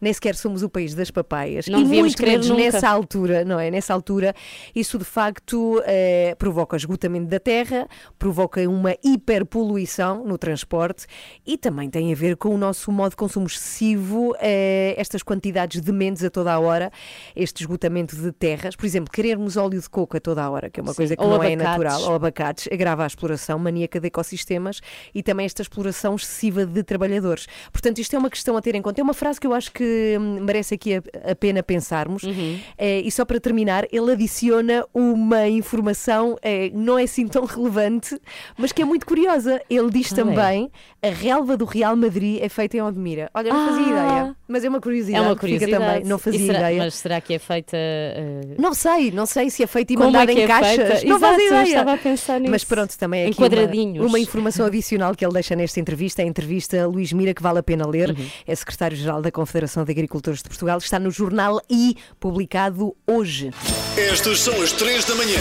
Nem 0.02 0.12
sequer 0.14 0.36
somos 0.36 0.64
o 0.64 0.70
país 0.70 0.94
das 0.94 1.10
papaias. 1.12 1.68
Não 1.68 1.80
e 1.80 1.86
muito 1.86 2.22
menos 2.22 2.50
nunca. 2.50 2.62
nessa 2.64 2.90
altura, 2.90 3.46
não 3.46 3.60
é? 3.60 3.72
Nessa 3.72 3.93
altura, 3.94 4.34
isso 4.76 4.98
de 4.98 5.06
facto 5.06 5.82
eh, 5.86 6.36
provoca 6.38 6.76
esgotamento 6.76 7.28
da 7.28 7.40
terra, 7.40 7.88
provoca 8.18 8.62
uma 8.70 8.96
hiperpoluição 9.04 10.24
no 10.26 10.38
transporte 10.38 11.06
e 11.46 11.58
também 11.58 11.90
tem 11.90 12.12
a 12.12 12.16
ver 12.16 12.38
com 12.38 12.50
o 12.50 12.58
nosso 12.58 12.92
modo 12.92 13.12
de 13.12 13.16
consumo 13.16 13.48
excessivo, 13.48 14.36
eh, 14.40 14.96
estas 14.98 15.24
quantidades 15.24 15.82
de 15.82 15.92
mentes 15.92 16.24
a 16.24 16.30
toda 16.30 16.52
a 16.54 16.60
hora, 16.60 16.92
este 17.36 17.62
esgotamento 17.62 18.16
de 18.16 18.32
terras. 18.32 18.76
Por 18.76 18.86
exemplo, 18.86 19.12
querermos 19.12 19.58
óleo 19.58 19.80
de 19.80 19.90
coco 19.90 20.18
a 20.18 20.20
toda 20.20 20.44
a 20.44 20.50
hora, 20.50 20.70
que 20.70 20.80
é 20.80 20.84
uma 20.84 20.92
Sim, 20.92 20.98
coisa 20.98 21.16
que 21.16 21.24
não 21.24 21.42
é 21.44 21.54
abacates. 21.54 21.64
natural, 21.64 22.02
ou 22.04 22.16
abacates, 22.16 22.70
agrava 22.72 23.04
a 23.04 23.08
exploração 23.08 23.58
maníaca 23.60 24.00
de 24.00 24.08
ecossistemas 24.08 24.82
e 25.14 25.24
também 25.24 25.46
esta 25.46 25.62
exploração 25.62 26.16
excessiva 26.16 26.66
de 26.66 26.84
trabalhadores. 26.84 27.48
Portanto, 27.72 28.00
isto 28.00 28.16
é 28.16 28.20
uma 28.20 28.30
questão 28.30 28.58
a 28.58 28.62
ter 28.62 28.76
em 28.76 28.82
conta. 28.82 29.02
É 29.02 29.04
uma 29.04 29.14
frase 29.14 29.40
que 29.40 29.48
eu 29.48 29.54
acho 29.54 29.72
que 29.72 30.18
hum, 30.20 30.40
merece 30.42 30.76
aqui 30.76 30.96
a, 30.96 31.32
a 31.32 31.36
pena 31.36 31.64
pensarmos. 31.64 32.24
Uhum. 32.24 32.60
Eh, 32.78 33.02
e 33.02 33.12
só 33.12 33.26
para 33.26 33.40
terminar, 33.40 33.73
ele 33.92 34.12
adiciona 34.12 34.86
uma 34.94 35.48
informação 35.48 36.38
eh, 36.42 36.70
não 36.74 36.98
é 36.98 37.04
assim 37.04 37.28
tão 37.28 37.46
relevante, 37.46 38.20
mas 38.58 38.72
que 38.72 38.82
é 38.82 38.86
muito 38.86 39.06
curiosa. 39.06 39.62
Ele 39.70 39.90
diz 39.90 40.12
é? 40.12 40.16
também 40.16 40.72
a 41.02 41.08
relva 41.10 41.58
do 41.58 41.66
Real 41.66 41.96
Madrid 41.96 42.40
é 42.42 42.50
feita 42.50 42.78
em 42.78 42.82
Odmira. 42.82 43.30
Olha, 43.34 43.54
não 43.54 43.68
fazia 43.70 43.86
Ah! 43.86 43.90
ideia, 43.90 44.36
mas 44.48 44.64
é 44.64 44.70
uma 44.70 44.80
curiosidade. 44.82 45.24
É 45.24 45.28
uma 45.28 45.36
curiosidade. 45.36 45.72
também. 45.86 46.04
Não 46.06 46.18
fazia 46.20 46.46
será- 46.46 46.60
ideia. 46.72 46.84
Mas 46.84 46.94
será 46.96 47.22
que 47.22 47.34
é 47.34 47.40
feita. 47.40 47.78
eh, 47.78 48.42
Não 48.58 48.74
sei, 48.74 49.12
não 49.12 49.26
sei 49.26 49.50
se 49.50 49.64
é 49.64 49.68
feita 49.68 49.94
e 49.94 49.96
Como 49.96 50.08
mandada 50.12 50.32
é 50.32 50.36
que 50.36 50.42
em 50.42 50.44
é 50.44 50.48
caixas. 50.48 50.76
feita? 50.76 51.08
Não 51.08 51.18
Exato, 51.18 51.40
eu 51.40 51.48
ideia. 51.48 51.64
estava 51.64 51.94
a 51.94 51.98
pensar 51.98 52.40
nisso. 52.40 52.52
Mas 52.52 52.64
pronto, 52.64 52.98
também 52.98 53.22
é 53.22 53.26
Em 53.26 53.30
aqui 53.32 53.40
uma- 53.42 53.50
quadradinhos. 53.50 54.06
Uma, 54.06 54.20
informação 54.20 54.66
adicional 54.66 55.16
que 55.16 55.26
ele 55.26 55.34
deixa 55.34 55.56
nesta 55.56 55.80
entrevista, 55.80 56.22
a 56.22 56.26
entrevista 56.26 56.82
a 56.84 56.88
Luís 56.88 57.12
Mira, 57.14 57.34
que 57.34 57.42
vale 57.42 57.60
a 57.60 57.64
pena 57.64 57.88
ler. 57.88 58.10
Uhum. 58.12 58.26
É 58.48 58.56
secretário-geral 58.56 59.22
da 59.22 59.32
Confederação 59.32 59.84
de 59.86 59.92
Agricultores 59.92 60.42
de 60.42 60.50
Portugal. 60.50 60.78
Está 60.78 61.00
no 61.00 61.10
jornal 61.12 61.60
I, 61.70 61.96
publicado 62.20 62.96
hoje. 63.08 63.52
Estas 63.98 64.40
são 64.42 64.62
as 64.62 64.72
3 64.72 65.06
da 65.06 65.16
manhã. 65.16 65.40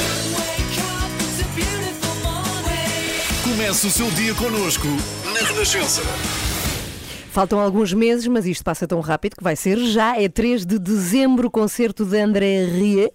Comece 3.44 3.86
o 3.86 3.90
seu 3.90 4.10
dia 4.12 4.34
connosco 4.34 4.86
na 5.34 5.40
Renascença. 5.46 6.02
Faltam 7.32 7.58
alguns 7.58 7.94
meses, 7.94 8.26
mas 8.26 8.44
isto 8.44 8.62
passa 8.62 8.86
tão 8.86 9.00
rápido 9.00 9.36
que 9.36 9.42
vai 9.42 9.56
ser 9.56 9.78
já. 9.78 10.20
É 10.20 10.28
3 10.28 10.66
de 10.66 10.78
dezembro, 10.78 11.50
concerto 11.50 12.04
de 12.04 12.20
André 12.20 12.66
Rie. 12.66 13.10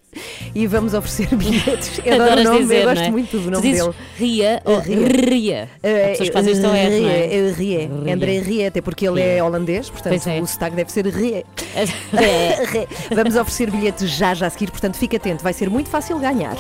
E 0.56 0.66
vamos 0.66 0.96
oferecer 0.96 1.28
bilhetes. 1.38 2.02
Eu 2.04 2.16
adoro 2.16 2.42
o 2.42 2.44
nome, 2.44 2.60
dizer, 2.62 2.82
eu 2.82 2.90
gosto 2.90 3.04
é? 3.04 3.12
muito 3.12 3.40
do 3.40 3.52
nome 3.52 3.62
dizes 3.62 3.86
dele. 3.86 3.96
Ria 4.18 4.62
ou 4.66 4.80
Ria. 4.80 5.08
Ria? 5.08 5.70
Eh, 5.84 6.04
As 6.06 6.10
pessoas 6.18 6.30
fazem 6.30 6.54
isto 6.54 6.66
ao 6.66 6.74
R, 6.74 7.00
não 7.00 7.10
é? 7.10 7.28
Rie, 7.28 7.52
Rie. 7.52 7.78
Rie. 7.78 8.12
André 8.12 8.40
Rie, 8.40 8.66
até 8.66 8.82
porque 8.82 9.08
ele 9.08 9.22
é 9.22 9.44
holandês, 9.44 9.88
portanto 9.88 10.28
é. 10.28 10.42
o 10.42 10.48
sotaque 10.48 10.76
deve 10.76 10.92
ser 10.92 11.06
Rie. 11.06 11.46
Vamos 13.16 13.36
oferecer 13.36 13.70
bilhetes 13.70 14.10
já 14.10 14.34
já 14.34 14.48
a 14.48 14.50
seguir, 14.50 14.72
portanto 14.72 14.98
fique 14.98 15.16
atento, 15.16 15.44
vai 15.44 15.54
ser 15.54 15.70
muito 15.70 15.92
fácil 15.92 16.18
ganhar. 16.18 16.58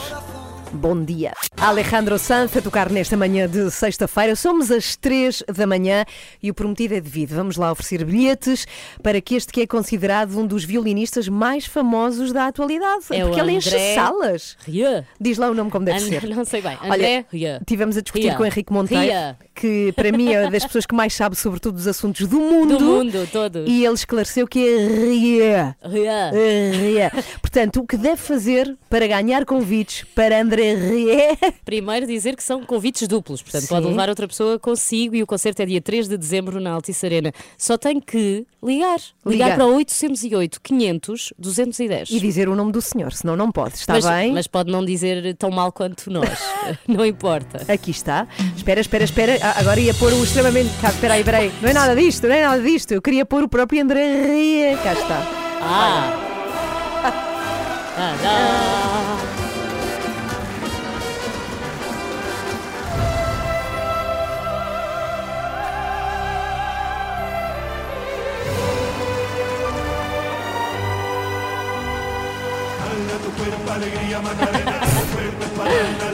Bom 0.73 1.03
dia. 1.03 1.31
Alejandro 1.59 2.19
Sanz 2.19 2.55
a 2.55 2.61
tocar 2.61 2.89
nesta 2.91 3.15
manhã 3.15 3.47
de 3.47 3.71
sexta-feira. 3.71 4.35
Somos 4.35 4.69
às 4.69 4.95
três 4.97 5.41
da 5.47 5.65
manhã 5.65 6.03
e 6.43 6.51
o 6.51 6.53
prometido 6.53 6.93
é 6.93 6.99
devido. 7.01 7.33
Vamos 7.35 7.55
lá 7.55 7.71
oferecer 7.71 8.03
bilhetes 8.03 8.67
para 9.01 9.19
que 9.21 9.35
este 9.35 9.51
que 9.51 9.61
é 9.61 9.67
considerado 9.67 10.37
um 10.37 10.45
dos 10.45 10.63
violinistas 10.65 11.27
mais 11.29 11.65
famosos 11.65 12.31
da 12.33 12.47
atualidade. 12.47 13.05
É 13.11 13.23
o 13.23 13.27
porque 13.29 13.39
ele 13.41 13.53
enche 13.53 13.95
salas. 13.95 14.57
Ria. 14.65 15.07
Diz 15.19 15.37
lá 15.37 15.49
o 15.49 15.53
nome 15.53 15.71
como 15.71 15.85
deve 15.85 15.99
And- 15.99 16.19
ser. 16.19 16.27
Não 16.35 16.45
sei 16.45 16.61
bem. 16.61 16.77
Olha, 16.81 16.93
André 16.93 17.25
Ria. 17.31 17.61
Tivemos 17.65 17.97
a 17.97 18.01
discutir 18.01 18.27
Ria. 18.27 18.35
com 18.35 18.43
o 18.43 18.45
Henrique 18.45 18.71
Monteiro, 18.73 19.03
Ria. 19.03 19.37
que 19.55 19.93
para 19.95 20.11
mim 20.11 20.31
é 20.33 20.49
das 20.49 20.65
pessoas 20.65 20.85
que 20.85 20.93
mais 20.93 21.13
sabe 21.13 21.35
sobre 21.37 21.59
todos 21.59 21.81
os 21.81 21.87
assuntos 21.87 22.27
do 22.27 22.39
mundo. 22.39 22.77
Do 22.77 22.85
mundo 22.85 23.27
todo. 23.31 23.63
E 23.65 23.85
ele 23.85 23.95
esclareceu 23.95 24.45
que 24.45 24.59
é 24.59 24.87
Ria. 24.87 25.77
Ria. 25.83 26.31
Ria. 26.71 27.11
Portanto, 27.41 27.79
o 27.79 27.87
que 27.87 27.95
deve 27.97 28.17
fazer 28.17 28.77
para 28.89 29.07
ganhar 29.07 29.45
convites 29.45 30.03
para 30.13 30.39
André 30.39 30.56
Rie? 30.61 31.37
Primeiro 31.63 32.05
dizer 32.05 32.35
que 32.35 32.43
são 32.43 32.63
convites 32.63 33.07
duplos, 33.07 33.41
portanto 33.41 33.63
Sim. 33.63 33.67
pode 33.67 33.87
levar 33.87 34.09
outra 34.09 34.27
pessoa 34.27 34.59
consigo 34.59 35.15
e 35.15 35.23
o 35.23 35.27
concerto 35.27 35.61
é 35.61 35.65
dia 35.65 35.81
3 35.81 36.07
de 36.07 36.17
dezembro 36.17 36.59
na 36.59 36.71
Altice 36.71 37.05
Arena. 37.05 37.31
Só 37.57 37.77
tem 37.77 37.99
que 37.99 38.45
ligar. 38.63 38.99
Ligar 39.25 39.55
para 39.55 39.65
808 39.65 40.61
500 40.61 41.33
210. 41.37 42.09
E 42.11 42.19
dizer 42.19 42.49
o 42.49 42.55
nome 42.55 42.71
do 42.71 42.81
senhor, 42.81 43.13
senão 43.13 43.35
não 43.35 43.51
pode. 43.51 43.75
Está 43.75 43.93
mas, 43.93 44.05
bem? 44.05 44.33
mas 44.33 44.47
pode 44.47 44.71
não 44.71 44.83
dizer 44.83 45.35
tão 45.35 45.51
mal 45.51 45.71
quanto 45.71 46.11
nós. 46.11 46.39
não 46.87 47.05
importa. 47.05 47.71
Aqui 47.71 47.91
está. 47.91 48.27
Espera, 48.55 48.81
espera, 48.81 49.03
espera. 49.03 49.37
Ah, 49.41 49.59
agora 49.59 49.79
ia 49.79 49.93
pôr 49.93 50.13
o 50.13 50.23
extremamente. 50.23 50.69
Cá, 50.81 50.89
espera 50.89 51.13
aí, 51.15 51.21
espera 51.21 51.37
aí. 51.37 51.51
Não 51.61 51.69
é 51.69 51.73
nada 51.73 51.95
disto, 51.95 52.27
não 52.27 52.35
é 52.35 52.43
nada 52.43 52.61
disto. 52.61 52.91
Eu 52.91 53.01
queria 53.01 53.25
pôr 53.25 53.43
o 53.43 53.49
próprio 53.49 53.81
André 53.81 54.25
Ria. 54.25 54.77
Cá 54.77 54.93
está. 54.93 55.47
Ah! 55.61 56.27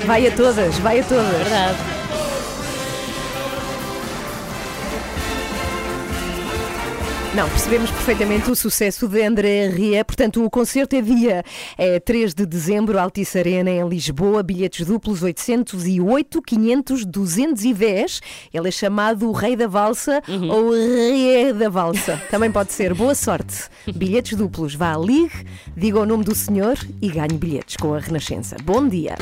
Vai 0.05 0.28
a 0.28 0.32
todas, 0.32 0.78
vai 0.80 0.99
a 0.99 1.03
todas. 1.03 1.38
Verdade. 1.38 1.92
Não, 7.36 7.49
percebemos 7.49 7.89
perfeitamente 7.89 8.51
o 8.51 8.55
sucesso 8.55 9.07
de 9.07 9.23
André 9.23 9.67
Ria. 9.67 10.05
Portanto, 10.05 10.45
o 10.45 10.49
concerto 10.51 10.95
é 10.95 11.01
dia 11.01 11.43
é, 11.75 11.99
3 11.99 12.31
de 12.31 12.45
dezembro, 12.45 12.99
Altice 12.99 13.39
Arena, 13.39 13.71
em 13.71 13.88
Lisboa. 13.89 14.43
Bilhetes 14.43 14.86
duplos 14.86 15.23
808, 15.23 16.39
500, 16.43 17.05
210. 17.05 18.21
Ele 18.53 18.67
é 18.67 18.71
chamado 18.71 19.27
o 19.27 19.31
Rei 19.31 19.55
da 19.55 19.67
Valsa 19.67 20.21
ou 20.51 20.73
Rei 20.73 21.51
da 21.53 21.69
Valsa. 21.69 22.21
Também 22.29 22.51
pode 22.51 22.71
ser. 22.71 22.93
Boa 22.93 23.15
sorte. 23.15 23.63
Bilhetes 23.95 24.38
duplos. 24.38 24.75
Vá, 24.75 24.95
ligue, 24.95 25.43
diga 25.75 25.99
o 25.99 26.05
nome 26.05 26.23
do 26.23 26.36
senhor 26.36 26.77
e 27.01 27.09
ganhe 27.09 27.34
bilhetes 27.34 27.75
com 27.77 27.95
a 27.95 27.99
Renascença. 27.99 28.57
Bom 28.63 28.88
dia. 28.88 29.15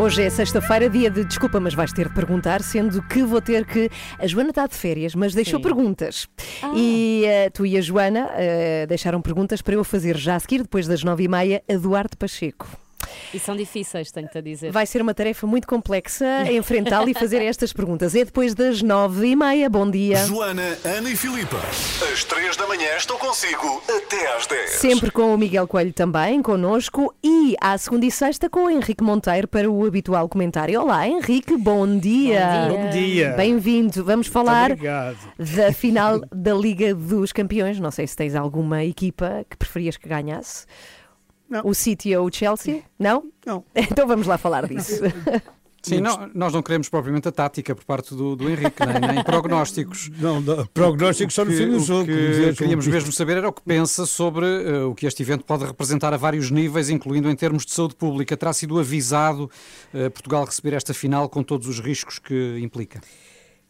Hoje 0.00 0.22
é 0.22 0.30
sexta-feira, 0.30 0.88
dia 0.88 1.10
de 1.10 1.22
desculpa, 1.26 1.60
mas 1.60 1.74
vais 1.74 1.92
ter 1.92 2.08
de 2.08 2.14
perguntar, 2.14 2.62
sendo 2.62 3.02
que 3.02 3.22
vou 3.22 3.38
ter 3.38 3.66
que. 3.66 3.90
A 4.18 4.26
Joana 4.26 4.48
está 4.48 4.66
de 4.66 4.74
férias, 4.74 5.14
mas 5.14 5.34
deixou 5.34 5.58
Sim. 5.58 5.62
perguntas. 5.62 6.26
Ah. 6.62 6.72
E 6.74 7.26
eh, 7.26 7.50
tu 7.50 7.66
e 7.66 7.76
a 7.76 7.82
Joana 7.82 8.30
eh, 8.32 8.86
deixaram 8.86 9.20
perguntas 9.20 9.60
para 9.60 9.74
eu 9.74 9.84
fazer 9.84 10.16
já 10.16 10.36
a 10.36 10.40
seguir, 10.40 10.62
depois 10.62 10.86
das 10.86 11.04
nove 11.04 11.24
e 11.24 11.28
meia, 11.28 11.62
a 11.70 11.76
Duarte 11.76 12.16
Pacheco. 12.16 12.66
E 13.32 13.38
são 13.38 13.56
difíceis, 13.56 14.10
tenho-te 14.10 14.38
a 14.38 14.40
dizer. 14.40 14.72
Vai 14.72 14.86
ser 14.86 15.02
uma 15.02 15.14
tarefa 15.14 15.46
muito 15.46 15.66
complexa 15.66 16.50
enfrentá-lo 16.50 17.08
e 17.08 17.14
fazer 17.14 17.42
estas 17.42 17.72
perguntas. 17.72 18.14
É 18.14 18.24
depois 18.24 18.54
das 18.54 18.82
nove 18.82 19.28
e 19.28 19.36
meia. 19.36 19.68
Bom 19.68 19.90
dia. 19.90 20.24
Joana, 20.26 20.78
Ana 20.84 21.10
e 21.10 21.16
Filipa. 21.16 21.58
Às 22.12 22.24
três 22.24 22.56
da 22.56 22.66
manhã 22.66 22.96
estou 22.96 23.18
consigo 23.18 23.82
até 23.88 24.36
às 24.36 24.46
10. 24.46 24.70
Sempre 24.70 25.10
com 25.10 25.34
o 25.34 25.38
Miguel 25.38 25.66
Coelho 25.66 25.92
também, 25.92 26.42
connosco, 26.42 27.14
e 27.22 27.54
à 27.60 27.76
segunda 27.78 28.06
e 28.06 28.10
sexta 28.10 28.48
com 28.48 28.64
o 28.64 28.70
Henrique 28.70 29.02
Monteiro 29.02 29.46
para 29.48 29.70
o 29.70 29.86
habitual 29.86 30.28
comentário. 30.28 30.80
Olá, 30.80 31.06
Henrique, 31.06 31.56
bom 31.56 31.98
dia. 31.98 32.68
Bom 32.68 32.90
dia. 32.90 33.30
Bem-vindo. 33.36 34.04
Vamos 34.04 34.26
falar 34.26 34.70
da 34.74 35.72
final 35.72 36.20
da 36.32 36.54
Liga 36.54 36.94
dos 36.94 37.32
Campeões. 37.32 37.78
Não 37.78 37.90
sei 37.90 38.06
se 38.06 38.16
tens 38.16 38.34
alguma 38.34 38.84
equipa 38.84 39.44
que 39.48 39.56
preferias 39.56 39.96
que 39.96 40.08
ganhasse. 40.08 40.66
Não. 41.50 41.62
O 41.64 41.74
City 41.74 42.14
ou 42.16 42.28
o 42.28 42.32
Chelsea? 42.32 42.82
Não? 42.98 43.24
Não. 43.44 43.64
Então 43.74 44.06
vamos 44.06 44.26
lá 44.26 44.38
falar 44.38 44.66
disso. 44.68 45.02
Sim, 45.82 45.98
não- 46.00 46.30
nós 46.34 46.52
não 46.52 46.62
queremos 46.62 46.90
propriamente 46.90 47.26
a 47.26 47.32
tática 47.32 47.74
por 47.74 47.84
parte 47.84 48.14
do, 48.14 48.36
do 48.36 48.50
Henrique, 48.50 48.84
nem, 48.84 49.14
nem 49.14 49.24
prognósticos. 49.24 50.10
Não, 50.18 50.38
não, 50.38 50.66
prognósticos 50.66 51.34
só 51.34 51.42
no 51.42 51.50
fim 51.52 51.70
do 51.70 51.78
o 51.78 51.80
jogo. 51.80 52.04
que 52.04 52.52
queríamos 52.54 52.86
mesmo 52.86 53.10
saber 53.10 53.38
era 53.38 53.48
o 53.48 53.52
que 53.52 53.62
pensa 53.62 54.04
sobre 54.04 54.44
eh, 54.46 54.82
o 54.84 54.94
que 54.94 55.06
este 55.06 55.22
evento 55.22 55.42
pode 55.42 55.64
representar 55.64 56.12
a 56.12 56.18
vários 56.18 56.50
níveis, 56.50 56.90
incluindo 56.90 57.30
em 57.30 57.34
termos 57.34 57.64
de 57.64 57.72
saúde 57.72 57.94
pública. 57.96 58.36
Terá 58.36 58.52
sido 58.52 58.78
avisado 58.78 59.50
eh, 59.94 60.10
Portugal 60.10 60.44
receber 60.44 60.74
esta 60.74 60.92
final 60.92 61.30
com 61.30 61.42
todos 61.42 61.66
os 61.66 61.80
riscos 61.80 62.18
que 62.18 62.58
implica? 62.60 63.00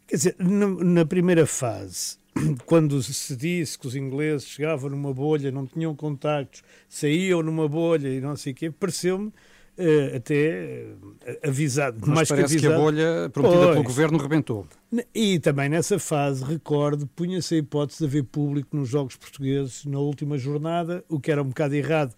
Quer 0.09 0.17
dizer, 0.17 0.37
na, 0.37 0.67
na 0.67 1.07
primeira 1.07 1.47
fase, 1.47 2.19
quando 2.67 3.03
se 3.03 3.37
disse 3.37 3.79
que 3.79 3.87
os 3.87 3.95
ingleses 3.97 4.47
chegavam 4.49 4.91
numa 4.91 5.13
bolha, 5.13 5.51
não 5.51 5.67
tinham 5.67 5.95
contactos, 5.95 6.63
saíam 6.89 7.43
numa 7.43 7.69
bolha 7.69 8.09
e 8.09 8.21
não 8.21 8.37
sei 8.37 8.53
o 8.53 8.57
quê, 8.57 8.71
pareceu-me 8.71 9.33
eh, 9.77 10.13
até 10.17 10.87
eh, 11.27 11.41
avisado. 11.45 11.99
Mas 12.01 12.09
mais 12.09 12.29
parece 12.29 12.59
que, 12.59 12.67
a 12.67 12.71
avisado. 12.71 12.83
bolha 12.83 13.31
prometida 13.33 13.61
pelo 13.63 13.75
Pois. 13.75 13.87
governo 13.87 14.19
rebentou. 14.19 14.67
E 15.15 15.39
também 15.39 15.69
nessa 15.69 15.99
fase, 15.99 16.45
recordo, 16.45 17.07
punha-se 17.09 17.55
a 17.55 17.59
hipótese 17.59 17.99
de 18.01 18.05
haver 18.07 18.25
público 18.25 18.77
nos 18.77 18.89
Jogos 18.89 19.17
Portugueses 19.17 19.85
na 19.85 19.99
última 19.99 20.37
jornada, 20.39 21.05
o 21.09 21.19
que 21.21 21.31
era 21.33 21.43
um 21.43 21.47
bocado 21.49 21.75
errado, 21.75 22.15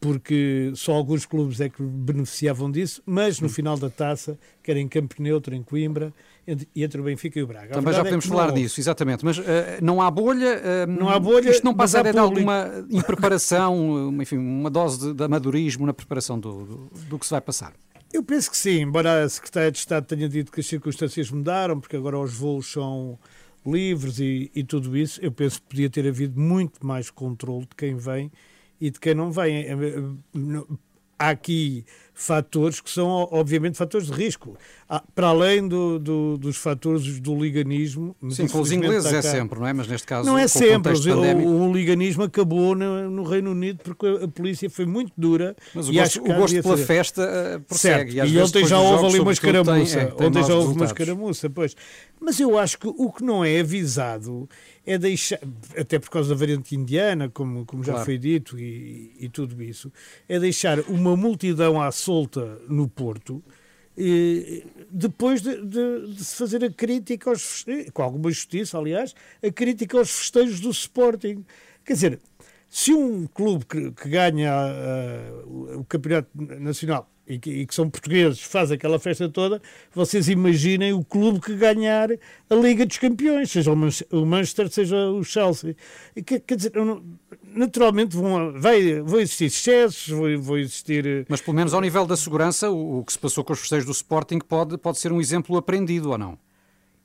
porque 0.00 0.72
só 0.74 0.92
alguns 0.92 1.24
clubes 1.24 1.60
é 1.60 1.68
que 1.68 1.82
beneficiavam 1.82 2.70
disso, 2.70 3.02
mas 3.06 3.38
Hum. 3.40 3.44
no 3.44 3.48
final 3.48 3.76
da 3.78 3.88
taça, 3.88 4.38
quer 4.62 4.76
em 4.76 4.86
Campo 4.88 5.14
Neutro, 5.22 5.54
em 5.54 5.62
Coimbra, 5.62 6.12
entre, 6.46 6.68
e 6.74 6.84
entre 6.84 7.00
o 7.00 7.04
Benfica 7.04 7.38
e 7.38 7.42
o 7.42 7.46
Braga. 7.46 7.74
Também 7.74 7.92
já 7.92 8.00
é 8.00 8.04
podemos 8.04 8.26
não 8.26 8.36
falar 8.36 8.52
disso, 8.52 8.80
exatamente. 8.80 9.24
Mas 9.24 9.38
eh, 9.38 9.78
não 9.82 10.00
há 10.00 10.10
bolha. 10.10 10.60
eh, 10.62 10.86
Não 10.86 11.08
há 11.08 11.18
bolha, 11.18 11.50
Isto 11.50 11.64
não 11.64 11.74
passa 11.74 12.02
de 12.02 12.16
alguma 12.18 12.84
impreparação, 12.90 13.76
uma- 14.08 14.22
enfim, 14.22 14.36
uma 14.38 14.70
dose 14.70 14.98
de, 15.08 15.14
de 15.14 15.24
amadorismo 15.24 15.86
na 15.86 15.92
preparação 15.94 16.38
do, 16.38 16.64
do, 16.64 16.90
do 17.08 17.18
que 17.18 17.24
se 17.26 17.30
vai 17.32 17.40
passar. 17.40 17.72
Eu 18.12 18.22
penso 18.22 18.50
que 18.50 18.56
sim, 18.56 18.80
embora 18.82 19.24
a 19.24 19.28
Secretária 19.28 19.70
de 19.72 19.78
Estado 19.78 20.06
tenha 20.06 20.28
dito 20.28 20.52
que 20.52 20.60
as 20.60 20.66
circunstâncias 20.66 21.30
mudaram, 21.30 21.80
porque 21.80 21.96
agora 21.96 22.18
os 22.18 22.32
voos 22.34 22.70
são 22.70 23.18
livres 23.66 24.20
e, 24.20 24.50
e 24.54 24.62
tudo 24.62 24.96
isso, 24.96 25.18
eu 25.20 25.32
penso 25.32 25.60
que 25.60 25.68
podia 25.68 25.90
ter 25.90 26.06
havido 26.06 26.40
muito 26.40 26.86
mais 26.86 27.10
controle 27.10 27.62
de 27.66 27.74
quem 27.76 27.96
vem 27.96 28.30
e 28.80 28.90
de 28.90 29.00
quem 29.00 29.14
não 29.14 29.30
vem. 29.32 29.64
Eh, 29.66 30.02
não- 30.32 30.66
Há 31.18 31.30
aqui 31.30 31.86
fatores 32.18 32.80
que 32.80 32.88
são, 32.90 33.06
obviamente, 33.30 33.76
fatores 33.76 34.06
de 34.06 34.12
risco. 34.14 34.56
Há- 34.88 35.02
para 35.14 35.26
além 35.28 35.66
do- 35.68 35.98
do- 35.98 36.38
dos 36.38 36.56
fatores 36.56 37.20
do 37.20 37.34
liganismo. 37.38 38.16
Sim, 38.30 38.46
com 38.48 38.60
os 38.60 38.72
ingleses 38.72 39.12
é 39.12 39.20
sempre, 39.20 39.58
não 39.60 39.66
é? 39.66 39.72
Mas 39.72 39.86
neste 39.86 40.06
caso, 40.06 40.26
Não 40.28 40.38
é 40.38 40.44
o 40.44 40.48
sempre. 40.48 40.92
O, 40.92 41.02
pandémico- 41.02 41.48
o 41.50 41.72
liganismo 41.72 42.22
acabou 42.22 42.74
no, 42.74 43.10
no 43.10 43.22
Reino 43.24 43.50
Unido 43.50 43.80
porque 43.84 44.06
a, 44.06 44.24
a 44.24 44.28
polícia 44.28 44.70
foi 44.70 44.86
muito 44.86 45.12
dura. 45.16 45.54
Mas 45.74 45.88
o 45.88 45.92
e 45.92 45.96
gosto, 45.96 46.20
o 46.22 46.34
gosto 46.34 46.62
pela 46.62 46.76
ser- 46.78 46.86
festa 46.86 47.22
eh, 47.22 47.58
prossegue. 47.58 48.12
Certo. 48.12 48.28
E 48.28 48.32
vezes 48.32 48.48
ontem 48.48 48.66
já 48.66 48.78
houve 48.80 49.06
ali 49.06 49.18
uma 49.20 49.34
sobretudo, 49.34 49.72
tem- 49.74 49.82
escaramuça. 49.82 50.00
é, 50.00 50.04
tem 50.06 50.26
ontem 50.28 50.44
já 50.44 50.54
houve 50.54 50.72
uma 50.74 50.84
escaramuça, 50.86 51.50
pois. 51.50 51.76
Mas 52.18 52.40
eu 52.40 52.58
acho 52.58 52.78
que 52.78 52.86
o 52.88 53.12
que 53.12 53.22
não 53.22 53.44
é 53.44 53.60
avisado 53.60 54.48
é 54.86 54.96
deixar, 54.96 55.38
até 55.76 55.98
por 55.98 56.08
causa 56.10 56.28
da 56.30 56.34
variante 56.36 56.74
indiana, 56.76 57.28
como, 57.28 57.66
como 57.66 57.82
já 57.82 57.92
Claro. 57.92 58.06
foi 58.06 58.16
dito, 58.16 58.58
e, 58.58 59.12
e 59.20 59.28
tudo 59.28 59.60
isso, 59.62 59.92
é 60.28 60.38
deixar 60.38 60.78
uma 60.88 61.14
multidão 61.16 61.80
à 61.82 61.90
solta 62.06 62.58
no 62.68 62.88
Porto. 62.88 63.42
depois 64.90 65.40
de, 65.42 65.56
de- 65.64 66.14
de 66.14 66.24
se 66.24 66.36
fazer 66.36 66.62
a 66.64 66.70
crítica 66.70 67.30
aos 67.30 67.64
com 67.92 68.02
alguma 68.02 68.30
justiça, 68.30 68.78
aliás, 68.78 69.14
a 69.42 69.50
crítica 69.50 69.98
aos 69.98 70.10
festejos 70.10 70.60
do 70.60 70.70
Sporting. 70.70 71.44
Quer 71.84 71.92
dizer, 71.94 72.20
se 72.68 72.92
um 72.92 73.26
clube 73.26 73.64
que, 73.64 73.90
que 73.92 74.08
ganha 74.08 74.52
o, 75.46 75.80
o 75.80 75.84
campeonato 75.84 76.28
nacional 76.60 77.08
e 77.28 77.38
que, 77.38 77.50
e 77.50 77.66
que 77.66 77.74
são 77.74 77.90
portugueses 77.90 78.40
faz 78.40 78.70
aquela 78.70 78.98
festa 78.98 79.28
toda, 79.28 79.60
vocês 79.92 80.28
imaginem 80.28 80.92
o 80.92 81.04
clube 81.04 81.40
que 81.40 81.54
ganhar 81.56 82.08
a 82.48 82.54
Liga 82.54 82.86
dos 82.86 82.98
Campeões, 82.98 83.50
seja 83.50 83.72
o 83.72 83.76
Man- 83.76 83.88
o 84.12 84.24
Manchester, 84.24 84.68
seja 84.70 84.96
o 85.10 85.24
Chelsea. 85.24 85.76
E 86.14 86.22
que- 86.22 86.38
quer 86.40 86.56
dizer, 86.56 86.72
naturalmente 87.54 88.16
vão, 88.16 88.52
vai, 88.60 89.00
vão 89.02 89.20
existir 89.20 89.46
excessos, 89.46 90.08
vão, 90.08 90.40
vão 90.40 90.58
existir. 90.58 91.06
eh, 91.06 91.24
Mas 91.28 91.40
pelo 91.40 91.56
menos 91.56 91.74
ao 91.74 91.80
nível 91.80 92.06
da 92.06 92.16
segurança, 92.16 92.70
o, 92.70 93.00
o 93.00 93.04
que 93.04 93.12
se 93.12 93.18
passou 93.18 93.42
com 93.44 93.52
os 93.52 93.60
festejos 93.60 93.86
do 93.86 93.92
Sporting 93.92 94.38
pode, 94.38 94.76
pode 94.78 94.98
ser 94.98 95.12
um 95.12 95.20
exemplo 95.20 95.56
aprendido 95.56 96.10
ou 96.10 96.18
não? 96.18 96.38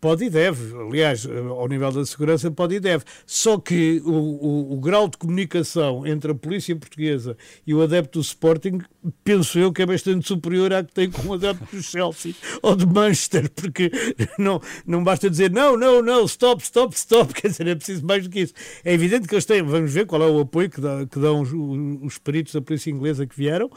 Pode 0.02 0.26
e 0.26 0.30
deve, 0.32 0.76
aliás, 0.76 1.28
ao 1.28 1.68
nível 1.68 1.92
da 1.92 2.04
segurança 2.04 2.50
pode 2.50 2.74
e 2.74 2.80
deve. 2.80 3.04
Só 3.24 3.60
que 3.60 4.02
o, 4.04 4.10
o- 4.12 4.74
o 4.74 4.80
grau 4.80 5.08
de 5.08 5.16
comunicação 5.16 6.08
entre 6.08 6.32
a 6.32 6.36
polícia 6.36 6.76
portuguesa 6.76 7.38
e 7.68 7.72
o 7.76 7.84
adepto 7.84 8.18
do 8.18 8.24
Sporting, 8.24 8.80
penso 9.24 9.60
eu 9.60 9.72
que 9.72 9.84
é 9.84 9.86
bastante 9.86 10.28
superior 10.28 10.74
à 10.74 10.84
que 10.84 10.92
tem 10.92 11.12
com 11.12 11.28
o 11.28 11.34
adepto 11.34 11.76
do 11.76 11.84
Chelsea 11.84 12.34
ou 12.64 12.76
de 12.76 12.88
Manchester, 12.88 13.48
porque 13.52 13.92
não, 14.40 14.60
não 14.88 15.04
basta 15.04 15.30
dizer 15.30 15.52
não, 15.52 15.78
não, 15.78 16.02
não, 16.02 16.26
stop, 16.26 16.64
stop, 16.64 16.96
stop, 16.96 17.32
quer 17.40 17.50
dizer, 17.50 17.68
é 17.68 17.76
preciso 17.76 18.04
mais 18.04 18.24
do 18.24 18.30
que 18.32 18.40
isso. 18.40 18.54
É 18.84 18.94
evidente 18.94 19.28
que 19.28 19.36
eles 19.36 19.46
têm, 19.46 19.62
vamos 19.62 19.94
ver 19.94 20.08
qual 20.08 20.24
é 20.24 20.28
o 20.28 20.40
apoio 20.40 20.68
que, 20.68 20.82
dá- 20.82 21.06
que 21.06 21.20
dão 21.20 21.42
os, 21.42 21.52
os 21.54 22.18
peritos 22.18 22.54
da 22.54 22.62
polícia 22.62 22.90
inglesa 22.90 23.28
que 23.28 23.38
vieram, 23.38 23.70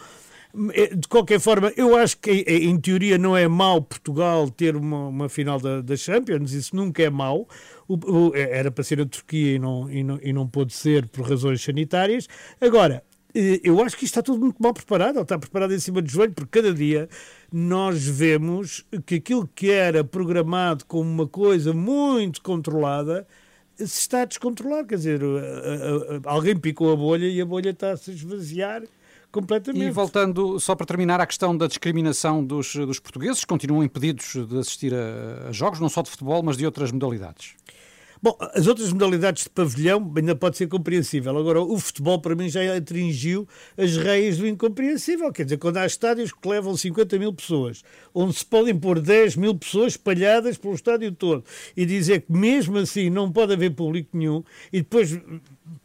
de 0.96 1.08
qualquer 1.08 1.40
forma, 1.40 1.72
eu 1.76 1.96
acho 1.96 2.16
que 2.18 2.30
eh, 2.46 2.64
em 2.64 2.78
teoria 2.78 3.18
não 3.18 3.36
é 3.36 3.48
mau 3.48 3.82
Portugal 3.82 4.48
ter 4.48 4.76
uma, 4.76 5.08
uma 5.08 5.28
final 5.28 5.58
da, 5.58 5.80
da 5.80 5.96
Champions, 5.96 6.52
isso 6.52 6.76
nunca 6.76 7.02
é 7.02 7.10
mau. 7.10 7.48
O- 7.88 8.28
o- 8.28 8.36
era 8.36 8.70
para 8.70 8.84
ser 8.84 9.00
a 9.00 9.06
Turquia 9.06 9.56
e 9.56 9.58
não, 9.58 9.90
e, 9.90 10.02
não, 10.04 10.18
e 10.22 10.32
não 10.32 10.46
pôde 10.48 10.72
ser 10.72 11.06
por 11.08 11.28
razões 11.28 11.60
sanitárias. 11.62 12.28
Agora, 12.60 13.02
eh, 13.34 13.60
eu 13.64 13.82
acho 13.82 13.96
que 13.96 14.04
isto 14.04 14.12
está 14.12 14.22
tudo 14.22 14.38
muito 14.40 14.62
mal 14.62 14.72
preparado, 14.72 15.16
ou 15.16 15.22
está 15.22 15.36
preparado 15.38 15.74
em 15.74 15.78
cima 15.80 16.00
do 16.00 16.08
joelho, 16.08 16.32
porque 16.32 16.60
cada 16.60 16.72
dia 16.72 17.08
nós 17.52 18.04
vemos 18.06 18.84
que 19.06 19.16
aquilo 19.16 19.48
que 19.54 19.70
era 19.70 20.04
programado 20.04 20.84
como 20.86 21.10
uma 21.10 21.26
coisa 21.26 21.72
muito 21.72 22.40
controlada 22.42 23.26
se 23.76 23.84
está 24.00 24.22
a 24.22 24.24
descontrolar. 24.24 24.86
Quer 24.86 24.96
dizer, 24.96 25.20
a- 25.22 26.28
a- 26.28 26.32
alguém 26.32 26.56
picou 26.56 26.92
a 26.92 26.96
bolha 26.96 27.26
e 27.26 27.40
a 27.40 27.44
bolha 27.44 27.70
está 27.70 27.90
a 27.92 27.96
se 27.96 28.12
esvaziar 28.12 28.82
completamente. 29.34 29.84
E 29.84 29.90
voltando 29.90 30.60
só 30.60 30.76
para 30.76 30.86
terminar 30.86 31.20
à 31.20 31.26
questão 31.26 31.56
da 31.56 31.66
discriminação 31.66 32.44
dos, 32.44 32.74
dos 32.76 33.00
portugueses, 33.00 33.44
continuam 33.44 33.82
impedidos 33.82 34.36
de 34.48 34.58
assistir 34.58 34.94
a, 34.94 35.48
a 35.48 35.52
jogos, 35.52 35.80
não 35.80 35.88
só 35.88 36.02
de 36.02 36.10
futebol, 36.10 36.40
mas 36.42 36.56
de 36.56 36.64
outras 36.64 36.92
modalidades. 36.92 37.56
Bom, 38.24 38.38
as 38.54 38.66
outras 38.66 38.90
modalidades 38.90 39.42
de 39.42 39.50
pavilhão 39.50 40.10
ainda 40.16 40.34
pode 40.34 40.56
ser 40.56 40.66
compreensível. 40.66 41.36
Agora, 41.36 41.60
o 41.60 41.78
futebol 41.78 42.18
para 42.18 42.34
mim 42.34 42.48
já 42.48 42.74
atingiu 42.74 43.46
as 43.76 43.98
raízes 43.98 44.38
do 44.38 44.46
incompreensível. 44.46 45.30
Quer 45.30 45.44
dizer, 45.44 45.58
quando 45.58 45.76
há 45.76 45.84
estádios 45.84 46.32
que 46.32 46.48
levam 46.48 46.74
50 46.74 47.18
mil 47.18 47.34
pessoas, 47.34 47.84
onde 48.14 48.32
se 48.32 48.46
podem 48.46 48.74
pôr 48.74 48.98
10 48.98 49.36
mil 49.36 49.54
pessoas 49.54 49.92
espalhadas 49.92 50.56
pelo 50.56 50.74
estádio 50.74 51.12
todo, 51.12 51.44
e 51.76 51.84
dizer 51.84 52.22
que 52.22 52.32
mesmo 52.32 52.78
assim 52.78 53.10
não 53.10 53.30
pode 53.30 53.52
haver 53.52 53.72
público 53.72 54.16
nenhum, 54.16 54.42
e 54.72 54.78
depois 54.78 55.20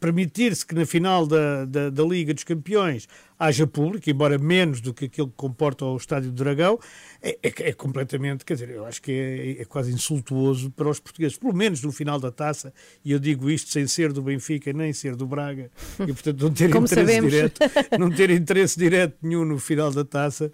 permitir-se 0.00 0.64
que 0.64 0.74
na 0.74 0.86
final 0.86 1.26
da, 1.26 1.66
da, 1.66 1.90
da 1.90 2.02
Liga 2.02 2.32
dos 2.32 2.44
Campeões 2.44 3.06
haja 3.40 3.66
público, 3.66 4.08
embora 4.10 4.36
menos 4.38 4.82
do 4.82 4.92
que 4.92 5.06
aquilo 5.06 5.28
que 5.28 5.34
comporta 5.34 5.84
o 5.86 5.96
Estádio 5.96 6.30
do 6.30 6.36
Dragão, 6.44 6.78
é, 7.22 7.38
é- 7.42 7.70
é 7.70 7.72
completamente, 7.72 8.44
quer 8.44 8.52
dizer, 8.54 8.68
eu 8.68 8.84
acho 8.84 9.00
que 9.00 9.10
é, 9.10 9.62
é 9.62 9.64
quase 9.64 9.90
insultuoso 9.92 10.70
para 10.70 10.88
os 10.90 11.00
portugueses, 11.00 11.38
pelo 11.38 11.54
menos 11.54 11.82
no 11.82 11.90
final 11.90 12.20
da 12.20 12.30
taça, 12.30 12.72
e 13.02 13.12
eu 13.12 13.18
digo 13.18 13.50
isto 13.50 13.70
sem 13.70 13.86
ser 13.86 14.12
do 14.12 14.20
Benfica 14.22 14.72
nem 14.74 14.92
ser 14.92 15.16
do 15.16 15.26
Braga, 15.26 15.70
e 16.00 16.12
portanto 16.12 16.42
não 16.42 16.50
ter 16.52 16.70
Como 16.70 16.84
interesse 16.86 17.06
sabemos. 17.14 17.32
direto, 17.32 17.60
não 17.98 18.10
ter 18.10 18.30
interesse 18.30 18.78
direto 18.78 19.16
nenhum 19.22 19.44
no 19.46 19.58
final 19.58 19.90
da 19.90 20.04
taça, 20.04 20.52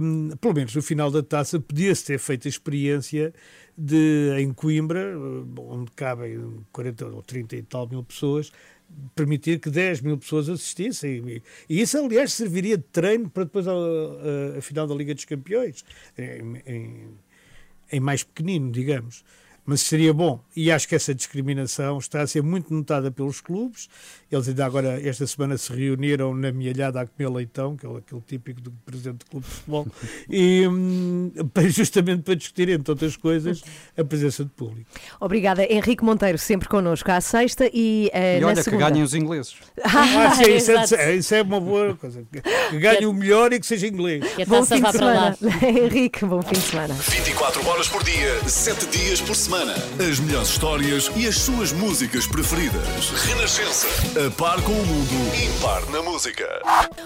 hum, 0.00 0.30
pelo 0.40 0.54
menos 0.54 0.74
no 0.74 0.82
final 0.82 1.10
da 1.10 1.22
taça 1.22 1.60
podia-se 1.60 2.06
ter 2.06 2.18
feito 2.18 2.48
a 2.48 2.48
experiência 2.48 3.32
de, 3.76 4.34
em 4.38 4.52
Coimbra, 4.52 5.00
eh, 5.00 5.60
onde 5.60 5.90
cabem 5.92 6.64
40 6.72 7.06
ou 7.06 7.22
30 7.22 7.56
e 7.56 7.62
tal 7.62 7.88
mil 7.88 8.02
pessoas, 8.04 8.50
permitir 9.14 9.58
que 9.60 9.70
10 9.70 10.00
mil 10.00 10.16
pessoas 10.18 10.48
assistissem. 10.48 11.42
E, 11.68 11.80
isso, 11.80 11.98
aliás, 11.98 12.32
serviria 12.32 12.76
de 12.76 12.84
treino 12.84 13.28
para 13.30 13.44
depois 13.44 13.66
a, 13.68 13.72
a- 13.72 14.58
a 14.58 14.62
final 14.62 14.86
da 14.86 14.94
Liga 14.94 15.14
dos 15.14 15.24
Campeões, 15.24 15.84
em, 16.18 16.62
em- 16.66 17.08
em 17.92 18.00
mais 18.00 18.22
pequenino, 18.22 18.70
digamos. 18.70 19.24
Mas 19.64 19.82
seria 19.82 20.12
bom. 20.12 20.40
E 20.56 20.70
acho 20.70 20.88
que 20.88 20.94
essa 20.94 21.14
discriminação 21.14 21.98
está 21.98 22.22
a 22.22 22.26
ser 22.26 22.42
muito 22.42 22.72
notada 22.72 23.10
pelos 23.10 23.40
clubes. 23.40 23.88
Eles 24.30 24.48
ainda 24.48 24.64
agora, 24.64 25.00
esta 25.06 25.26
semana, 25.26 25.58
se 25.58 25.72
reuniram 25.72 26.34
na 26.34 26.52
Mialhada 26.52 27.00
a 27.00 27.06
comer 27.06 27.28
leitão, 27.28 27.76
que 27.76 27.84
é 27.84 27.90
aquele 27.90 28.20
típico 28.20 28.60
do 28.60 28.70
presidente 28.84 29.18
do 29.18 29.26
clube 29.26 29.46
de 29.46 29.52
futebol, 29.52 29.86
e 30.30 30.66
hum, 30.68 31.32
justamente 31.68 32.22
para 32.22 32.34
discutir, 32.34 32.68
entre 32.68 32.90
outras 32.90 33.16
coisas, 33.16 33.62
a 33.96 34.04
presença 34.04 34.44
de 34.44 34.50
público. 34.50 34.88
Obrigada, 35.20 35.64
Henrique 35.64 36.04
Monteiro, 36.04 36.38
sempre 36.38 36.68
connosco 36.68 37.10
à 37.10 37.20
sexta 37.20 37.68
e, 37.72 38.08
eh, 38.12 38.38
E 38.38 38.40
na 38.40 38.46
olha 38.48 38.56
que 38.56 38.62
segunda. 38.62 38.88
ganhem 38.88 39.02
os 39.02 39.14
ingleses. 39.14 39.56
Ah, 39.82 40.34
sim, 40.34 40.50
isso, 40.52 40.70
exato. 40.70 40.94
é, 40.94 41.16
isso 41.16 41.34
é 41.34 41.42
uma 41.42 41.60
boa 41.60 41.94
coisa. 41.96 42.24
Que 42.70 42.78
ganhe 42.78 43.06
o 43.06 43.12
melhor 43.12 43.52
e 43.52 43.58
que 43.60 43.66
seja 43.66 43.86
inglês. 43.86 44.24
Bom 44.46 44.64
fim 44.64 44.80
de 44.80 44.92
semana. 44.92 45.36
Henrique, 45.62 46.24
bom 46.24 46.42
fim 46.42 46.52
de 46.54 46.60
semana. 46.60 46.94
24 46.94 47.66
horas 47.68 47.88
por 47.88 48.02
dia, 48.04 48.48
7 48.48 48.86
dias 48.86 49.20
por 49.20 49.34
semana. 49.34 49.59
As 49.60 50.18
melhores 50.18 50.48
histórias 50.48 51.10
e 51.14 51.26
as 51.26 51.36
suas 51.36 51.70
músicas 51.70 52.26
preferidas. 52.26 53.10
Renascença. 53.26 53.86
A 54.26 54.30
par 54.30 54.62
com 54.62 54.72
o 54.72 54.86
mundo. 54.86 55.10
Impar 55.36 55.84
na 55.90 56.00
música. 56.02 56.46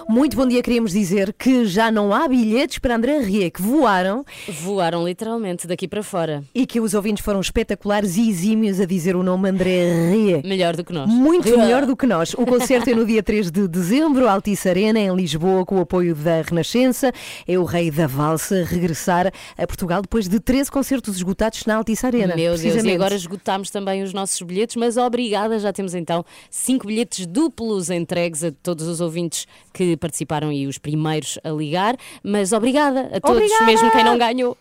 Muito 0.08 0.36
bom 0.36 0.46
dia, 0.46 0.62
queríamos 0.62 0.92
dizer 0.92 1.34
que 1.36 1.64
já 1.64 1.90
não 1.90 2.14
há 2.14 2.28
bilhetes 2.28 2.78
para 2.78 2.94
André 2.94 3.18
Rie, 3.18 3.50
que 3.50 3.60
voaram. 3.60 4.24
Voaram 4.48 5.04
literalmente 5.04 5.66
daqui 5.66 5.88
para 5.88 6.04
fora. 6.04 6.44
E 6.54 6.64
que 6.64 6.78
os 6.78 6.94
ouvintes 6.94 7.24
foram 7.24 7.40
espetaculares 7.40 8.16
e 8.16 8.28
exímios 8.28 8.78
a 8.78 8.84
dizer 8.84 9.16
o 9.16 9.24
nome 9.24 9.48
André 9.48 10.10
Rie. 10.12 10.42
Melhor 10.44 10.76
do 10.76 10.84
que 10.84 10.92
nós. 10.92 11.10
Muito 11.10 11.58
melhor 11.58 11.84
do 11.84 11.96
que 11.96 12.06
nós. 12.06 12.34
O 12.34 12.46
concerto 12.46 12.88
é 12.88 12.94
no 12.94 13.04
dia 13.04 13.22
3 13.22 13.50
de 13.50 13.66
dezembro, 13.66 14.28
Altice 14.28 14.68
Arena, 14.68 15.00
em 15.00 15.12
Lisboa, 15.12 15.66
com 15.66 15.78
o 15.78 15.80
apoio 15.80 16.14
da 16.14 16.42
Renascença. 16.42 17.10
É 17.48 17.58
o 17.58 17.64
rei 17.64 17.90
da 17.90 18.06
valsa 18.06 18.62
regressar 18.62 19.32
a 19.58 19.66
Portugal 19.66 20.02
depois 20.02 20.28
de 20.28 20.38
13 20.38 20.70
concertos 20.70 21.16
esgotados 21.16 21.66
na 21.66 21.74
Altice 21.74 22.06
Arena. 22.06 22.33
Meu 22.36 22.56
Deus, 22.56 22.84
e 22.84 22.90
agora 22.92 23.14
esgotámos 23.14 23.70
também 23.70 24.02
os 24.02 24.12
nossos 24.12 24.40
bilhetes, 24.42 24.76
mas 24.76 24.96
obrigada, 24.96 25.58
já 25.58 25.72
temos 25.72 25.94
então 25.94 26.24
cinco 26.50 26.86
bilhetes 26.86 27.26
duplos 27.26 27.90
entregues 27.90 28.44
a 28.44 28.52
todos 28.62 28.86
os 28.86 29.00
ouvintes 29.00 29.46
que 29.72 29.96
participaram 29.96 30.52
e 30.52 30.66
os 30.66 30.78
primeiros 30.78 31.38
a 31.42 31.50
ligar. 31.50 31.96
Mas 32.22 32.52
obrigada 32.52 33.10
a 33.12 33.20
todos, 33.20 33.36
Obrigada! 33.36 33.66
mesmo 33.66 33.90
quem 33.90 34.04
não 34.04 34.18
ganhou. 34.18 34.56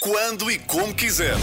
Quando 0.00 0.50
e 0.50 0.58
como 0.58 0.94
quiser. 0.94 1.34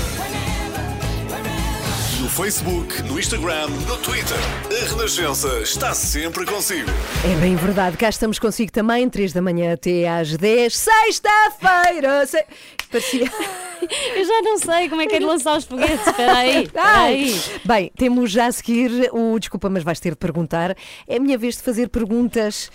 No 2.22 2.30
Facebook, 2.30 3.04
no 3.04 3.20
Instagram, 3.20 3.68
no 3.88 3.98
Twitter. 3.98 4.38
A 4.72 4.90
Renascença 4.90 5.60
está 5.60 5.94
sempre 5.94 6.46
consigo. 6.46 6.90
É 7.24 7.40
bem 7.40 7.56
verdade, 7.56 7.96
cá 7.96 8.10
estamos 8.10 8.40
consigo 8.40 8.72
também, 8.72 9.08
3 9.08 9.34
da 9.34 9.42
manhã 9.42 9.74
até 9.74 10.08
às 10.10 10.36
10, 10.36 10.76
sexta-feira. 10.76 12.26
Se... 12.26 12.44
Parecia. 12.92 13.32
Eu 14.16 14.26
já 14.26 14.42
não 14.42 14.58
sei 14.58 14.90
como 14.90 15.02
é 15.02 15.08
que 15.08 15.16
é 15.16 15.20
de 15.20 15.26
lançar 15.26 15.58
os 15.58 15.66
foguetes. 15.66 16.06
Espera 16.06 16.38
aí, 16.38 16.64
espera 16.66 17.00
aí. 17.02 17.42
Bem, 17.66 17.92
temos 17.96 18.32
já 18.32 18.48
a 18.48 18.52
seguir 18.52 19.10
o 19.12 19.38
Desculpa, 19.40 19.70
mas 19.70 19.84
vais 19.84 20.00
ter 20.00 20.12
de 20.12 20.18
perguntar. 20.18 20.76
É 21.08 21.18
a 21.18 21.20
minha 21.20 21.38
vez 21.38 21.58
de 21.58 21.64
fazer 21.64 21.90
perguntas. 21.90 22.72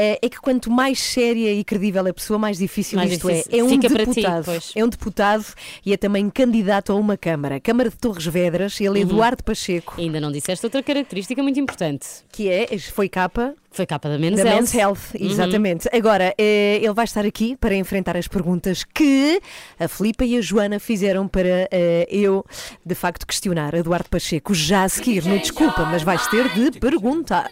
É 0.00 0.18
é 0.22 0.28
que 0.28 0.38
quanto 0.40 0.70
mais 0.70 0.98
séria 1.00 1.52
e 1.52 1.64
credível 1.64 2.06
a 2.06 2.12
pessoa, 2.12 2.38
mais 2.38 2.58
difícil 2.58 2.96
Mais 2.98 3.12
isto 3.12 3.28
difícil. 3.28 3.52
é. 3.52 3.58
É 3.58 3.64
um 3.64 3.68
Fica 3.68 3.88
ti, 3.88 3.94
deputado. 3.94 4.44
pois. 4.44 4.72
é 4.76 4.84
um 4.84 4.88
deputado 4.88 5.44
e 5.84 5.92
é 5.92 5.96
também 5.96 6.28
candidato 6.30 6.92
a 6.92 6.94
uma 6.94 7.16
Câmara. 7.16 7.58
Câmara 7.60 7.90
de 7.90 7.96
Torres 7.96 8.26
Vedras. 8.26 8.80
Ele 8.80 8.86
é 8.86 8.90
Uhum. 9.04 9.10
Eduardo 9.10 9.42
Pacheco. 9.42 9.94
Ainda 9.98 10.20
não 10.20 10.30
disseste 10.30 10.64
outra 10.64 10.82
característica 10.82 11.42
muito 11.42 11.58
importante. 11.58 12.06
Que 12.30 12.48
é, 12.48 12.78
foi 12.78 13.08
capa 13.08 13.54
Foi 13.70 13.86
capa 13.86 14.08
da 14.08 14.18
Men's 14.18 14.36
da 14.42 14.48
Health. 14.48 14.56
Men's 14.56 14.74
Health, 14.74 14.98
Uhum. 15.20 15.26
exatamente. 15.30 15.88
Agora, 15.92 16.34
eh, 16.38 16.76
ele 16.82 16.92
vai 16.94 17.04
estar 17.04 17.24
aqui 17.26 17.56
para 17.56 17.74
enfrentar 17.74 18.16
as 18.16 18.26
perguntas 18.28 18.82
que 18.84 19.40
a 19.78 19.88
Filipa 19.88 20.24
e 20.24 20.36
a 20.36 20.40
Joana 20.40 20.78
fizeram 20.80 21.26
para 21.28 21.68
eh, 21.70 22.06
eu, 22.10 22.44
de 22.84 22.94
facto, 22.94 23.26
questionar 23.26 23.74
Eduardo 23.74 24.08
Pacheco. 24.08 24.54
Já 24.54 24.84
a 24.84 24.88
seguir, 24.88 25.24
no 25.24 25.38
Desculpa, 25.38 25.84
mas 25.84 26.02
vais 26.02 26.26
ter 26.28 26.48
de 26.54 26.78
perguntar. 26.78 27.50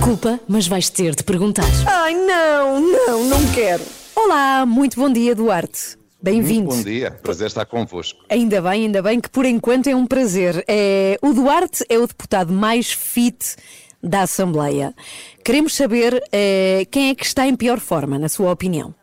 Desculpa, 0.00 0.40
mas 0.48 0.66
vais 0.66 0.88
ter 0.88 1.14
de 1.14 1.22
perguntar. 1.22 1.68
Ai, 1.86 2.14
não, 2.14 2.80
não, 2.80 3.24
não 3.24 3.52
quero. 3.52 3.82
Olá, 4.16 4.64
muito 4.64 4.98
bom 4.98 5.12
dia, 5.12 5.34
Duarte. 5.34 5.98
Bem-vindo. 6.22 6.70
Muito 6.70 6.78
bom 6.78 6.90
dia, 6.90 7.10
prazer 7.10 7.48
estar 7.48 7.66
convosco. 7.66 8.24
Ainda 8.30 8.62
bem, 8.62 8.86
ainda 8.86 9.02
bem 9.02 9.20
que 9.20 9.28
por 9.28 9.44
enquanto 9.44 9.88
é 9.88 9.94
um 9.94 10.06
prazer. 10.06 10.64
É, 10.66 11.18
o 11.20 11.34
Duarte 11.34 11.84
é 11.86 11.98
o 11.98 12.06
deputado 12.06 12.50
mais 12.50 12.90
fit 12.90 13.56
da 14.02 14.22
Assembleia. 14.22 14.94
Queremos 15.44 15.76
saber 15.76 16.24
eh, 16.32 16.86
quem 16.90 17.10
é 17.10 17.14
que 17.14 17.26
está 17.26 17.46
em 17.46 17.54
pior 17.54 17.78
forma, 17.78 18.18
na 18.18 18.30
sua 18.30 18.50
opinião. 18.50 18.94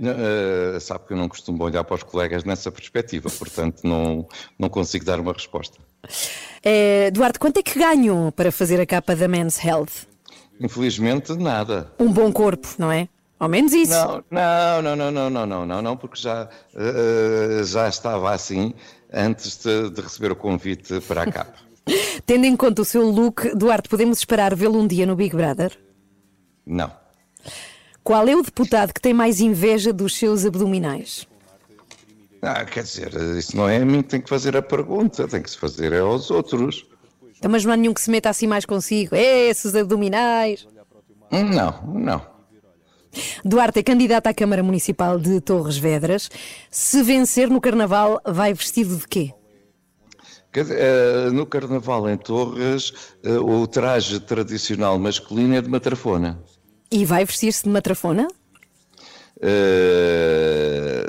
Eh, 0.00 0.80
sabe 0.80 1.08
que 1.08 1.12
eu 1.12 1.16
não 1.18 1.28
costumo 1.28 1.62
olhar 1.62 1.84
para 1.84 1.96
os 1.96 2.02
colegas 2.02 2.42
nessa 2.42 2.72
perspectiva, 2.72 3.28
portanto 3.28 3.82
não, 3.84 4.26
não 4.58 4.70
consigo 4.70 5.04
dar 5.04 5.20
uma 5.20 5.34
resposta. 5.34 5.76
Eh, 6.64 7.10
Duarte, 7.10 7.38
quanto 7.38 7.58
é 7.58 7.62
que 7.62 7.78
ganhou 7.78 8.32
para 8.32 8.50
fazer 8.50 8.80
a 8.80 8.86
capa 8.86 9.14
da 9.14 9.28
Men's 9.28 9.62
Health? 9.62 10.10
Infelizmente, 10.60 11.32
nada. 11.34 11.92
Um 11.98 12.12
bom 12.12 12.32
corpo, 12.32 12.68
não 12.78 12.90
é? 12.90 13.08
Ao 13.38 13.48
menos 13.48 13.72
isso. 13.72 13.92
Não, 13.92 14.24
não, 14.30 14.96
não, 14.96 15.10
não, 15.10 15.30
não, 15.30 15.46
não, 15.46 15.66
não, 15.66 15.82
não, 15.82 15.96
porque 15.96 16.20
já, 16.20 16.48
uh, 16.74 17.64
já 17.64 17.88
estava 17.88 18.32
assim 18.32 18.72
antes 19.12 19.56
de, 19.58 19.90
de 19.90 20.00
receber 20.00 20.30
o 20.30 20.36
convite 20.36 21.00
para 21.00 21.22
a 21.22 21.32
capa. 21.32 21.54
Tendo 22.24 22.44
em 22.44 22.56
conta 22.56 22.82
o 22.82 22.84
seu 22.84 23.02
look, 23.02 23.54
Duarte, 23.56 23.88
podemos 23.88 24.18
esperar 24.18 24.54
vê-lo 24.54 24.78
um 24.78 24.86
dia 24.86 25.04
no 25.04 25.16
Big 25.16 25.34
Brother? 25.34 25.76
Não. 26.64 26.92
Qual 28.04 28.26
é 28.28 28.36
o 28.36 28.42
deputado 28.42 28.92
que 28.92 29.00
tem 29.00 29.12
mais 29.12 29.40
inveja 29.40 29.92
dos 29.92 30.16
seus 30.16 30.44
abdominais? 30.44 31.26
Ah, 32.40 32.64
quer 32.64 32.82
dizer, 32.82 33.14
isso 33.36 33.56
não 33.56 33.68
é 33.68 33.76
a 33.76 33.84
mim 33.84 34.02
que 34.02 34.08
tem 34.08 34.20
que 34.20 34.28
fazer 34.28 34.56
a 34.56 34.62
pergunta, 34.62 35.28
tem 35.28 35.40
que 35.40 35.50
se 35.50 35.58
fazer 35.58 35.92
é 35.92 36.00
aos 36.00 36.30
outros. 36.30 36.84
Então, 37.42 37.50
mas 37.50 37.64
não 37.64 37.72
há 37.72 37.76
nenhum 37.76 37.92
que 37.92 38.00
se 38.00 38.08
meta 38.08 38.30
assim 38.30 38.46
mais 38.46 38.64
consigo. 38.64 39.16
É, 39.16 39.48
esses 39.48 39.74
abdominais. 39.74 40.64
Não, 41.28 41.82
não. 41.92 42.24
Duarte 43.44 43.80
é 43.80 43.82
candidato 43.82 44.28
à 44.28 44.32
Câmara 44.32 44.62
Municipal 44.62 45.18
de 45.18 45.40
Torres 45.40 45.76
Vedras. 45.76 46.30
Se 46.70 47.02
vencer 47.02 47.50
no 47.50 47.60
Carnaval, 47.60 48.20
vai 48.24 48.54
vestido 48.54 48.96
de 48.96 49.08
quê? 49.08 49.34
Eh, 50.54 51.30
no 51.32 51.44
Carnaval 51.44 52.08
em 52.08 52.16
Torres, 52.16 52.92
eh, 53.24 53.32
o 53.32 53.66
traje 53.66 54.20
tradicional 54.20 54.96
masculino 54.96 55.56
é 55.56 55.60
de 55.60 55.68
matrafona. 55.68 56.40
E 56.92 57.04
vai 57.04 57.24
vestir-se 57.24 57.64
de 57.64 57.70
matrafona? 57.70 58.28
Eh, 59.40 61.06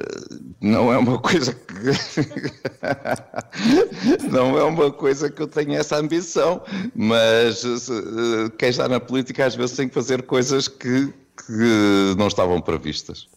não 0.60 0.92
é 0.92 0.98
uma 0.98 1.20
coisa 1.22 1.54
que 1.54 1.73
não 4.32 4.58
é 4.58 4.64
uma 4.64 4.92
coisa 4.92 5.30
que 5.30 5.42
eu 5.42 5.48
tenha 5.48 5.80
essa 5.80 5.98
ambição, 5.98 6.62
mas 6.96 7.64
eh, 7.66 8.50
quem 8.58 8.70
está 8.70 8.88
na 8.88 9.00
política 9.00 9.46
às 9.46 9.56
vezes 9.56 9.76
tem 9.76 9.88
que 9.88 9.94
fazer 9.94 10.24
coisas 10.24 10.68
que, 10.68 11.14
que 11.46 12.16
não 12.18 12.28
estavam 12.28 12.62
previstas. 12.62 13.28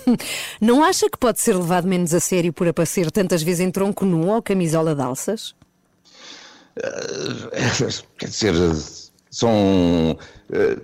Não 0.60 0.84
acha 0.84 1.08
que 1.08 1.18
pode 1.18 1.40
ser 1.40 1.56
levado 1.56 1.86
menos 1.86 2.12
a 2.14 2.20
sério 2.20 2.52
por 2.52 2.66
aparecer 2.68 3.10
tantas 3.10 3.42
vezes 3.42 3.60
em 3.60 3.70
tronco 3.70 4.04
nu 4.04 4.28
ou 4.28 4.42
camisola 4.42 4.94
de 4.94 5.02
alças? 5.02 5.54
Eh, 6.76 7.88
Quer 8.18 8.28
dizer, 8.28 8.54
são. 9.30 10.18
eh, 10.52 10.76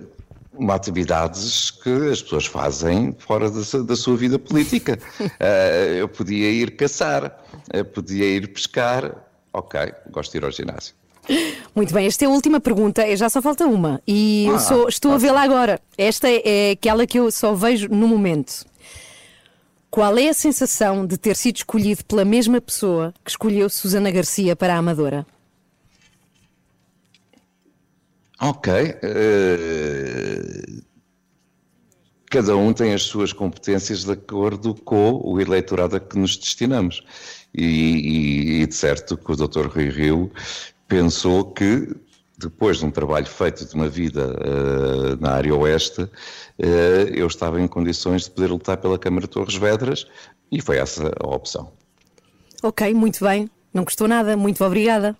uma 0.61 0.75
atividades 0.75 1.71
que 1.71 1.89
as 2.11 2.21
pessoas 2.21 2.45
fazem 2.45 3.15
fora 3.17 3.49
da, 3.49 3.61
da 3.83 3.95
sua 3.95 4.15
vida 4.15 4.37
política. 4.37 4.97
Eh, 5.39 5.97
eu 5.99 6.07
podia 6.07 6.49
ir 6.51 6.75
caçar, 6.75 7.35
eu 7.73 7.83
podia 7.85 8.25
ir 8.25 8.47
pescar. 8.53 9.11
Ok, 9.51 9.79
gosto 10.11 10.31
de 10.31 10.37
ir 10.37 10.45
ao 10.45 10.51
ginásio. 10.51 10.93
Muito 11.75 11.93
bem, 11.93 12.05
esta 12.07 12.25
é 12.25 12.27
a 12.27 12.31
última 12.31 12.59
pergunta, 12.59 13.01
eh, 13.01 13.15
já 13.15 13.27
só 13.29 13.41
falta 13.41 13.65
uma. 13.65 14.01
E 14.07 14.45
eu 14.47 14.55
Ah, 14.55 14.59
sou- 14.59 14.87
estou 14.87 15.13
a 15.13 15.17
vê-la 15.17 15.41
agora. 15.41 15.79
Esta 15.97 16.27
é 16.29 16.71
aquela 16.71 17.05
que 17.07 17.17
eu 17.19 17.31
só 17.31 17.53
vejo 17.53 17.87
no 17.89 18.07
momento. 18.07 18.65
Qual 19.89 20.17
é 20.17 20.29
a 20.29 20.33
sensação 20.33 21.05
de 21.05 21.17
ter 21.17 21.35
sido 21.35 21.57
escolhido 21.57 22.05
pela 22.05 22.23
mesma 22.23 22.61
pessoa 22.61 23.13
que 23.25 23.31
escolheu 23.31 23.69
Susana 23.69 24.09
Garcia 24.11 24.55
para 24.55 24.73
a 24.75 24.77
Amadora? 24.77 25.25
Ok. 28.41 28.73
eh, 29.03 30.81
cada 32.29 32.55
um 32.55 32.73
tem 32.73 32.93
as 32.93 33.03
suas 33.03 33.33
competências 33.33 34.03
de 34.05 34.11
acordo 34.13 34.73
com 34.73 35.21
o 35.23 35.39
eleitorado 35.39 35.95
a 35.97 35.99
que 35.99 36.17
nos 36.17 36.37
destinamos. 36.37 37.03
E, 37.53 37.65
e- 37.65 38.61
e 38.61 38.67
de 38.67 38.73
certo 38.73 39.17
que 39.17 39.31
o 39.31 39.35
Dr. 39.35 39.67
Rui 39.67 39.89
Rio 39.89 40.31
pensou 40.87 41.51
que, 41.51 41.93
depois 42.37 42.77
de 42.79 42.85
um 42.85 42.91
trabalho 42.91 43.25
feito 43.27 43.65
de 43.65 43.75
uma 43.75 43.89
vida 43.89 44.33
eh, 44.39 45.17
na 45.19 45.31
área 45.33 45.53
oeste, 45.55 46.09
eh, 46.57 47.11
eu 47.13 47.27
estava 47.27 47.59
em 47.61 47.67
condições 47.67 48.23
de 48.23 48.31
poder 48.31 48.47
lutar 48.47 48.77
pela 48.77 48.97
Câmara 48.97 49.27
de 49.27 49.29
Torres 49.33 49.55
Vedras 49.55 50.07
e 50.51 50.61
foi 50.61 50.77
essa 50.77 51.11
a 51.19 51.27
opção. 51.27 51.71
Ok, 52.63 52.93
muito 52.93 53.23
bem. 53.23 53.49
Não 53.73 53.83
custou 53.85 54.07
nada, 54.07 54.35
muito 54.37 54.63
obrigada. 54.63 55.15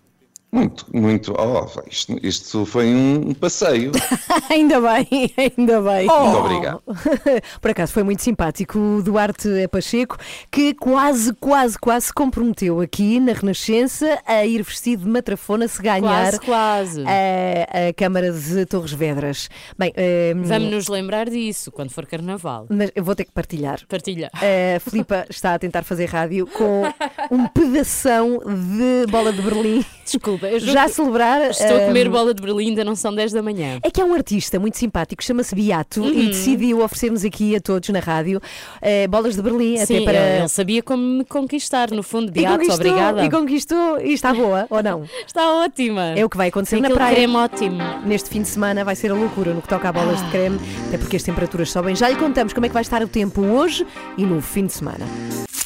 Muito, 0.51 0.85
muito. 0.93 1.33
Oh, 1.37 1.65
isto, 1.89 2.19
isto 2.21 2.65
foi 2.65 2.87
um 2.93 3.33
passeio. 3.33 3.91
ainda 4.51 4.81
bem, 4.81 5.33
ainda 5.57 5.81
bem. 5.81 6.07
Muito 6.07 6.37
obrigado. 6.37 6.81
Por 7.61 7.71
acaso 7.71 7.93
foi 7.93 8.03
muito 8.03 8.21
simpático 8.21 8.77
o 8.77 9.01
Duarte 9.01 9.47
Pacheco, 9.71 10.17
que 10.51 10.73
quase, 10.73 11.33
quase, 11.35 11.79
quase 11.79 12.07
se 12.07 12.13
comprometeu 12.13 12.81
aqui 12.81 13.17
na 13.19 13.31
Renascença 13.31 14.19
a 14.25 14.45
ir 14.45 14.61
vestido 14.61 15.05
de 15.05 15.09
matrafona 15.09 15.69
se 15.69 15.81
ganhar 15.81 16.01
Quase, 16.01 16.39
quase. 16.41 17.03
A, 17.05 17.87
a 17.89 17.93
Câmara 17.93 18.31
de 18.31 18.65
Torres 18.65 18.91
Vedras. 18.91 19.49
Bem, 19.77 19.93
eh, 19.95 20.33
Vamos 20.35 20.69
nos 20.69 20.87
lembrar 20.89 21.29
disso 21.29 21.71
quando 21.71 21.91
for 21.91 22.05
carnaval. 22.05 22.65
mas 22.69 22.91
eu 22.93 23.03
vou 23.05 23.15
ter 23.15 23.23
que 23.23 23.31
partilhar. 23.31 23.79
Partilha. 23.87 24.29
A 24.33 24.79
Filipa 24.81 25.25
está 25.29 25.53
a 25.53 25.59
tentar 25.59 25.83
fazer 25.83 26.05
rádio 26.09 26.45
com 26.45 26.83
um 27.31 27.47
pedação 27.47 28.39
de 28.39 29.09
bola 29.09 29.31
de 29.31 29.41
Berlim. 29.41 29.85
Desculpa, 30.03 30.40
juro 30.59 30.71
Já 30.71 30.87
celebrar. 30.87 31.49
Estou 31.51 31.77
a 31.77 31.79
comer 31.81 32.09
bola 32.09 32.33
de 32.33 32.41
Berlim, 32.41 32.69
ainda 32.69 32.83
não 32.83 32.95
são 32.95 33.13
10 33.13 33.31
da 33.31 33.41
manhã. 33.41 33.79
É 33.83 33.89
que 33.91 34.01
há 34.01 34.05
um 34.05 34.13
artista 34.13 34.59
muito 34.59 34.77
simpático, 34.77 35.23
chama-se 35.23 35.53
Beato, 35.55 36.01
e 36.05 36.21
Uhum. 36.21 36.27
decidiu 36.29 36.81
oferecer-nos 36.81 37.23
aqui 37.25 37.55
a 37.55 37.61
todos 37.61 37.89
na 37.89 37.99
rádio 37.99 38.41
eh, 38.81 39.07
bolas 39.07 39.35
de 39.35 39.41
Berlim, 39.41 39.77
Sim, 39.77 39.83
até 39.97 40.01
para. 40.05 40.17
ele 40.39 40.47
sabia 40.47 40.81
como 40.83 41.01
me 41.03 41.25
conquistar, 41.25 41.91
no 41.91 42.03
fundo, 42.03 42.29
E 42.29 42.31
Beato, 42.31 42.53
conquistou, 42.59 42.75
obrigada. 42.75 43.25
E 43.25 43.29
conquistou, 43.29 43.99
e 44.01 44.13
está 44.13 44.33
boa, 44.33 44.65
ou 44.69 44.81
não? 44.83 45.03
Está 45.25 45.49
ótima. 45.63 46.13
É 46.15 46.23
o 46.25 46.29
que 46.29 46.37
vai 46.37 46.49
acontecer 46.49 46.75
Tem 46.79 46.83
na 46.89 46.89
praia. 46.95 47.15
creme 47.15 47.35
ótimo. 47.35 47.77
Neste 48.05 48.29
fim 48.29 48.41
de 48.41 48.47
semana 48.47 48.83
vai 48.83 48.95
ser 48.95 49.11
a 49.11 49.13
loucura 49.15 49.53
no 49.53 49.61
que 49.61 49.67
toca 49.67 49.89
a 49.89 49.91
bolas 49.91 50.21
de 50.23 50.29
creme, 50.31 50.59
até 50.87 50.97
porque 50.97 51.15
as 51.15 51.23
temperaturas 51.23 51.69
sobem. 51.71 51.95
Já 51.95 52.09
lhe 52.09 52.15
contamos 52.15 52.53
como 52.53 52.65
é 52.65 52.69
que 52.69 52.73
vai 52.73 52.81
estar 52.81 53.01
o 53.01 53.07
tempo 53.07 53.41
hoje 53.41 53.85
e 54.17 54.25
no 54.25 54.41
fim 54.41 54.65
de 54.65 54.73
semana. 54.73 55.05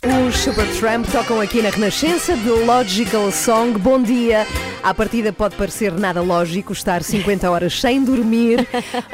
Os 0.06 0.38
Supertramp 0.38 1.04
tocam 1.12 1.42
aqui 1.42 1.64
na 1.64 1.72
Renascença 1.72 2.38
de 2.38 2.48
Logical 2.48 3.32
Song. 3.32 3.80
Bom 3.80 4.00
dia. 4.00 4.46
À 4.84 4.94
partida 4.94 5.34
pode 5.34 5.56
parecer 5.56 5.92
nada 5.92 6.22
lógico 6.22 6.72
estar 6.72 7.02
50 7.02 7.50
horas 7.50 7.82
sem 7.82 8.04
dormir, 8.04 8.68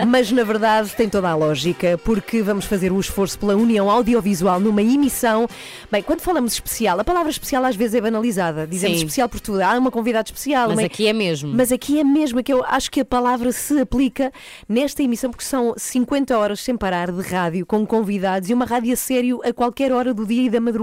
mas 0.05 0.29
na 0.29 0.43
verdade 0.43 0.89
tem 0.97 1.07
toda 1.07 1.29
a 1.29 1.35
lógica, 1.35 1.97
porque 2.03 2.41
vamos 2.41 2.65
fazer 2.65 2.91
o 2.91 2.99
esforço 2.99 3.39
pela 3.39 3.55
união 3.55 3.89
audiovisual 3.89 4.59
numa 4.59 4.81
emissão. 4.81 5.47
Bem, 5.89 6.03
quando 6.03 6.19
falamos 6.19 6.51
especial, 6.51 6.99
a 6.99 7.05
palavra 7.05 7.31
especial 7.31 7.63
às 7.63 7.77
vezes 7.77 7.95
é 7.95 8.01
banalizada. 8.01 8.67
Dizemos 8.67 8.97
Sim. 8.97 9.05
especial 9.05 9.29
por 9.29 9.39
tudo. 9.39 9.61
Há 9.61 9.77
uma 9.77 9.91
convidada 9.91 10.27
especial. 10.27 10.67
Mas 10.75 10.79
aqui 10.79 11.07
é 11.07 11.13
mesmo. 11.13 11.53
Mas 11.55 11.71
aqui 11.71 12.01
é 12.01 12.03
mesmo 12.03 12.43
que 12.43 12.51
eu 12.51 12.65
acho 12.65 12.91
que 12.91 12.99
a 12.99 13.05
palavra 13.05 13.53
se 13.53 13.79
aplica 13.79 14.29
nesta 14.67 15.01
emissão, 15.01 15.29
porque 15.31 15.45
são 15.45 15.73
50 15.77 16.37
horas 16.37 16.59
sem 16.59 16.75
parar 16.75 17.13
de 17.13 17.21
rádio, 17.21 17.65
com 17.65 17.85
convidados 17.85 18.49
e 18.49 18.53
uma 18.53 18.65
rádio 18.65 18.91
a 18.91 18.97
sério 18.97 19.39
a 19.41 19.53
qualquer 19.53 19.93
hora 19.93 20.13
do 20.13 20.25
dia 20.25 20.47
e 20.47 20.49
da 20.49 20.59
madrugada. 20.59 20.80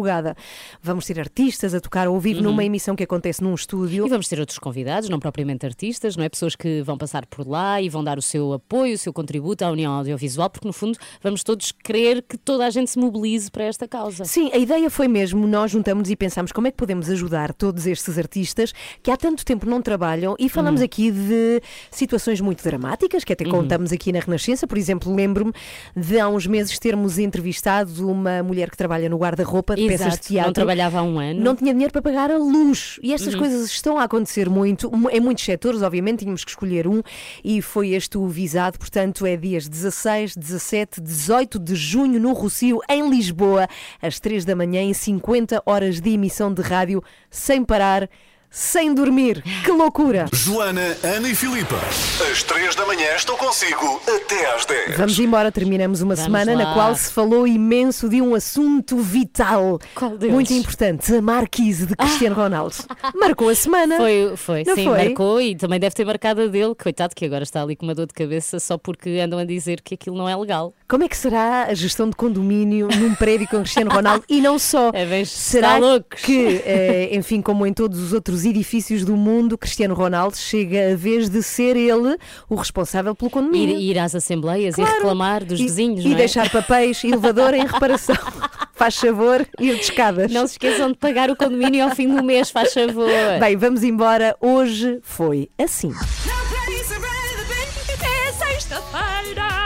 Vamos 0.83 1.07
ter 1.07 1.19
artistas 1.21 1.75
a 1.75 1.81
tocar 1.81 2.07
ao 2.07 2.19
vivo 2.19 2.39
Uhum. 2.41 2.45
numa 2.47 2.65
emissão 2.65 2.95
que 2.95 3.03
acontece 3.03 3.43
num 3.43 3.55
estúdio. 3.55 4.07
E 4.07 4.09
vamos 4.09 4.29
ter 4.29 4.39
outros 4.39 4.59
convidados, 4.59 5.09
não 5.09 5.19
propriamente 5.19 5.65
artistas, 5.67 6.17
não 6.17 6.25
é? 6.25 6.29
Pessoas 6.29 6.55
que 6.55 6.83
vão 6.83 6.97
passar 6.97 7.27
por 7.27 7.47
lá 7.47 7.81
e 7.81 7.89
vão 7.89 8.03
dar 8.05 8.19
o 8.19 8.23
seu 8.23 8.53
apoio, 8.53 8.95
o 8.95 8.99
seu 8.99 9.13
contributo 9.13 9.65
à 9.65 9.71
União 9.71 9.93
Audiovisual, 9.93 10.51
porque 10.51 10.67
no 10.67 10.73
fundo 10.73 10.99
vamos 11.23 11.43
todos 11.43 11.73
querer 11.73 12.23
que 12.23 12.37
toda 12.37 12.67
a 12.67 12.71
gente 12.71 12.91
se 12.91 12.99
mobilize 12.99 13.51
para 13.51 13.65
esta 13.65 13.89
causa. 13.89 14.25
Sim, 14.25 14.51
a 14.53 14.57
ideia 14.59 14.89
foi 14.91 15.09
mesmo, 15.09 15.47
nós 15.47 15.71
juntamos 15.71 16.11
e 16.11 16.17
pensamos 16.17 16.53
como 16.53 16.67
é 16.67 16.71
que 16.71 16.77
podemos 16.77 17.09
ajudar 17.11 17.53
todos 17.55 17.87
estes 17.87 18.19
artistas 18.19 18.73
que 19.03 19.11
há 19.11 19.17
tanto 19.17 19.45
tempo 19.45 19.67
não 19.67 19.81
trabalham 19.83 20.35
e 20.39 20.49
falamos 20.49 20.81
Uhum. 20.81 20.85
aqui 20.85 21.11
de 21.11 21.61
situações 21.91 22.41
muito 22.41 22.63
dramáticas 22.63 23.25
que 23.25 23.33
até 23.33 23.45
Uhum. 23.45 23.51
contamos 23.51 23.93
aqui 23.93 24.13
na 24.13 24.21
Renascença. 24.21 24.67
Por 24.67 24.79
exemplo, 24.79 25.15
lembro-me 25.15 25.53
de 25.97 26.19
há 26.21 26.29
uns 26.29 26.47
meses 26.47 26.79
termos 26.79 27.19
entrevistado 27.19 28.09
uma 28.11 28.43
mulher 28.43 28.71
que 28.71 28.77
trabalha 28.77 29.09
no 29.09 29.17
guarda-roupa 29.17 29.75
peças 29.89 30.15
de 30.15 30.21
teatro. 30.21 30.49
não 30.49 30.53
trabalhava 30.53 30.99
há 30.99 31.03
um 31.03 31.19
ano. 31.19 31.41
Não 31.41 31.55
tinha 31.57 31.73
dinheiro 31.73 31.93
para 31.93 32.03
pagar 32.03 32.31
a 32.31 32.37
luz. 32.39 32.99
E 33.03 33.13
estas 33.13 33.35
Uhum. 33.35 33.41
coisas 33.41 33.67
estão 33.71 33.99
a 33.99 34.05
acontecer 34.05 34.49
muito, 34.49 34.91
mu- 34.95 35.11
em 35.11 35.21
muitos 35.21 35.45
setores, 35.45 35.83
obviamente, 35.83 36.21
tínhamos 36.21 36.45
que 36.45 36.51
escolher 36.51 36.87
um 36.87 37.03
e 37.45 37.61
foi 37.63 37.91
este 37.91 38.17
o 38.19 38.27
visado. 38.27 38.79
Portanto, 38.79 39.25
é 39.27 39.37
dias 39.37 39.69
16, 39.69 40.37
17, 40.37 41.01
18 41.01 41.59
de 41.59 41.75
junho 41.75 42.21
no 42.21 42.33
Rocio, 42.33 42.81
em 42.89 43.09
Lisboa, 43.09 43.69
às 44.03 44.19
3 44.21 44.45
da 44.45 44.55
manhã, 44.57 44.81
em 44.83 44.93
50 44.95 45.63
horas 45.67 46.01
de 46.01 46.11
emissão 46.11 46.53
de 46.53 46.63
rádio, 46.63 47.03
sem 47.31 47.65
parar, 47.65 48.09
sem 48.51 48.95
dormir. 48.95 49.43
Que 49.65 49.71
loucura! 49.71 50.27
Joana, 50.33 50.97
Ana 51.03 51.29
e 51.29 51.35
Filipa. 51.35 51.77
Às 52.31 52.43
três 52.43 52.75
da 52.75 52.87
manhã 52.87 53.15
estou 53.17 53.37
consigo 53.37 54.01
até 54.07 54.55
às 54.55 54.65
10. 54.65 54.97
Vamos 54.97 55.19
embora, 55.19 55.53
terminamos 55.53 56.01
uma 56.01 56.15
Vamos 56.15 56.25
semana 56.25 56.57
na 56.57 56.69
lá. 56.69 56.75
qual 56.75 56.95
se 56.97 57.13
falou 57.13 57.47
imenso 57.47 58.09
de 58.09 58.21
um 58.23 58.35
assunto 58.35 58.97
vital, 58.99 59.79
deles? 60.19 60.33
muito 60.35 60.53
importante, 60.53 61.15
a 61.15 61.21
Marquise 61.23 61.87
de 61.87 61.95
Cristiano 61.97 62.35
Ronaldo. 62.37 62.75
Marcou 63.15 63.49
a 63.49 63.55
semana. 63.55 63.97
Foi, 63.97 64.33
foi, 64.37 64.65
Não 64.67 64.75
sim, 64.75 64.85
foi? 64.85 65.05
marcou 65.05 65.41
e 65.41 65.55
também 65.55 65.79
deve 65.79 65.95
ter 65.95 66.05
marcado 66.05 66.43
a 66.43 66.47
dele, 66.47 66.75
coitado, 66.75 67.15
que 67.15 67.25
agora 67.25 67.43
está 67.45 67.63
ali 67.63 67.77
com 67.77 67.85
uma 67.87 67.95
dor 67.95 68.07
de 68.07 68.15
cabeça 68.15 68.59
só 68.59 68.77
porque 68.79 69.11
andam 69.23 69.39
a 69.39 69.45
dizer 69.45 69.81
que 69.83 69.95
aquilo 69.95 70.17
não 70.17 70.29
é 70.29 70.35
legal. 70.35 70.75
Como 70.89 71.05
é 71.05 71.09
que 71.09 71.17
será 71.17 71.65
a 71.65 71.75
gestão 71.75 72.09
de 72.09 72.17
condomínio 72.17 72.89
num 72.99 73.15
prédio 73.15 73.47
com 73.49 73.59
Cristiano 73.61 73.91
Ronaldo? 73.91 74.25
E 74.29 74.41
não 74.41 74.59
só. 74.59 74.91
É 74.95 75.05
bem, 75.05 75.25
será 75.25 75.75
está 75.77 75.87
loucos. 75.87 76.23
que, 76.23 76.63
eh, 76.65 77.11
enfim, 77.13 77.43
como 77.43 77.67
em 77.67 77.73
todos 77.75 77.99
os 78.01 78.13
outros 78.13 78.38
edifícios 78.45 79.05
do 79.05 79.17
mundo, 79.17 79.57
Cristiano 79.59 79.95
Ronaldo 79.95 80.37
chega 80.37 80.93
a 80.93 80.97
vez 80.97 81.29
de 81.29 81.43
ser 81.43 81.77
ele 81.77 82.17
o 82.49 82.55
responsável 82.55 83.15
pelo 83.15 83.31
condomínio? 83.31 83.77
Ir, 83.79 83.93
ir 83.93 83.99
às 83.99 84.15
assembleias 84.15 84.75
Claro. 84.75 84.91
e 84.91 84.95
reclamar 84.95 85.45
dos 85.45 85.59
E- 85.61 85.63
vizinhos, 85.65 86.05
e 86.05 86.09
não 86.09 86.15
é? 86.15 86.19
deixar 86.19 86.51
papéis, 86.51 87.03
elevador 87.05 87.55
em 87.55 87.65
reparação. 87.67 88.17
Faz 88.75 88.97
favor, 88.97 89.45
ir 89.59 89.75
de 89.75 89.81
escadas. 89.83 90.31
Não 90.33 90.47
se 90.47 90.53
esqueçam 90.55 90.93
de 90.93 90.97
pagar 90.99 91.31
o 91.31 91.37
condomínio 91.37 91.85
ao 91.85 91.91
fim 91.97 92.07
do 92.15 92.23
mês, 92.23 92.49
faz 92.51 92.73
favor. 92.73 93.09
Bem, 93.41 93.57
vamos 93.57 93.83
embora. 93.83 94.37
Hoje 94.41 95.01
foi 95.03 95.49
assim. 95.59 95.93
É 98.01 98.33
sexta-feira! 98.33 99.58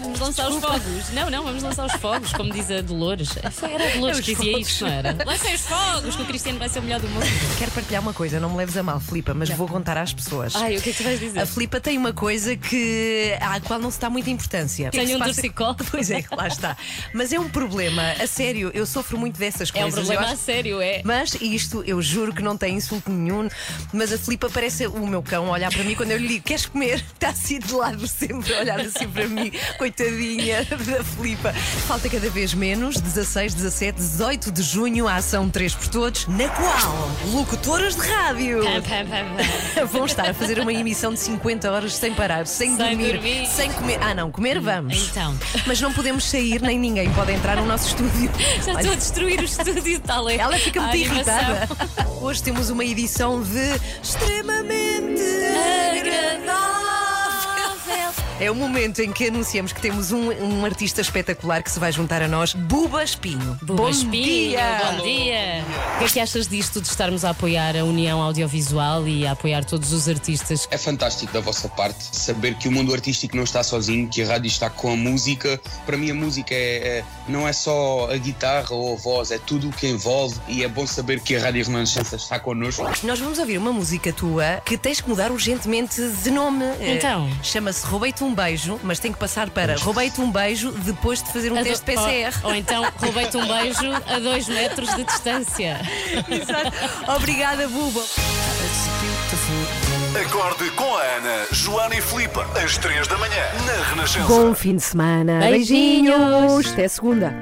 Vamos 0.00 0.20
lançar 0.20 0.48
os 0.50 0.60
fogos. 0.60 1.10
Não, 1.12 1.30
não, 1.30 1.42
vamos 1.44 1.62
lançar 1.62 1.86
os 1.86 1.92
fogos, 1.94 2.32
como 2.32 2.52
diz 2.52 2.70
a 2.70 2.80
Dolores. 2.80 3.30
Foi- 3.52 3.72
Era 3.72 3.88
a 3.88 3.92
Dolores 3.94 4.20
que 4.20 4.34
dizia 4.34 4.58
isto, 4.58 4.84
não 4.84 4.90
era? 4.92 5.16
Lancem 5.26 5.54
os 5.54 5.60
fogos, 5.62 6.16
que 6.16 6.22
o 6.22 6.24
Cristiano 6.26 6.58
vai 6.58 6.68
ser 6.68 6.78
o 6.78 6.82
melhor 6.82 7.00
do 7.00 7.08
mundo. 7.08 7.26
Quero 7.58 7.70
partilhar 7.72 8.02
uma 8.02 8.12
coisa, 8.12 8.38
não 8.40 8.50
me 8.50 8.56
leves 8.56 8.76
a 8.76 8.82
mal, 8.82 9.00
Filipa, 9.00 9.34
mas 9.34 9.48
vou 9.50 9.66
contar 9.68 9.96
às 9.96 10.12
pessoas. 10.12 10.54
Ai, 10.56 10.76
o 10.76 10.80
que 10.82 10.90
é 10.90 10.92
que 10.92 10.98
tu 10.98 11.04
vais 11.04 11.18
dizer? 11.20 11.40
A 11.40 11.46
Filipa 11.46 11.80
tem 11.80 11.96
uma 11.98 12.12
coisa 12.12 12.56
que 12.56 13.36
à 13.40 13.60
qual 13.60 13.78
não 13.80 13.90
se 13.90 14.00
dá 14.00 14.08
muita 14.10 14.30
importância. 14.30 14.90
Tem 14.90 15.00
O 15.00 15.02
que 15.04 15.08
se 15.10 15.14
um 15.16 15.18
passa- 15.18 15.32
torcicolo. 15.34 15.76
Pois 15.90 16.10
é, 16.10 16.24
lá 16.36 16.48
está. 16.48 16.76
Mas 17.12 17.32
é 17.32 17.38
um 17.38 17.48
problema, 17.48 18.02
a 18.20 18.26
sério, 18.26 18.70
eu 18.74 18.84
sofro 18.86 19.16
muito 19.18 19.38
dessas 19.38 19.70
É 19.74 19.78
um 19.78 19.82
coisas. 19.82 19.94
problema 20.00 20.22
eu 20.22 20.28
a 20.28 20.32
acho- 20.32 20.42
sério, 20.42 20.80
é. 20.80 21.02
Mas 21.04 21.34
isto, 21.40 21.82
eu 21.86 22.00
juro 22.02 22.32
que 22.34 22.42
não 22.42 22.56
tem 22.56 22.74
insulto 22.76 23.10
nenhum, 23.10 23.48
mas 23.92 24.12
a 24.12 24.18
Filipa 24.18 24.48
parece 24.50 24.86
o 24.86 25.06
meu 25.06 25.22
cão 25.22 25.46
a 25.48 25.50
olhar 25.52 25.70
para 25.72 25.82
mim 25.84 25.94
quando 25.94 26.10
eu 26.10 26.18
lhe 26.18 26.28
digo: 26.28 26.44
Queres 26.44 26.66
comer? 26.66 27.04
Está 27.14 27.28
assim 27.30 27.58
de 27.58 27.72
lado 27.72 28.06
sempre, 28.06 28.54
a 28.54 28.60
olhar 28.60 28.80
assim 28.80 29.08
para 29.08 29.26
mim, 29.28 29.52
coitadinha 29.78 30.64
da 30.64 31.04
Filipa. 31.04 31.52
Falta 31.86 32.08
cada 32.08 32.28
vez 32.30 32.54
menos, 32.54 33.00
16, 33.00 33.54
17, 33.54 33.96
18 33.98 34.52
de 34.52 34.62
junho, 34.62 35.08
a 35.08 35.16
ação 35.16 35.48
3 35.48 35.74
por 35.74 35.88
Todos, 35.88 36.26
na 36.26 36.48
qual 36.48 37.10
locutoras 37.32 37.94
de 37.96 38.02
rádio 38.02 38.60
vão 39.90 40.06
estar 40.06 40.28
a 40.28 40.34
fazer 40.34 40.58
uma 40.58 40.72
emissão 40.72 41.12
de 41.12 41.20
50 41.20 41.70
horas 41.70 41.94
sem 41.94 42.14
parar, 42.14 42.46
sem, 42.46 42.76
Sem 42.76 42.88
dormir, 42.96 43.12
dormir. 43.14 43.46
sem 43.46 43.72
comer. 43.72 43.98
Ah, 44.02 44.14
não, 44.14 44.30
comer 44.30 44.60
vamos. 44.60 45.08
Então. 45.10 45.36
Mas 45.66 45.80
não 45.80 45.92
podemos 45.92 46.24
sair, 46.24 46.60
nem 46.60 46.78
ninguém 46.78 47.10
pode 47.12 47.32
entrar 47.32 47.56
no 47.56 47.66
nosso 47.66 47.88
estúdio. 47.88 48.30
Já 48.64 48.72
Olha, 48.72 48.80
estou 48.80 48.92
a 48.92 48.96
destruir 48.96 49.40
o 49.40 49.44
estúdio, 49.44 50.00
tal 50.00 50.28
é. 50.28 50.36
ela 50.36 50.58
fica 50.58 50.80
muito 50.80 50.96
irritada. 50.96 51.68
Hoje 52.20 52.42
temos 52.42 52.70
uma 52.70 52.84
edição 52.84 53.42
de 53.42 53.80
extremamente 54.02 55.22
agradável. 55.98 56.64
É 58.40 58.50
o 58.50 58.54
momento 58.54 59.00
em 59.00 59.12
que 59.12 59.28
anunciamos 59.28 59.72
que 59.72 59.80
temos 59.80 60.10
um, 60.10 60.28
um 60.32 60.64
artista 60.64 61.00
espetacular 61.00 61.62
que 61.62 61.70
se 61.70 61.78
vai 61.78 61.92
juntar 61.92 62.20
a 62.20 62.26
nós, 62.26 62.52
Buba 62.52 63.04
Espinho. 63.04 63.56
Buba 63.62 63.84
bom 63.84 63.88
Espinho, 63.88 64.10
dia! 64.50 64.80
bom 64.96 65.04
dia! 65.04 65.64
O 65.94 65.98
que 66.00 66.04
é 66.04 66.08
que 66.08 66.20
achas 66.20 66.48
disto 66.48 66.80
de 66.80 66.88
estarmos 66.88 67.24
a 67.24 67.30
apoiar 67.30 67.76
a 67.76 67.84
União 67.84 68.20
Audiovisual 68.20 69.06
e 69.06 69.24
a 69.24 69.32
apoiar 69.32 69.64
todos 69.64 69.92
os 69.92 70.08
artistas? 70.08 70.66
É 70.68 70.76
fantástico 70.76 71.32
da 71.32 71.38
vossa 71.38 71.68
parte 71.68 72.04
saber 72.10 72.56
que 72.56 72.66
o 72.66 72.72
mundo 72.72 72.92
artístico 72.92 73.36
não 73.36 73.44
está 73.44 73.62
sozinho, 73.62 74.08
que 74.08 74.20
a 74.20 74.26
rádio 74.26 74.48
está 74.48 74.68
com 74.68 74.92
a 74.92 74.96
música. 74.96 75.60
Para 75.86 75.96
mim, 75.96 76.10
a 76.10 76.14
música 76.14 76.52
é, 76.52 76.98
é- 76.98 77.04
não 77.28 77.46
é 77.46 77.52
só 77.52 78.10
a 78.10 78.16
guitarra 78.16 78.74
ou 78.74 78.94
a 78.94 78.96
voz, 78.96 79.30
é 79.30 79.38
tudo 79.38 79.68
o 79.68 79.72
que 79.72 79.86
envolve 79.86 80.36
e 80.48 80.64
é 80.64 80.68
bom 80.68 80.88
saber 80.88 81.20
que 81.20 81.36
a 81.36 81.40
Rádio 81.40 81.64
Renascença 81.66 82.16
está 82.16 82.40
connosco. 82.40 82.82
Nós 83.04 83.20
vamos 83.20 83.38
ouvir 83.38 83.58
uma 83.58 83.72
música 83.72 84.12
tua 84.12 84.60
que 84.64 84.76
tens 84.76 85.00
que 85.00 85.08
mudar 85.08 85.30
urgentemente 85.30 86.00
de 86.24 86.30
nome. 86.32 86.64
Eh, 86.80 86.94
Então? 86.96 87.30
Chama-se 87.40 87.86
Roubei-te 87.86 88.23
um 88.24 88.34
beijo, 88.34 88.78
mas 88.82 88.98
tem 88.98 89.12
que 89.12 89.18
passar 89.18 89.50
para 89.50 89.76
Roubei-te 89.76 90.20
um 90.20 90.30
beijo 90.30 90.70
depois 90.72 91.22
de 91.22 91.32
fazer 91.32 91.52
um 91.52 91.56
A 91.56 91.60
do- 91.60 91.64
teste 91.64 91.84
PCR. 91.84 92.34
Ou, 92.42 92.50
ou 92.50 92.56
então 92.56 92.84
roubei-te 92.96 93.36
um 93.36 93.46
beijo 93.46 93.92
a 94.06 94.18
dois 94.18 94.48
metros 94.48 94.94
de 94.94 95.04
distância. 95.04 95.80
Exato. 96.30 96.72
Obrigada, 97.16 97.68
Buba. 97.68 98.02
Acorde 100.26 100.70
com 100.70 100.96
a 100.96 101.02
Ana, 101.02 101.46
Joana 101.50 101.96
e 101.96 102.00
Filipe, 102.00 102.38
às 102.62 102.78
3 102.78 103.06
da 103.08 103.18
manhã, 103.18 103.42
na 103.66 103.88
Renascença. 103.90 104.26
Bom 104.26 104.54
fim 104.54 104.76
de 104.76 104.82
semana. 104.82 105.40
Beijinhos. 105.40 106.16
Beijinhos. 106.16 106.72
Até 106.72 106.88
segunda. 106.88 107.34